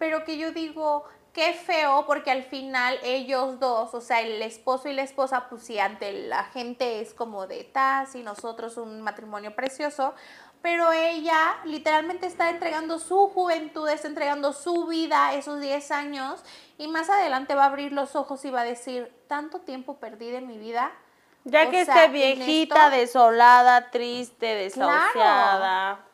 Pero 0.01 0.24
que 0.24 0.36
yo 0.38 0.51
digo, 0.51 1.05
qué 1.32 1.53
feo, 1.53 2.05
porque 2.07 2.30
al 2.32 2.42
final 2.42 2.98
ellos 3.05 3.61
dos, 3.61 3.94
o 3.94 4.01
sea, 4.01 4.20
el 4.22 4.42
esposo 4.42 4.88
y 4.88 4.94
la 4.94 5.03
esposa, 5.03 5.48
pues 5.48 5.62
sí, 5.62 5.78
ante 5.78 6.11
la 6.26 6.44
gente 6.44 7.01
es 7.01 7.14
como 7.14 7.46
de 7.46 7.62
tas 7.64 8.16
y 8.16 8.22
nosotros 8.24 8.76
un 8.78 9.03
matrimonio 9.03 9.55
precioso. 9.55 10.14
Pero 10.62 10.90
ella 10.92 11.57
literalmente 11.64 12.26
está 12.26 12.51
entregando 12.51 12.98
su 12.98 13.28
juventud, 13.28 13.88
está 13.88 14.09
entregando 14.09 14.53
su 14.53 14.86
vida, 14.86 15.32
esos 15.34 15.61
10 15.61 15.90
años, 15.90 16.42
y 16.76 16.88
más 16.88 17.09
adelante 17.09 17.55
va 17.55 17.64
a 17.64 17.66
abrir 17.66 17.92
los 17.92 18.16
ojos 18.16 18.44
y 18.44 18.51
va 18.51 18.62
a 18.62 18.64
decir, 18.64 19.11
tanto 19.28 19.61
tiempo 19.61 19.98
perdí 19.98 20.30
de 20.30 20.40
mi 20.40 20.59
vida. 20.59 20.90
Ya 21.44 21.66
O 21.66 21.70
que 21.70 21.84
sea, 21.86 22.05
esté 22.05 22.09
viejita, 22.12 22.86
esto- 22.86 22.96
desolada, 22.96 23.90
triste, 23.90 24.70
Claro. 24.74 26.09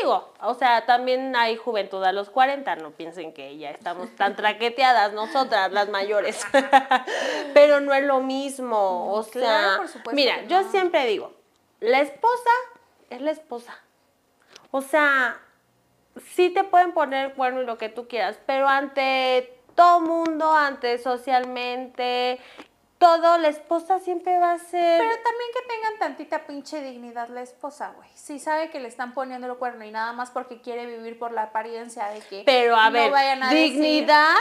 Digo, 0.00 0.34
o 0.42 0.54
sea, 0.54 0.84
también 0.84 1.34
hay 1.34 1.56
juventud 1.56 2.04
a 2.04 2.12
los 2.12 2.28
40, 2.28 2.76
no 2.76 2.90
piensen 2.90 3.32
que 3.32 3.56
ya 3.56 3.70
estamos 3.70 4.14
tan 4.16 4.36
traqueteadas 4.36 5.12
nosotras, 5.12 5.72
las 5.72 5.88
mayores. 5.88 6.44
Pero 7.54 7.80
no 7.80 7.94
es 7.94 8.04
lo 8.04 8.20
mismo, 8.20 9.12
o 9.14 9.24
Claro, 9.24 9.68
sea, 9.68 9.76
por 9.78 9.88
supuesto 9.88 10.12
mira, 10.14 10.44
yo 10.44 10.62
siempre 10.70 11.06
digo, 11.06 11.32
la 11.80 12.00
esposa 12.00 12.50
es 13.10 13.22
la 13.22 13.30
esposa. 13.30 13.78
O 14.70 14.82
sea, 14.82 15.40
sí 16.34 16.50
te 16.50 16.64
pueden 16.64 16.92
poner 16.92 17.32
cuerno 17.32 17.62
y 17.62 17.66
lo 17.66 17.78
que 17.78 17.88
tú 17.88 18.06
quieras, 18.08 18.38
pero 18.44 18.68
ante 18.68 19.58
todo 19.74 20.00
mundo, 20.00 20.52
ante 20.52 20.98
socialmente, 20.98 22.38
todo, 22.98 23.38
la 23.38 23.48
esposa 23.48 24.00
siempre 24.00 24.38
va 24.38 24.52
a 24.52 24.58
ser... 24.58 24.98
Pero 25.00 25.14
también 25.22 25.50
que 25.54 25.62
tengan 25.74 25.98
tantita 25.98 26.46
pinche 26.46 26.82
dignidad 26.82 27.28
la 27.28 27.42
esposa, 27.42 27.92
güey. 27.96 28.08
Si 28.14 28.38
sabe 28.40 28.70
que 28.70 28.80
le 28.80 28.88
están 28.88 29.14
poniendo 29.14 29.46
el 29.46 29.56
cuerno 29.56 29.84
y 29.84 29.90
nada 29.90 30.12
más 30.12 30.30
porque 30.30 30.60
quiere 30.60 30.84
vivir 30.86 31.18
por 31.18 31.32
la 31.32 31.44
apariencia 31.44 32.08
de 32.08 32.20
que 32.20 32.42
Pero 32.44 32.74
a 32.76 32.86
no 32.90 32.92
ver, 32.92 33.10
vayan 33.12 33.42
a 33.42 33.50
decir- 33.50 33.72
dignidad, 33.72 34.34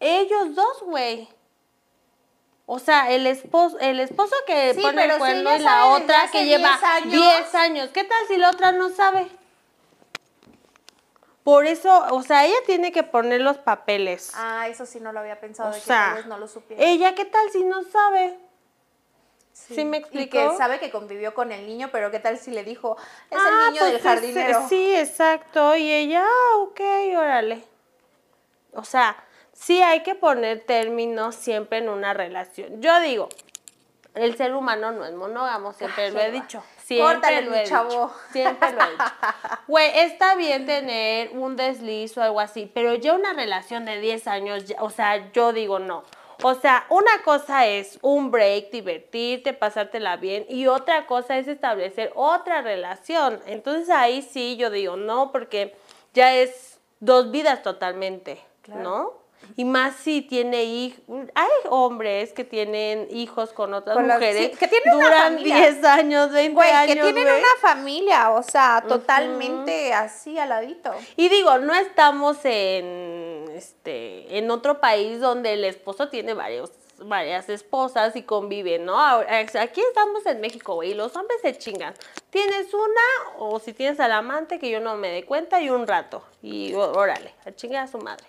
ellos 0.00 0.54
dos, 0.54 0.82
güey. 0.82 1.28
O 2.66 2.78
sea, 2.78 3.10
el 3.10 3.26
esposo, 3.26 3.78
el 3.80 3.98
esposo 4.00 4.34
que 4.46 4.74
Sí, 4.74 4.80
pone 4.80 5.04
el 5.04 5.18
cuerno 5.18 5.56
y 5.56 5.58
la 5.60 5.86
otra 5.86 6.28
que 6.30 6.44
lleva 6.46 6.68
10 6.78 6.82
años. 6.84 7.12
10 7.12 7.54
años. 7.56 7.90
¿Qué 7.90 8.04
tal 8.04 8.26
si 8.28 8.36
la 8.36 8.50
otra 8.50 8.70
no 8.72 8.90
sabe? 8.90 9.26
Por 11.50 11.66
eso, 11.66 12.06
o 12.14 12.22
sea, 12.22 12.46
ella 12.46 12.54
tiene 12.64 12.92
que 12.92 13.02
poner 13.02 13.40
los 13.40 13.58
papeles. 13.58 14.30
Ah, 14.36 14.68
eso 14.68 14.86
sí 14.86 15.00
no 15.00 15.10
lo 15.12 15.18
había 15.18 15.40
pensado, 15.40 15.70
o 15.70 15.72
de 15.72 15.80
que 15.80 15.84
sea, 15.84 16.04
tal 16.06 16.14
vez 16.14 16.26
no 16.26 16.38
lo 16.38 16.46
supiera. 16.46 16.80
ella, 16.80 17.16
¿qué 17.16 17.24
tal 17.24 17.50
si 17.50 17.64
no 17.64 17.82
sabe? 17.82 18.38
¿Sí 19.52 19.84
me 19.84 19.96
Y 19.96 20.00
explicó? 20.00 20.30
que 20.52 20.56
sabe 20.56 20.78
que 20.78 20.92
convivió 20.92 21.34
con 21.34 21.50
el 21.50 21.66
niño, 21.66 21.88
pero 21.90 22.12
qué 22.12 22.20
tal 22.20 22.38
si 22.38 22.52
le 22.52 22.62
dijo, 22.62 22.96
es 23.32 23.38
Ah, 23.40 23.48
el 23.48 23.72
niño 23.72 23.80
pues 23.80 23.92
del 23.92 23.96
es- 23.96 24.02
jardinero. 24.04 24.68
sí, 24.68 24.94
exacto. 24.94 25.74
Y 25.74 25.90
ella, 25.92 26.24
ah, 26.24 26.56
ok, 26.58 26.80
órale. 27.18 27.64
O 28.74 28.84
sea, 28.84 29.16
sí 29.52 29.82
hay 29.82 30.04
que 30.04 30.14
poner 30.14 30.60
términos 30.64 31.34
siempre 31.34 31.78
en 31.78 31.88
una 31.88 32.14
relación. 32.14 32.80
Yo 32.80 33.00
digo, 33.00 33.28
el 34.14 34.36
ser 34.36 34.54
humano 34.54 34.92
no 34.92 35.04
es 35.04 35.14
monógamo, 35.14 35.72
siempre 35.72 36.12
lo 36.12 36.20
he 36.20 36.30
dicho. 36.30 36.62
Siempre 36.90 37.14
Córtale, 37.14 37.42
lo 37.42 37.54
he 37.54 37.62
chavo. 37.62 38.12
Siempre 38.32 38.72
lo 38.72 38.82
he 38.82 38.90
dicho. 38.90 39.04
Güey, 39.68 39.98
está 40.00 40.34
bien 40.34 40.66
tener 40.66 41.30
un 41.38 41.54
desliz 41.54 42.18
o 42.18 42.22
algo 42.22 42.40
así, 42.40 42.68
pero 42.74 42.96
ya 42.96 43.14
una 43.14 43.32
relación 43.32 43.84
de 43.84 44.00
10 44.00 44.26
años, 44.26 44.64
o 44.80 44.90
sea, 44.90 45.30
yo 45.30 45.52
digo 45.52 45.78
no. 45.78 46.02
O 46.42 46.54
sea, 46.54 46.86
una 46.88 47.22
cosa 47.22 47.64
es 47.66 48.00
un 48.02 48.32
break, 48.32 48.72
divertirte, 48.72 49.52
pasártela 49.52 50.16
bien, 50.16 50.44
y 50.48 50.66
otra 50.66 51.06
cosa 51.06 51.38
es 51.38 51.46
establecer 51.46 52.10
otra 52.16 52.60
relación. 52.60 53.40
Entonces 53.46 53.88
ahí 53.88 54.22
sí 54.22 54.56
yo 54.56 54.68
digo 54.70 54.96
no, 54.96 55.30
porque 55.30 55.76
ya 56.12 56.34
es 56.34 56.80
dos 56.98 57.30
vidas 57.30 57.62
totalmente, 57.62 58.42
Claro. 58.62 58.82
¿no? 58.82 59.19
Y 59.56 59.64
más 59.64 59.96
si 59.96 60.22
tiene 60.22 60.64
hijos. 60.64 61.00
Hay 61.34 61.48
hombres 61.68 62.32
que 62.32 62.44
tienen 62.44 63.08
hijos 63.10 63.52
con 63.52 63.74
otras 63.74 63.96
Con 63.96 64.08
las- 64.08 64.18
mujeres 64.18 64.50
sí, 64.52 64.56
que 64.58 64.68
tienen 64.68 64.94
una 64.94 65.04
duran 65.06 65.22
familia. 65.34 65.56
10 65.56 65.84
años, 65.84 66.30
20 66.32 66.54
Güey, 66.54 66.70
años. 66.70 66.94
que 67.06 67.12
tienen 67.12 67.26
una 67.34 67.56
familia, 67.60 68.30
o 68.30 68.42
sea, 68.42 68.84
totalmente 68.86 69.92
así 69.92 70.38
al 70.38 70.48
ladito. 70.50 70.92
Y 71.16 71.28
digo, 71.28 71.58
no 71.58 71.74
estamos 71.74 72.38
en 72.44 73.44
este 73.54 74.38
en 74.38 74.50
otro 74.50 74.80
país 74.80 75.20
donde 75.20 75.54
el 75.54 75.64
esposo 75.64 76.08
tiene 76.08 76.34
varios 76.34 76.70
varias 77.02 77.48
esposas 77.48 78.14
y 78.14 78.22
conviven, 78.24 78.84
¿no? 78.84 79.00
Aquí 79.00 79.80
estamos 79.80 80.26
en 80.26 80.38
México, 80.42 80.74
güey, 80.74 80.90
y 80.90 80.94
los 80.94 81.16
hombres 81.16 81.40
se 81.40 81.56
chingan. 81.56 81.94
Tienes 82.28 82.74
una 82.74 83.38
o 83.38 83.58
si 83.58 83.72
tienes 83.72 83.98
al 84.00 84.12
amante 84.12 84.58
que 84.58 84.68
yo 84.68 84.80
no 84.80 84.96
me 84.96 85.08
dé 85.08 85.24
cuenta 85.24 85.62
y 85.62 85.70
un 85.70 85.86
rato 85.86 86.22
y 86.42 86.74
órale, 86.74 87.34
a 87.46 87.52
chingar 87.52 87.84
a 87.84 87.88
su 87.88 87.96
madre. 87.98 88.26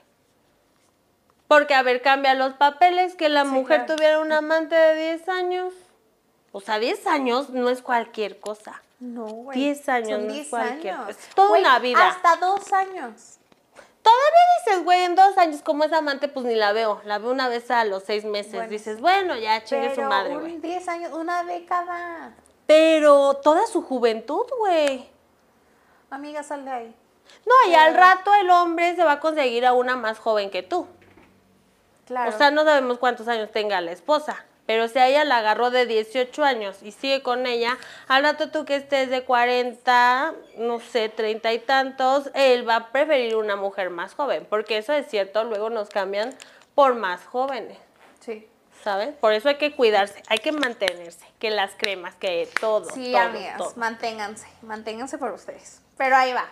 Porque 1.52 1.74
a 1.74 1.82
ver, 1.84 2.02
cambia 2.02 2.34
los 2.34 2.54
papeles 2.54 3.16
que 3.16 3.28
la 3.28 3.42
Sí, 3.44 3.50
mujer 3.50 3.80
claro. 3.84 3.96
tuviera 3.98 4.20
un 4.22 4.32
amante 4.32 4.74
de 4.74 4.96
10 5.18 5.28
años. 5.28 5.74
O 6.54 6.62
sea, 6.62 6.80
10 6.80 7.06
años 7.08 7.50
no 7.50 7.68
es 7.70 7.82
cualquier 7.82 8.40
cosa. 8.40 8.82
No, 9.02 9.26
güey. 9.26 9.60
10 9.60 9.90
años, 9.90 10.10
Son 10.12 10.28
no 10.28 10.30
es 10.30 10.34
10 10.36 10.50
cualquier 10.50 10.94
años. 10.94 11.06
cosa. 11.08 11.20
Es 11.20 11.36
toda 11.36 11.50
Güey, 11.50 11.62
una 11.62 11.80
vida. 11.80 12.08
Hasta 12.08 12.38
dos 12.38 12.72
años. 12.72 13.38
Todavía 14.02 14.40
dices, 14.66 14.84
güey, 14.86 15.02
en 15.04 15.16
dos 15.16 15.38
años 15.38 15.62
como 15.62 15.84
es 15.84 15.92
amante, 15.92 16.30
pues 16.30 16.46
ni 16.46 16.56
la 16.56 16.72
veo. 16.72 17.02
La 17.04 17.18
veo 17.18 17.32
una 17.32 17.50
vez 17.50 17.70
a 17.70 17.84
los 17.84 18.04
seis 18.04 18.24
meses. 18.24 18.54
Bueno, 18.54 18.70
dices, 18.70 19.02
bueno, 19.02 19.36
ya 19.36 19.62
chingue 19.66 19.94
su 19.94 20.04
madre, 20.04 20.38
un 20.38 20.44
güey. 20.44 20.58
10 20.60 20.88
años, 20.88 21.12
una 21.12 21.44
década. 21.44 22.32
Pero 22.66 23.34
toda 23.44 23.68
su 23.68 23.82
juventud, 23.82 24.46
güey. 24.58 25.06
Amiga, 26.12 26.44
sal 26.44 26.64
de 26.64 26.72
ahí. 26.72 26.96
No, 27.46 27.70
y 27.70 27.76
al 27.76 27.94
rato 27.94 28.34
el 28.36 28.50
hombre 28.52 28.96
se 28.96 29.04
va 29.04 29.14
a 29.14 29.20
conseguir 29.20 29.66
a 29.66 29.74
una 29.74 29.98
más 29.98 30.18
joven 30.18 30.50
que 30.50 30.64
tú. 30.64 30.88
Claro. 32.12 32.30
O 32.30 32.38
sea, 32.38 32.52
no 32.52 32.66
sabemos 32.66 32.98
cuántos 32.98 33.28
años 33.30 33.50
tenga 33.52 33.80
la 33.80 33.92
esposa. 33.94 34.44
Pero 34.66 34.88
si 34.88 35.00
a 35.00 35.08
ella 35.08 35.24
la 35.24 35.38
agarró 35.38 35.72
de 35.72 35.86
18 35.86 36.44
años 36.44 36.78
y 36.84 36.92
sigue 36.92 37.24
con 37.24 37.46
ella, 37.46 37.78
al 38.08 38.24
rato 38.24 38.52
tú 38.52 38.64
que 38.66 38.76
estés 38.76 39.10
de 39.10 39.24
40, 39.24 40.34
no 40.58 40.80
sé, 40.80 41.08
30 41.10 41.54
y 41.54 41.60
tantos, 41.60 42.30
él 42.34 42.68
va 42.68 42.76
a 42.76 42.92
preferir 42.92 43.36
una 43.38 43.56
mujer 43.56 43.90
más 43.90 44.14
joven. 44.14 44.46
Porque 44.50 44.78
eso 44.78 44.94
es 44.94 45.08
cierto, 45.08 45.44
luego 45.46 45.70
nos 45.70 45.90
cambian 45.90 46.36
por 46.76 46.96
más 46.96 47.24
jóvenes. 47.26 47.78
sí. 48.20 48.48
¿Sabes? 48.84 49.14
Por 49.16 49.34
eso 49.34 49.48
hay 49.48 49.58
que 49.60 49.76
cuidarse, 49.76 50.24
hay 50.28 50.40
que 50.40 50.52
mantenerse, 50.52 51.24
que 51.38 51.52
las 51.52 51.76
cremas, 51.76 52.16
que 52.16 52.50
todo. 52.60 52.90
Sí, 52.90 53.12
todo, 53.12 53.22
amigas, 53.22 53.58
todo. 53.60 53.74
manténganse, 53.76 54.48
manténganse 54.64 55.20
por 55.20 55.32
ustedes. 55.34 55.82
Pero 55.98 56.16
ahí 56.16 56.34
va. 56.34 56.46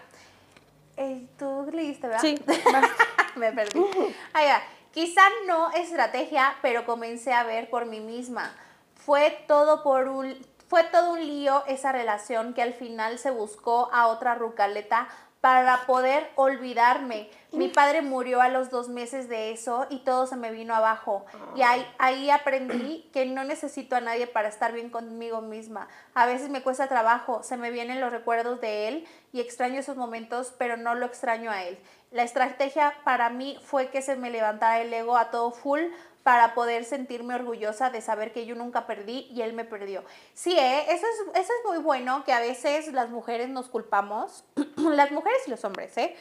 Eh, 0.98 1.26
Tú 1.40 1.68
leíste, 1.74 2.08
¿verdad? 2.08 2.22
Sí. 2.22 2.40
Me 3.36 3.52
perdí. 3.52 3.80
Ahí 4.34 4.48
va. 4.48 4.62
Quizá 4.92 5.22
no 5.46 5.72
estrategia, 5.72 6.56
pero 6.62 6.86
comencé 6.86 7.34
a 7.34 7.44
ver 7.44 7.70
por 7.70 7.86
mí 7.86 8.00
misma. 8.00 8.56
Fue 8.96 9.44
todo 9.48 9.84
por 9.84 10.08
un 10.08 10.36
fue 10.68 10.84
todo 10.84 11.14
un 11.14 11.26
lío 11.26 11.64
esa 11.66 11.92
relación 11.92 12.54
que 12.54 12.62
al 12.62 12.76
final 12.76 13.18
se 13.18 13.32
buscó 13.32 13.90
a 13.92 14.06
otra 14.06 14.36
rucaleta 14.36 15.08
para 15.42 15.86
poder 15.86 16.30
olvidarme. 16.36 17.30
Mi 17.52 17.70
padre 17.70 18.02
murió 18.02 18.42
a 18.42 18.50
los 18.50 18.70
dos 18.70 18.90
meses 18.90 19.30
de 19.30 19.52
eso 19.52 19.88
y 19.90 20.00
todo 20.00 20.28
se 20.28 20.36
me 20.36 20.52
vino 20.52 20.76
abajo. 20.76 21.26
Y 21.56 21.62
ahí, 21.62 21.86
ahí 21.98 22.30
aprendí 22.30 23.10
que 23.14 23.26
no 23.26 23.44
necesito 23.44 23.96
a 23.96 24.02
nadie 24.02 24.28
para 24.28 24.50
estar 24.50 24.74
bien 24.74 24.90
conmigo 24.90 25.42
misma. 25.42 25.88
A 26.14 26.26
veces 26.26 26.50
me 26.50 26.62
cuesta 26.62 26.88
trabajo, 26.88 27.42
se 27.42 27.58
me 27.58 27.72
vienen 27.72 28.02
los 28.02 28.12
recuerdos 28.12 28.60
de 28.60 28.88
él 28.88 29.08
y 29.32 29.40
extraño 29.40 29.80
esos 29.80 29.98
momentos, 29.98 30.54
pero 30.58 30.78
no 30.78 30.94
lo 30.94 31.06
extraño 31.06 31.50
a 31.50 31.64
él. 31.64 31.80
La 32.12 32.24
estrategia 32.24 32.96
para 33.04 33.30
mí 33.30 33.58
fue 33.64 33.90
que 33.90 34.02
se 34.02 34.16
me 34.16 34.32
levantara 34.32 34.82
el 34.82 34.94
ego 34.94 35.16
a 35.16 35.32
todo 35.32 35.52
full 35.52 35.82
para 36.30 36.54
poder 36.54 36.86
sentirme 36.86 37.34
orgullosa 37.34 37.90
de 37.90 38.02
saber 38.02 38.32
que 38.32 38.46
yo 38.46 38.54
nunca 38.54 38.86
perdí 38.86 39.28
y 39.32 39.42
él 39.42 39.54
me 39.54 39.66
perdió. 39.66 40.04
Sí, 40.36 40.56
¿eh? 40.56 40.86
eso, 40.90 41.08
es, 41.08 41.42
eso 41.42 41.52
es 41.52 41.66
muy 41.66 41.80
bueno 41.80 42.24
que 42.24 42.32
a 42.32 42.40
veces 42.40 42.94
las 42.94 43.10
mujeres 43.10 43.50
nos 43.50 43.68
culpamos, 43.68 44.44
las 44.78 45.10
mujeres 45.10 45.40
y 45.48 45.50
los 45.50 45.66
hombres, 45.66 45.98
¿eh? 45.98 46.16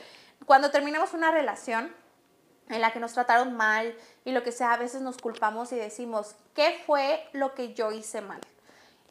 Cuando 0.46 0.70
terminamos 0.70 1.12
una 1.12 1.30
relación 1.30 1.94
en 2.70 2.80
la 2.80 2.90
que 2.90 3.00
nos 3.00 3.12
trataron 3.12 3.54
mal 3.54 3.94
y 4.24 4.32
lo 4.32 4.42
que 4.42 4.50
sea, 4.50 4.72
a 4.72 4.78
veces 4.78 5.02
nos 5.02 5.18
culpamos 5.18 5.72
y 5.72 5.76
decimos, 5.76 6.36
¿qué 6.54 6.82
fue 6.86 7.22
lo 7.34 7.54
que 7.54 7.74
yo 7.74 7.92
hice 7.92 8.22
mal? 8.22 8.40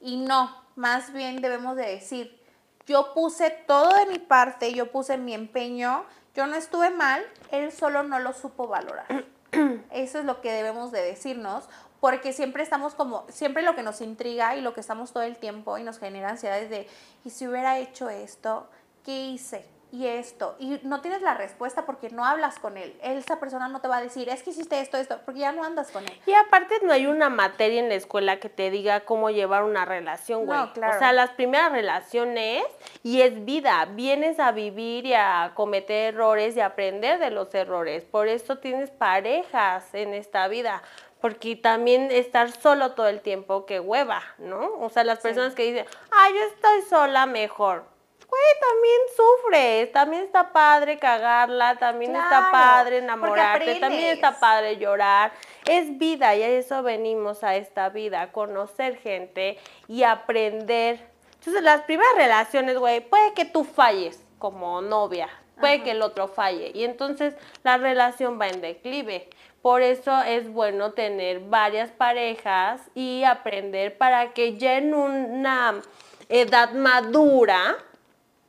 Y 0.02 0.18
no, 0.18 0.64
más 0.76 1.14
bien 1.14 1.44
debemos 1.44 1.76
de 1.76 1.86
decir, 1.86 2.42
yo 2.88 3.14
puse 3.14 3.52
todo 3.52 3.94
de 3.98 4.08
mi 4.08 4.18
parte, 4.18 4.74
yo 4.74 4.92
puse 4.92 5.20
mi 5.20 5.36
empeño, 5.36 6.06
yo 6.34 6.48
no 6.48 6.56
estuve 6.56 6.90
mal, 6.90 7.24
él 7.52 7.72
solo 7.72 8.02
no 8.02 8.18
lo 8.18 8.34
supo 8.34 8.68
valorar. 8.68 9.37
Eso 9.92 10.20
es 10.20 10.26
lo 10.26 10.42
que 10.42 10.52
debemos 10.52 10.92
de 10.92 11.02
decirnos, 11.02 11.66
porque 12.00 12.34
siempre 12.34 12.64
estamos 12.64 12.94
como, 12.94 13.26
siempre 13.30 13.64
lo 13.64 13.76
que 13.76 13.84
nos 13.84 14.02
intriga 14.02 14.56
y 14.56 14.62
lo 14.62 14.74
que 14.74 14.82
estamos 14.82 15.12
todo 15.14 15.24
el 15.24 15.38
tiempo 15.38 15.78
y 15.78 15.84
nos 15.84 16.00
genera 16.00 16.30
ansiedades 16.30 16.70
de, 16.70 16.88
¿y 17.24 17.30
si 17.30 17.48
hubiera 17.48 17.80
hecho 17.80 18.10
esto? 18.10 18.68
¿Qué 19.04 19.26
hice? 19.26 19.77
Y 19.90 20.06
esto, 20.06 20.58
y 20.60 20.82
no 20.84 21.00
tienes 21.00 21.22
la 21.22 21.34
respuesta 21.34 21.86
porque 21.86 22.10
no 22.10 22.26
hablas 22.26 22.60
con 22.60 22.76
él. 22.76 22.94
Esa 23.02 23.40
persona 23.40 23.70
no 23.70 23.80
te 23.80 23.88
va 23.88 23.98
a 23.98 24.02
decir, 24.02 24.28
es 24.28 24.44
que 24.44 24.50
hiciste 24.50 24.82
esto, 24.82 24.98
esto, 24.98 25.20
porque 25.24 25.40
ya 25.40 25.54
no 25.54 25.64
andas 25.64 25.92
con 25.92 26.04
él. 26.04 26.22
Y 26.26 26.34
aparte 26.34 26.76
no 26.84 26.92
hay 26.92 27.08
una 27.08 27.30
materia 27.30 27.80
en 27.80 27.88
la 27.88 27.96
escuela 27.96 28.38
que 28.42 28.50
te 28.50 28.70
diga 28.70 29.06
cómo 29.06 29.30
llevar 29.30 29.64
una 29.64 29.86
relación, 29.86 30.46
güey. 30.46 30.60
No, 30.60 30.74
claro. 30.74 30.96
O 30.96 31.00
sea, 31.00 31.14
las 31.14 31.30
primeras 31.32 31.72
relaciones 31.72 32.66
y 33.02 33.22
es 33.22 33.46
vida. 33.46 33.86
Vienes 33.94 34.40
a 34.40 34.52
vivir 34.52 35.06
y 35.06 35.14
a 35.14 35.54
cometer 35.56 36.14
errores 36.14 36.58
y 36.58 36.60
a 36.60 36.66
aprender 36.68 37.18
de 37.20 37.32
los 37.32 37.54
errores. 37.56 38.04
Por 38.04 38.28
eso 38.28 38.58
tienes 38.58 38.92
parejas 38.92 39.94
en 39.94 40.14
esta 40.14 40.50
vida. 40.50 40.84
Porque 41.22 41.56
también 41.56 42.12
estar 42.12 42.52
solo 42.52 42.92
todo 42.92 43.08
el 43.08 43.22
tiempo, 43.22 43.66
que 43.66 43.80
hueva, 43.80 44.22
¿no? 44.38 44.70
O 44.80 44.90
sea, 44.90 45.04
las 45.04 45.20
personas 45.20 45.56
que 45.56 45.64
dicen, 45.64 45.86
ah, 46.12 46.30
yo 46.30 46.44
estoy 46.54 46.82
sola 46.90 47.26
mejor. 47.26 47.97
Güey, 48.30 48.44
también 48.60 49.02
sufres, 49.16 49.92
también 49.94 50.24
está 50.24 50.52
padre 50.52 50.98
cagarla, 50.98 51.78
también 51.78 52.14
está 52.16 52.50
padre 52.52 52.98
enamorarte, 52.98 53.76
también 53.76 54.16
está 54.16 54.38
padre 54.38 54.78
llorar. 54.78 55.32
Es 55.66 55.98
vida 55.98 56.36
y 56.36 56.44
a 56.44 56.48
eso 56.50 56.84
venimos 56.84 57.44
a 57.44 57.56
esta 57.56 57.88
vida, 57.90 58.22
a 58.22 58.32
conocer 58.34 58.98
gente 58.98 59.58
y 59.88 60.04
aprender. 60.04 61.00
Entonces, 61.36 61.64
las 61.64 61.84
primeras 61.84 62.16
relaciones, 62.16 62.78
güey, 62.78 63.00
puede 63.00 63.34
que 63.34 63.46
tú 63.46 63.64
falles 63.64 64.22
como 64.40 64.82
novia, 64.82 65.30
puede 65.60 65.84
que 65.84 65.92
el 65.92 66.02
otro 66.02 66.28
falle 66.28 66.72
y 66.74 66.84
entonces 66.84 67.36
la 67.64 67.78
relación 67.78 68.40
va 68.40 68.50
en 68.50 68.60
declive. 68.60 69.30
Por 69.62 69.82
eso 69.82 70.22
es 70.22 70.50
bueno 70.50 70.92
tener 70.92 71.40
varias 71.40 71.92
parejas 71.92 72.82
y 72.94 73.24
aprender 73.24 73.98
para 73.98 74.34
que 74.34 74.58
ya 74.58 74.78
en 74.78 74.94
una 74.94 75.82
edad 76.30 76.74
madura, 76.74 77.78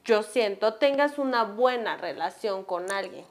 yo 0.09 0.23
siento, 0.23 0.75
tengas 0.75 1.19
una 1.19 1.45
buena 1.45 1.99
relación 1.99 2.65
con 2.65 2.91
alguien. 2.91 3.27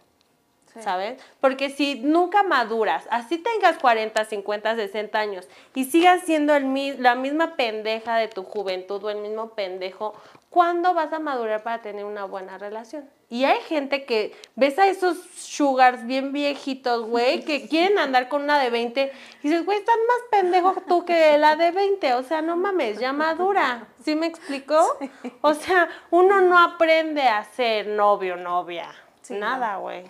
Sí. 0.73 0.83
¿sabes? 0.83 1.19
Porque 1.41 1.71
si 1.71 1.95
nunca 2.01 2.43
maduras, 2.43 3.07
así 3.09 3.39
tengas 3.39 3.79
40, 3.79 4.23
50, 4.25 4.75
60 4.75 5.17
años 5.17 5.47
y 5.73 5.85
sigas 5.85 6.21
siendo 6.23 6.55
el, 6.55 7.01
la 7.01 7.15
misma 7.15 7.55
pendeja 7.55 8.17
de 8.17 8.27
tu 8.27 8.43
juventud 8.43 9.03
o 9.03 9.09
el 9.09 9.17
mismo 9.17 9.49
pendejo, 9.55 10.13
¿cuándo 10.49 10.93
vas 10.93 11.11
a 11.13 11.19
madurar 11.19 11.63
para 11.63 11.81
tener 11.81 12.05
una 12.05 12.25
buena 12.25 12.57
relación? 12.57 13.09
Y 13.29 13.43
hay 13.43 13.59
gente 13.61 14.05
que 14.05 14.33
ves 14.55 14.79
a 14.79 14.87
esos 14.87 15.17
sugars 15.35 16.05
bien 16.05 16.31
viejitos, 16.31 17.05
güey, 17.05 17.41
que 17.45 17.67
quieren 17.67 17.97
andar 17.97 18.29
con 18.29 18.43
una 18.43 18.59
de 18.59 18.69
20 18.69 19.11
y 19.43 19.47
dices, 19.47 19.65
güey, 19.65 19.79
están 19.79 19.99
más 20.07 20.41
pendejos 20.41 20.85
tú 20.87 21.05
que 21.05 21.37
la 21.37 21.55
de 21.55 21.71
20, 21.71 22.13
o 22.13 22.23
sea, 22.23 22.41
no 22.41 22.55
mames, 22.55 22.99
ya 22.99 23.13
madura, 23.13 23.87
¿sí 24.03 24.15
me 24.15 24.27
explicó? 24.27 24.97
O 25.41 25.53
sea, 25.53 25.89
uno 26.09 26.41
no 26.41 26.57
aprende 26.57 27.21
a 27.21 27.43
ser 27.43 27.87
novio, 27.87 28.35
novia, 28.35 28.89
Sí, 29.21 29.33
nada, 29.33 29.77
güey. 29.77 30.05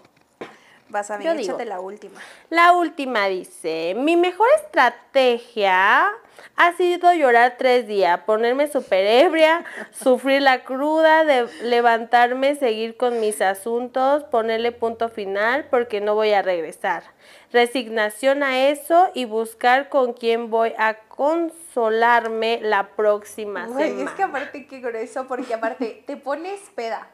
Vas 0.89 1.09
a 1.09 1.17
ver, 1.17 1.39
échate 1.39 1.65
la 1.65 1.79
última. 1.79 2.21
La 2.49 2.73
última 2.73 3.27
dice, 3.27 3.93
mi 3.97 4.15
mejor 4.15 4.47
estrategia 4.63 6.07
ha 6.55 6.73
sido 6.73 7.13
llorar 7.13 7.55
tres 7.57 7.88
días, 7.88 8.19
ponerme 8.21 8.67
súper 8.67 9.05
ebria, 9.05 9.63
sufrir 9.91 10.41
la 10.41 10.63
cruda, 10.63 11.23
de 11.23 11.47
levantarme, 11.63 12.55
seguir 12.55 12.97
con 12.97 13.19
mis 13.19 13.41
asuntos, 13.41 14.23
ponerle 14.25 14.71
punto 14.71 15.09
final 15.09 15.65
porque 15.69 16.01
no 16.01 16.15
voy 16.15 16.33
a 16.33 16.41
regresar. 16.41 17.03
Resignación 17.51 18.43
a 18.43 18.67
eso 18.69 19.09
y 19.13 19.25
buscar 19.25 19.89
con 19.89 20.13
quién 20.13 20.49
voy 20.49 20.73
a 20.77 20.97
consolarme 21.07 22.59
la 22.61 22.89
próxima 22.95 23.67
Güey, 23.67 23.89
semana. 23.89 24.09
es 24.09 24.15
que 24.15 24.23
aparte 24.23 24.67
qué 24.67 24.79
grueso, 24.79 25.27
porque 25.27 25.53
aparte 25.53 26.03
te 26.05 26.17
pones 26.17 26.59
peda, 26.75 27.07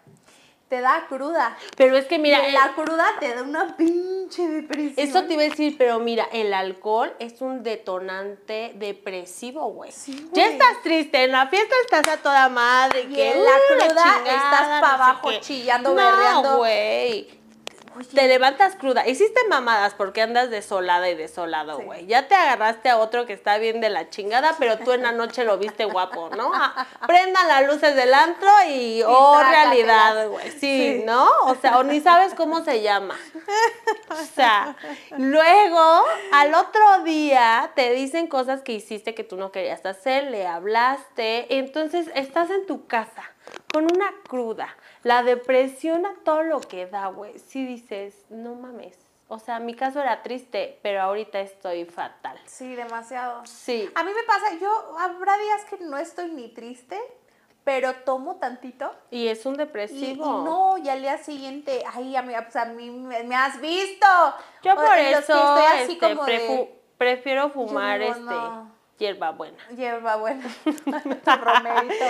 te 0.74 0.82
da 0.82 1.06
cruda. 1.08 1.56
Pero 1.78 1.96
es 1.98 2.06
que 2.06 2.18
mira, 2.18 2.44
el- 2.48 2.54
la 2.54 2.74
cruda 2.74 3.06
te 3.20 3.36
da 3.36 3.44
una 3.44 3.78
pinche 3.78 4.48
depresión. 4.48 4.94
Eso 4.98 5.24
te 5.26 5.34
iba 5.34 5.44
a 5.44 5.46
decir, 5.46 5.76
pero 5.78 6.00
mira, 6.00 6.28
el 6.32 6.52
alcohol 6.52 7.14
es 7.20 7.42
un 7.42 7.62
detonante 7.62 8.72
depresivo, 8.76 9.68
güey. 9.72 9.92
Sí, 9.92 10.28
ya 10.34 10.48
estás 10.48 10.82
triste, 10.82 11.26
en 11.26 11.32
la 11.34 11.46
fiesta 11.48 11.76
estás 11.84 12.08
a 12.08 12.18
toda 12.24 12.50
madre. 12.50 13.02
Y 13.08 13.14
que, 13.14 13.34
en 13.34 13.44
la 13.44 13.52
"Uh, 13.52 13.68
cruda 13.68 13.88
chingada, 13.88 14.18
estás 14.24 14.62
pa' 14.62 14.80
no 14.80 14.80
sé 14.80 15.04
abajo 15.04 15.30
qué". 15.30 15.40
chillando, 15.42 15.90
no, 15.92 15.96
berreando. 15.96 16.58
güey. 16.58 17.43
Te 18.14 18.28
levantas 18.28 18.76
cruda. 18.76 19.08
Hiciste 19.08 19.40
mamadas 19.50 19.94
porque 19.94 20.22
andas 20.22 20.50
desolada 20.50 21.10
y 21.10 21.16
desolado, 21.16 21.78
Sí. 21.80 21.84
güey. 21.86 22.06
Ya 22.08 22.28
te 22.28 22.36
agarraste 22.36 22.90
a 22.90 22.98
otro 22.98 23.26
que 23.26 23.34
está 23.34 23.58
bien 23.58 23.82
de 23.82 23.90
la 23.90 24.10
chingada, 24.10 24.56
pero 24.60 24.78
tú 24.80 24.92
en 24.92 25.04
la 25.04 25.12
noche 25.12 25.44
lo 25.44 25.58
viste 25.58 25.86
guapo, 25.86 26.30
¿no? 26.36 26.52
Ah, 26.54 26.86
Prendan 27.08 27.48
las 27.48 27.68
luces 27.68 27.96
del 27.96 28.14
antro 28.14 28.50
y, 28.70 29.02
oh, 29.06 29.40
realidad, 29.42 30.28
güey. 30.30 30.50
Sí, 30.52 30.60
Sí. 30.60 31.04
¿no? 31.06 31.28
O 31.46 31.56
sea, 31.56 31.78
o 31.78 31.84
ni 31.84 32.00
sabes 32.02 32.34
cómo 32.34 32.64
se 32.64 32.82
llama. 32.82 33.16
O 34.10 34.16
sea, 34.36 34.76
luego, 35.18 36.04
al 36.32 36.54
otro 36.56 37.04
día, 37.04 37.72
te 37.76 37.92
dicen 37.94 38.28
cosas 38.28 38.62
que 38.62 38.74
hiciste 38.74 39.14
que 39.16 39.24
tú 39.24 39.38
no 39.38 39.52
querías 39.52 39.86
hacer, 39.86 40.26
le 40.26 40.48
hablaste, 40.48 41.58
entonces 41.58 42.10
estás 42.16 42.50
en 42.50 42.66
tu 42.66 42.88
casa 42.88 43.24
con 43.74 43.86
una 43.86 44.12
cruda, 44.28 44.76
la 45.04 45.24
depresión 45.24 46.06
a 46.06 46.14
todo 46.24 46.44
lo 46.44 46.60
que 46.62 46.86
da, 46.88 47.08
güey. 47.08 47.38
Sí 47.40 47.66
dices, 47.66 48.26
no 48.30 48.56
mames. 48.56 48.98
O 49.28 49.40
sea, 49.40 49.60
mi 49.60 49.74
caso 49.76 50.00
era 50.02 50.22
triste, 50.22 50.80
pero 50.84 51.02
ahorita 51.02 51.40
estoy 51.40 51.86
fatal. 51.86 52.40
Sí, 52.46 52.76
demasiado. 52.76 53.46
Sí. 53.46 53.90
A 53.96 54.04
mí 54.04 54.12
me 54.16 54.24
pasa, 54.24 54.54
yo 54.60 54.98
habrá 55.00 55.38
días 55.38 55.66
que 55.66 55.78
no 55.84 55.98
estoy 55.98 56.30
ni 56.32 56.50
triste, 56.50 57.00
pero 57.64 57.94
tomo 58.06 58.36
tantito 58.36 58.94
Y 59.10 59.28
es 59.30 59.46
un 59.46 59.54
y, 59.54 59.56
y 59.56 59.60
depresivo. 59.60 60.44
no, 60.44 60.78
y 60.78 60.90
al 60.90 61.02
día 61.02 61.18
siguiente, 61.18 61.84
ay, 61.94 62.16
a 62.16 62.22
mí, 62.22 62.34
pues 62.44 62.56
a 62.58 62.66
mí 62.66 62.92
me, 62.92 63.24
me 63.24 63.36
has 63.36 63.60
visto. 63.60 64.06
Yo 64.62 64.76
por 64.76 64.98
eso 64.98 65.18
estoy 65.20 65.66
así 65.82 65.94
este, 65.94 66.00
como 66.00 66.26
de- 66.26 66.48
prefu- 66.50 66.70
prefiero 66.98 67.50
fumar 67.50 68.02
este 68.02 68.20
no. 68.20 68.72
Hierba 69.04 69.32
buena. 69.32 69.58
Hierba 69.76 70.16
buena, 70.16 70.44
romerito. 70.66 72.06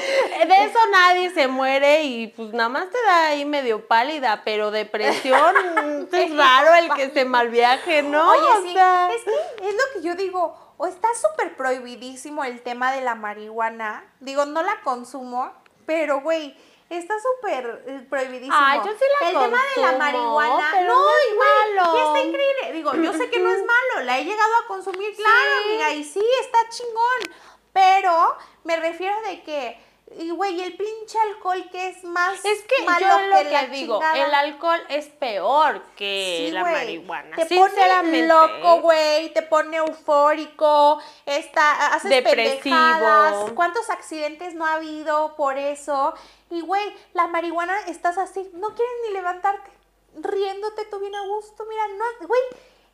De 0.48 0.64
eso 0.64 0.80
nadie 0.92 1.32
se 1.32 1.48
muere 1.48 2.04
y 2.04 2.28
pues 2.28 2.54
nada 2.54 2.70
más 2.70 2.90
te 2.92 2.98
da 3.08 3.28
ahí 3.30 3.46
medio 3.46 3.88
pálida, 3.88 4.44
pero 4.46 4.70
depresión 4.70 5.56
es 6.12 6.38
raro 6.38 6.76
el 6.76 6.94
que 6.94 7.10
se 7.10 7.26
malviaje, 7.26 8.04
¿no? 8.04 8.30
Oye, 8.30 8.60
O 8.60 8.62
sí, 8.62 8.74
sea, 8.74 9.10
es 9.12 9.24
que 9.24 9.70
es 9.70 9.74
lo 9.74 9.82
que 9.94 10.08
yo 10.08 10.16
digo, 10.16 10.56
o 10.78 10.86
está 10.86 11.08
súper 11.16 11.58
prohibidísimo 11.58 12.44
el 12.44 12.62
tema 12.62 12.92
de 12.92 13.02
la 13.02 13.16
marihuana. 13.16 14.06
Digo, 14.20 14.46
no 14.46 14.62
la 14.62 14.82
consumo, 14.84 15.52
pero 15.88 16.22
güey, 16.22 16.56
está 16.98 17.16
súper 17.20 17.84
eh, 17.88 18.06
prohibidísimo. 18.10 18.56
Ay, 18.58 18.80
yo 18.86 18.92
sí 18.92 19.06
la 19.22 19.30
El 19.30 19.38
tema 19.38 19.62
de 19.76 19.82
la 19.82 19.98
marihuana, 19.98 20.70
pero 20.72 20.94
no, 20.94 21.02
no 21.02 21.10
es 21.10 21.36
malo. 21.38 21.98
y 21.98 22.00
está 22.00 22.28
increíble. 22.28 22.74
Digo, 22.74 22.94
yo 22.96 23.14
sé 23.14 23.30
que 23.30 23.40
no 23.40 23.52
es 23.52 23.60
malo, 23.60 24.06
la 24.06 24.20
he 24.20 24.26
llegado 24.26 24.52
a 24.64 24.68
consumir, 24.68 25.16
claro, 25.16 25.66
amiga, 25.66 25.92
y 25.92 26.04
sí, 26.04 26.24
está 26.42 26.58
chingón. 26.70 27.36
Pero 27.74 28.38
me 28.64 28.78
refiero 28.78 29.20
de 29.22 29.44
que, 29.44 29.83
y 30.16 30.30
güey, 30.30 30.62
el 30.62 30.76
pinche 30.78 31.18
alcohol 31.20 31.68
que 31.72 31.88
es 31.90 32.04
más 32.04 32.44
es 32.46 32.62
que 32.64 32.84
malo 32.86 33.00
yo 33.08 33.28
lo 33.28 33.38
que, 33.38 33.44
la 33.52 33.66
digo, 33.68 33.96
chingada. 34.00 34.26
el 34.26 34.34
alcohol 34.36 34.80
es 34.90 35.08
peor 35.08 35.82
que 35.96 36.46
Sí, 36.48 36.52
la 36.52 36.64
marihuana. 36.64 37.36
Te 37.36 37.46
pone 37.56 38.28
loco, 38.28 38.82
güey, 38.82 39.34
te 39.34 39.42
pone 39.42 39.78
eufórico, 39.78 41.02
está, 41.26 41.88
haces 41.96 42.10
Depresivo. 42.12 42.62
pendejadas. 42.64 43.52
¿Cuántos 43.54 43.90
accidentes 43.90 44.54
no 44.54 44.66
ha 44.68 44.74
habido 44.76 45.36
por 45.36 45.58
eso? 45.58 46.14
Y, 46.52 46.62
güey, 46.62 46.96
la 47.14 47.26
marihuana 47.28 47.76
estás 47.88 48.18
así, 48.20 48.48
no 48.54 48.76
quieres 48.76 48.94
ni 49.08 49.14
levantarte, 49.16 49.72
riéndote 50.16 50.86
tú 50.86 51.00
bien 51.00 51.16
a 51.16 51.26
gusto, 51.26 51.66
mira, 51.68 51.88
no, 51.88 52.28
güey, 52.28 52.42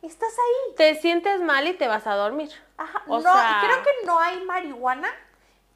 estás 0.00 0.32
ahí. 0.32 0.74
Te 0.76 0.94
sientes 0.94 1.40
mal 1.40 1.68
y 1.68 1.74
te 1.74 1.86
vas 1.86 2.06
a 2.06 2.14
dormir. 2.14 2.50
Ajá, 2.78 3.02
O 3.06 3.16
no, 3.20 3.22
sea- 3.34 3.60
creo 3.62 3.82
que 3.82 4.06
no 4.06 4.18
hay 4.18 4.40
marihuana 4.40 5.12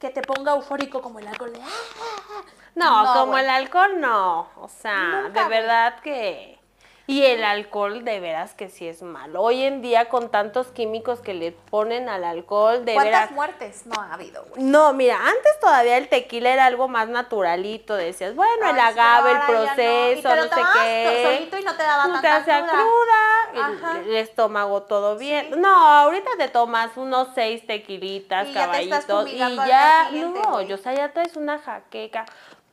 que 0.05 0.11
te 0.11 0.23
ponga 0.23 0.53
eufórico 0.53 1.01
como 1.01 1.19
el 1.19 1.27
alcohol 1.27 1.51
de, 1.51 1.63
"Ah, 1.63 1.67
ah, 1.67 2.23
ah". 2.29 2.45
No, 2.75 3.15
como 3.15 3.39
el 3.39 3.49
alcohol 3.49 3.99
no. 3.99 4.49
O 4.57 4.69
sea, 4.69 5.23
Nunca, 5.23 5.45
de 5.45 5.49
verdad 5.49 6.01
que... 6.01 6.59
Y 7.07 7.23
el 7.27 7.45
alcohol 7.45 8.03
de 8.03 8.19
veras 8.19 8.55
que 8.55 8.71
sí 8.71 8.89
es 8.89 9.03
malo. 9.03 9.43
Hoy 9.43 9.63
en 9.63 9.83
día 9.83 10.09
con 10.09 10.31
tantos 10.31 10.69
químicos 10.69 11.21
que 11.21 11.35
le 11.35 11.53
ponen 11.53 12.09
al 12.09 12.25
alcohol, 12.25 12.87
de 12.87 12.95
¿Cuántas 12.95 13.13
veras... 13.13 13.31
muertes 13.33 13.87
no 13.87 14.01
ha 14.01 14.15
habido, 14.15 14.43
güey? 14.49 14.63
No, 14.63 14.95
mira, 14.95 15.19
antes 15.19 15.61
todavía 15.61 15.99
el 15.99 16.09
tequila 16.09 16.51
era 16.51 16.65
algo 16.65 16.89
más 16.89 17.09
naturalito. 17.09 17.95
Decías, 17.95 18.35
bueno, 18.35 18.71
el 18.71 18.81
Ay, 18.81 18.93
sí, 18.95 18.99
agave, 18.99 19.31
el 19.33 19.37
no. 19.37 19.45
Y 19.45 19.47
proceso, 19.49 20.29
te 20.31 20.37
no, 20.37 20.43
sé 20.45 20.63
qué. 20.75 21.23
solito 21.37 21.59
y 21.59 21.63
no 21.63 21.77
te 21.77 21.83
daba 21.83 22.07
no 22.07 22.21
te 22.23 22.27
tanta 22.27 22.37
hacía 22.37 22.67
cruda. 22.67 22.85
cruda, 23.53 24.01
el, 24.01 24.09
el 24.09 24.17
estómago 24.17 24.83
todo 24.85 25.19
bien. 25.19 25.49
Sí. 25.53 25.59
No, 25.59 25.75
ahorita 25.75 26.31
te 26.39 26.49
tomas 26.49 26.97
unos 26.97 27.29
seis 27.35 27.67
tequilitas, 27.67 28.49
Y 28.49 28.55
ya 28.55 28.71
te 28.71 28.83
estás 28.83 29.05
caballitos, 29.05 29.31
y 29.31 29.69
ya, 29.69 30.09
no, 30.11 30.63
yo, 30.63 30.77
o 30.77 30.79
sea, 30.79 30.95
ya 30.95 31.13
traes 31.13 31.37
una 31.37 31.59
jaqueca. 31.59 32.25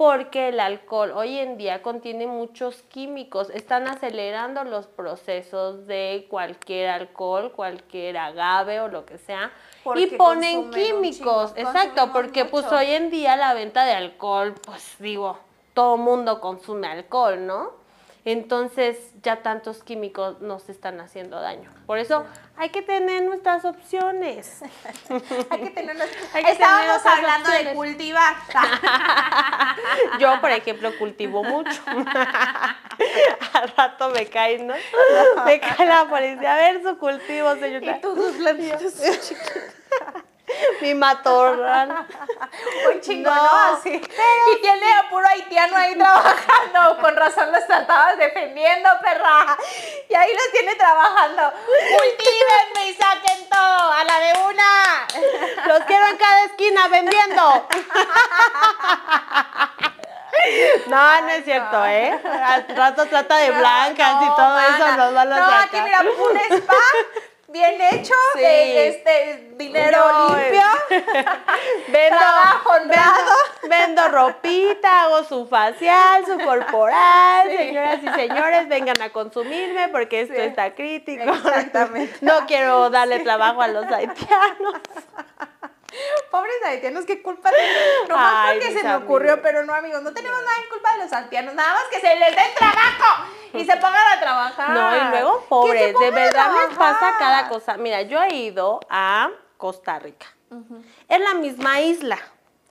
Porque 0.01 0.47
el 0.47 0.59
alcohol 0.59 1.11
hoy 1.11 1.37
en 1.37 1.59
día 1.59 1.83
contiene 1.83 2.25
muchos 2.25 2.81
químicos, 2.81 3.51
están 3.51 3.87
acelerando 3.87 4.63
los 4.63 4.87
procesos 4.87 5.85
de 5.85 6.25
cualquier 6.27 6.89
alcohol, 6.89 7.51
cualquier 7.51 8.17
agave 8.17 8.81
o 8.81 8.87
lo 8.87 9.05
que 9.05 9.19
sea, 9.19 9.51
Porque 9.83 10.01
y 10.01 10.07
ponen 10.07 10.71
químicos, 10.71 11.53
exacto, 11.55 12.11
porque 12.11 12.45
pues 12.45 12.65
hoy 12.71 12.87
en 12.87 13.11
día 13.11 13.35
la 13.35 13.53
venta 13.53 13.85
de 13.85 13.93
alcohol, 13.93 14.55
pues 14.65 14.95
digo, 14.97 15.37
todo 15.75 15.97
mundo 15.97 16.41
consume 16.41 16.87
alcohol, 16.87 17.45
¿no? 17.45 17.80
Entonces 18.23 18.97
ya 19.23 19.41
tantos 19.41 19.83
químicos 19.83 20.41
nos 20.41 20.69
están 20.69 21.01
haciendo 21.01 21.39
daño. 21.41 21.71
Por 21.87 21.97
eso 21.97 22.25
hay 22.55 22.69
que 22.69 22.83
tener 22.83 23.23
nuestras 23.23 23.65
opciones. 23.65 24.61
Hay 25.49 25.61
que 25.61 25.69
tener 25.71 25.97
Hay 26.33 26.43
que 26.43 26.51
Estábamos 26.51 27.03
hablando 27.05 27.49
de 27.49 27.73
cultivar. 27.73 28.35
Yo, 30.19 30.39
por 30.39 30.51
ejemplo, 30.51 30.91
cultivo 30.99 31.43
mucho. 31.43 31.81
Al 33.53 33.69
rato 33.75 34.09
me 34.09 34.27
cae, 34.27 34.59
¿no? 34.59 34.75
Me 35.45 35.59
cae 35.59 35.87
la 35.87 36.05
policía. 36.07 36.53
A 36.53 36.57
ver 36.57 36.83
su 36.83 36.97
cultivo, 36.97 37.55
señorita. 37.55 37.97
y 37.97 38.33
plantitas 38.37 39.01
Mi 40.81 40.93
matorral. 40.93 42.07
un 42.93 43.01
chingo, 43.01 43.29
¿no? 43.29 43.41
No, 43.41 43.77
Así. 43.77 43.89
Y 43.89 44.61
tiene 44.61 44.91
a 44.93 45.09
puro 45.09 45.25
haitiano 45.27 45.77
ahí 45.77 45.95
trabajando. 45.95 46.97
Con 46.99 47.15
razón 47.15 47.51
los 47.51 47.61
estabas 47.61 48.17
defendiendo, 48.17 48.89
perra. 49.01 49.57
Y 50.09 50.15
ahí 50.15 50.31
los 50.33 50.51
tiene 50.51 50.75
trabajando. 50.75 51.53
Cultívenme 51.53 52.89
y 52.89 52.93
saquen 52.95 53.49
todo. 53.49 53.91
A 53.91 54.03
la 54.03 54.19
de 54.19 54.33
una. 54.49 55.07
Los 55.67 55.83
quiero 55.85 56.07
en 56.07 56.17
cada 56.17 56.45
esquina 56.45 56.87
vendiendo. 56.87 57.67
No, 60.87 61.21
no 61.21 61.29
es 61.29 61.45
cierto, 61.45 61.85
¿eh? 61.85 62.19
Al 62.45 62.67
rato 62.75 63.05
trata 63.05 63.37
de 63.37 63.51
blancas 63.51 64.15
y 64.21 64.27
todo 64.35 64.59
eso 64.59 64.97
nos 64.97 65.13
van 65.13 65.33
a 65.33 65.39
No, 65.39 65.45
aquí 65.59 65.81
mira, 65.81 66.01
un 66.01 66.37
spa 66.57 66.73
bien 67.51 67.79
hecho, 67.81 68.13
Sí. 68.33 68.39
de 68.39 68.87
este 68.87 69.49
dinero 69.55 69.97
No, 70.11 70.35
limpio. 70.35 70.61
Vendo, 71.87 72.17
Trabajo 72.17 72.69
honrado. 72.71 73.31
vendo, 73.61 73.75
vendo 74.03 74.07
ropita, 74.09 75.03
hago 75.03 75.23
su 75.23 75.47
facial, 75.47 76.25
su 76.25 76.37
corporal. 76.39 77.47
Señoras 77.49 77.99
y 78.03 78.09
señores, 78.09 78.67
vengan 78.67 79.01
a 79.01 79.09
consumirme 79.09 79.89
porque 79.89 80.21
esto 80.21 80.35
Sí. 80.35 80.41
está 80.41 80.73
crítico. 80.73 81.23
Exactamente. 81.23 82.17
No 82.21 82.45
quiero 82.47 82.89
darle 82.89 83.19
trabajo 83.19 83.61
a 83.61 83.67
los 83.67 83.85
haitianos. 83.85 84.81
Pobres 86.31 86.55
haitianos, 86.65 87.05
¿qué 87.05 87.21
culpa 87.21 87.49
tienen? 87.49 88.07
Nomás 88.07 88.33
Ay, 88.47 88.59
porque 88.59 88.77
se 88.77 88.83
me 88.85 88.95
ocurrió, 88.95 89.41
pero 89.41 89.65
no, 89.65 89.73
amigos, 89.73 90.01
no 90.01 90.13
tenemos 90.13 90.39
nada 90.39 90.53
en 90.63 90.69
culpa 90.69 90.93
de 90.93 90.97
los 91.03 91.11
haitianos, 91.11 91.53
nada 91.53 91.73
más 91.73 91.83
que 91.91 91.99
se 91.99 92.15
les 92.15 92.33
dé 92.33 92.41
trabajo 92.57 93.25
y 93.53 93.65
se 93.65 93.75
pongan 93.77 94.17
a 94.17 94.19
trabajar. 94.19 94.69
No, 94.71 94.95
y 94.95 95.09
luego 95.11 95.45
pobres, 95.47 95.93
de 95.97 96.11
verdad 96.11 96.51
les 96.67 96.77
pasa 96.77 97.15
cada 97.19 97.49
cosa. 97.49 97.77
Mira, 97.77 98.01
yo 98.03 98.21
he 98.21 98.33
ido 98.35 98.79
a 98.89 99.29
Costa 99.57 99.99
Rica. 99.99 100.27
Es 101.07 101.19
la 101.19 101.33
misma 101.35 101.79
isla. 101.81 102.17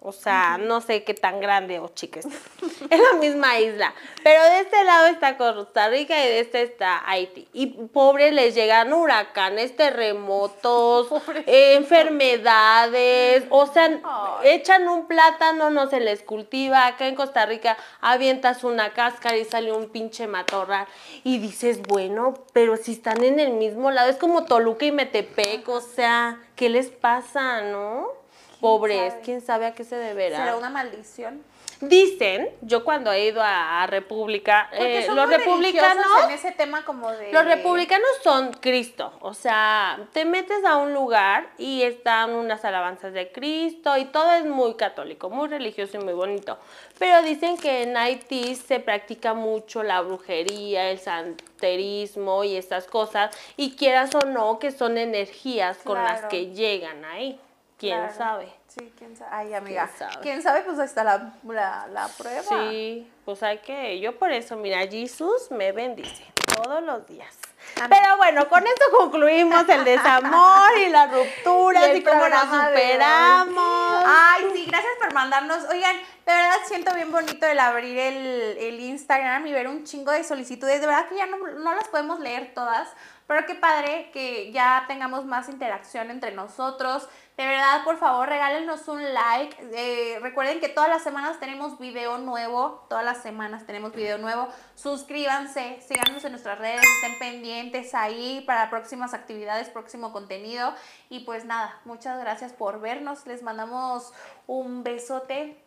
O 0.02 0.12
sea, 0.12 0.56
no 0.56 0.80
sé 0.80 1.04
qué 1.04 1.12
tan 1.12 1.40
grande 1.40 1.78
o 1.78 1.88
chica 1.88 2.20
es. 2.20 2.26
Es 2.90 2.98
la 2.98 3.18
misma 3.18 3.58
isla. 3.60 3.94
Pero 4.24 4.42
de 4.42 4.60
este 4.60 4.82
lado 4.84 5.06
está 5.08 5.36
Costa 5.36 5.88
Rica 5.90 6.18
y 6.18 6.26
de 6.26 6.40
este 6.40 6.62
está 6.62 7.08
Haití. 7.08 7.46
Y 7.52 7.66
pobres 7.66 8.32
les 8.32 8.54
llegan 8.54 8.92
huracanes, 8.92 9.76
terremotos, 9.76 11.08
eh, 11.46 11.74
enfermedades. 11.74 13.44
O 13.50 13.66
sea, 13.66 14.00
echan 14.42 14.88
un 14.88 15.06
plátano, 15.06 15.68
no 15.68 15.88
se 15.88 16.00
les 16.00 16.22
cultiva. 16.22 16.86
Acá 16.86 17.06
en 17.06 17.14
Costa 17.14 17.44
Rica 17.44 17.76
avientas 18.00 18.64
una 18.64 18.94
cáscara 18.94 19.36
y 19.36 19.44
sale 19.44 19.70
un 19.70 19.90
pinche 19.90 20.26
matorral. 20.26 20.86
Y 21.24 21.38
dices, 21.38 21.82
bueno, 21.82 22.34
pero 22.54 22.78
si 22.78 22.92
están 22.92 23.22
en 23.22 23.38
el 23.38 23.52
mismo 23.52 23.90
lado, 23.90 24.08
es 24.08 24.16
como 24.16 24.46
Toluca 24.46 24.86
y 24.86 24.92
Metepec. 24.92 25.68
O 25.68 25.82
sea, 25.82 26.40
¿qué 26.56 26.70
les 26.70 26.88
pasa, 26.88 27.60
no? 27.60 28.19
Pobres, 28.60 29.12
sabe? 29.12 29.22
quién 29.24 29.40
sabe 29.40 29.66
a 29.66 29.74
qué 29.74 29.84
se 29.84 29.96
deberá. 29.96 30.36
¿Será 30.36 30.56
una 30.56 30.70
maldición? 30.70 31.42
Dicen, 31.80 32.50
yo 32.60 32.84
cuando 32.84 33.10
he 33.10 33.28
ido 33.28 33.40
a, 33.40 33.82
a 33.82 33.86
República, 33.86 34.68
eh, 34.70 35.06
los 35.08 35.30
republicanos 35.30 36.06
en 36.24 36.30
ese 36.30 36.52
tema 36.52 36.84
como 36.84 37.10
de... 37.10 37.32
los 37.32 37.44
republicanos 37.46 38.06
son 38.22 38.52
Cristo, 38.52 39.14
o 39.20 39.32
sea, 39.32 39.98
te 40.12 40.26
metes 40.26 40.62
a 40.66 40.76
un 40.76 40.92
lugar 40.92 41.48
y 41.56 41.82
están 41.82 42.32
unas 42.32 42.66
alabanzas 42.66 43.14
de 43.14 43.32
Cristo 43.32 43.96
y 43.96 44.04
todo 44.04 44.30
es 44.32 44.44
muy 44.44 44.74
católico, 44.74 45.30
muy 45.30 45.48
religioso 45.48 45.96
y 45.96 46.04
muy 46.04 46.12
bonito. 46.12 46.58
Pero 46.98 47.22
dicen 47.22 47.56
que 47.56 47.84
en 47.84 47.96
Haití 47.96 48.56
se 48.56 48.78
practica 48.80 49.32
mucho 49.32 49.82
la 49.82 50.02
brujería, 50.02 50.90
el 50.90 50.98
santerismo 50.98 52.44
y 52.44 52.56
estas 52.56 52.86
cosas, 52.88 53.34
y 53.56 53.74
quieras 53.76 54.14
o 54.14 54.26
no, 54.26 54.58
que 54.58 54.70
son 54.70 54.98
energías 54.98 55.78
con 55.78 55.96
las 55.96 56.26
que 56.26 56.50
llegan 56.52 57.06
ahí. 57.06 57.40
¿Quién 57.80 57.96
Claro. 57.98 58.14
sabe? 58.14 58.52
Sí, 58.68 58.92
quién 58.98 59.16
sabe. 59.16 59.30
Ay, 59.32 59.54
amiga. 59.54 59.88
¿Quién 59.88 59.98
sabe? 60.10 60.22
¿Quién 60.22 60.42
sabe? 60.42 60.60
Pues 60.60 60.78
ahí 60.78 60.84
está 60.84 61.02
la, 61.02 61.32
la, 61.44 61.86
la 61.88 62.08
prueba. 62.08 62.42
Sí, 62.42 63.10
pues 63.24 63.42
hay 63.42 63.58
que, 63.58 63.98
yo 64.00 64.18
por 64.18 64.30
eso, 64.30 64.54
mira, 64.56 64.80
Jesús 64.86 65.50
me 65.50 65.72
bendice 65.72 66.24
todos 66.54 66.82
los 66.82 67.06
días. 67.06 67.34
Amén. 67.80 67.98
Pero 67.98 68.16
bueno, 68.18 68.48
con 68.50 68.66
esto 68.66 68.84
concluimos 68.98 69.66
el 69.68 69.84
desamor 69.84 70.76
y 70.78 70.88
las 70.90 71.10
rupturas 71.10 71.88
Y 71.96 72.02
cómo 72.02 72.28
nos 72.28 72.42
superamos. 72.42 74.04
Ay, 74.06 74.44
sí, 74.52 74.66
gracias 74.66 74.92
por 75.00 75.12
mandarnos. 75.14 75.64
Oigan, 75.70 75.96
de 75.96 76.32
verdad 76.32 76.56
siento 76.66 76.94
bien 76.94 77.10
bonito 77.10 77.46
el 77.46 77.58
abrir 77.58 77.98
el, 77.98 78.56
el 78.58 78.80
Instagram 78.80 79.46
y 79.46 79.52
ver 79.52 79.68
un 79.68 79.84
chingo 79.84 80.12
de 80.12 80.22
solicitudes. 80.24 80.80
De 80.80 80.86
verdad 80.86 81.08
que 81.08 81.16
ya 81.16 81.26
no, 81.26 81.38
no 81.38 81.74
las 81.74 81.88
podemos 81.88 82.20
leer 82.20 82.52
todas, 82.54 82.88
pero 83.26 83.46
qué 83.46 83.54
padre 83.54 84.10
que 84.12 84.50
ya 84.52 84.84
tengamos 84.88 85.24
más 85.24 85.48
interacción 85.48 86.10
entre 86.10 86.32
nosotros. 86.32 87.08
De 87.40 87.46
verdad, 87.46 87.84
por 87.84 87.96
favor, 87.96 88.28
regálenos 88.28 88.86
un 88.86 89.02
like. 89.14 89.56
Eh, 89.72 90.18
recuerden 90.20 90.60
que 90.60 90.68
todas 90.68 90.90
las 90.90 91.02
semanas 91.02 91.40
tenemos 91.40 91.78
video 91.78 92.18
nuevo. 92.18 92.84
Todas 92.90 93.02
las 93.02 93.22
semanas 93.22 93.64
tenemos 93.64 93.94
video 93.94 94.18
nuevo. 94.18 94.48
Suscríbanse, 94.74 95.80
síganos 95.80 96.22
en 96.22 96.32
nuestras 96.32 96.58
redes, 96.58 96.82
estén 96.82 97.18
pendientes 97.18 97.94
ahí 97.94 98.44
para 98.46 98.68
próximas 98.68 99.14
actividades, 99.14 99.70
próximo 99.70 100.12
contenido. 100.12 100.74
Y 101.08 101.20
pues 101.20 101.46
nada, 101.46 101.80
muchas 101.86 102.20
gracias 102.20 102.52
por 102.52 102.78
vernos. 102.78 103.26
Les 103.26 103.42
mandamos 103.42 104.12
un 104.46 104.84
besote 104.84 105.64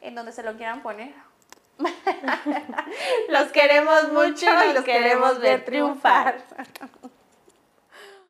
en 0.00 0.14
donde 0.14 0.32
se 0.32 0.42
lo 0.42 0.56
quieran 0.56 0.82
poner. 0.82 1.14
Los 3.28 3.52
queremos 3.52 4.10
mucho 4.14 4.46
y 4.46 4.72
los 4.72 4.82
queremos 4.82 5.38
ver 5.40 5.62
triunfar. 5.62 6.42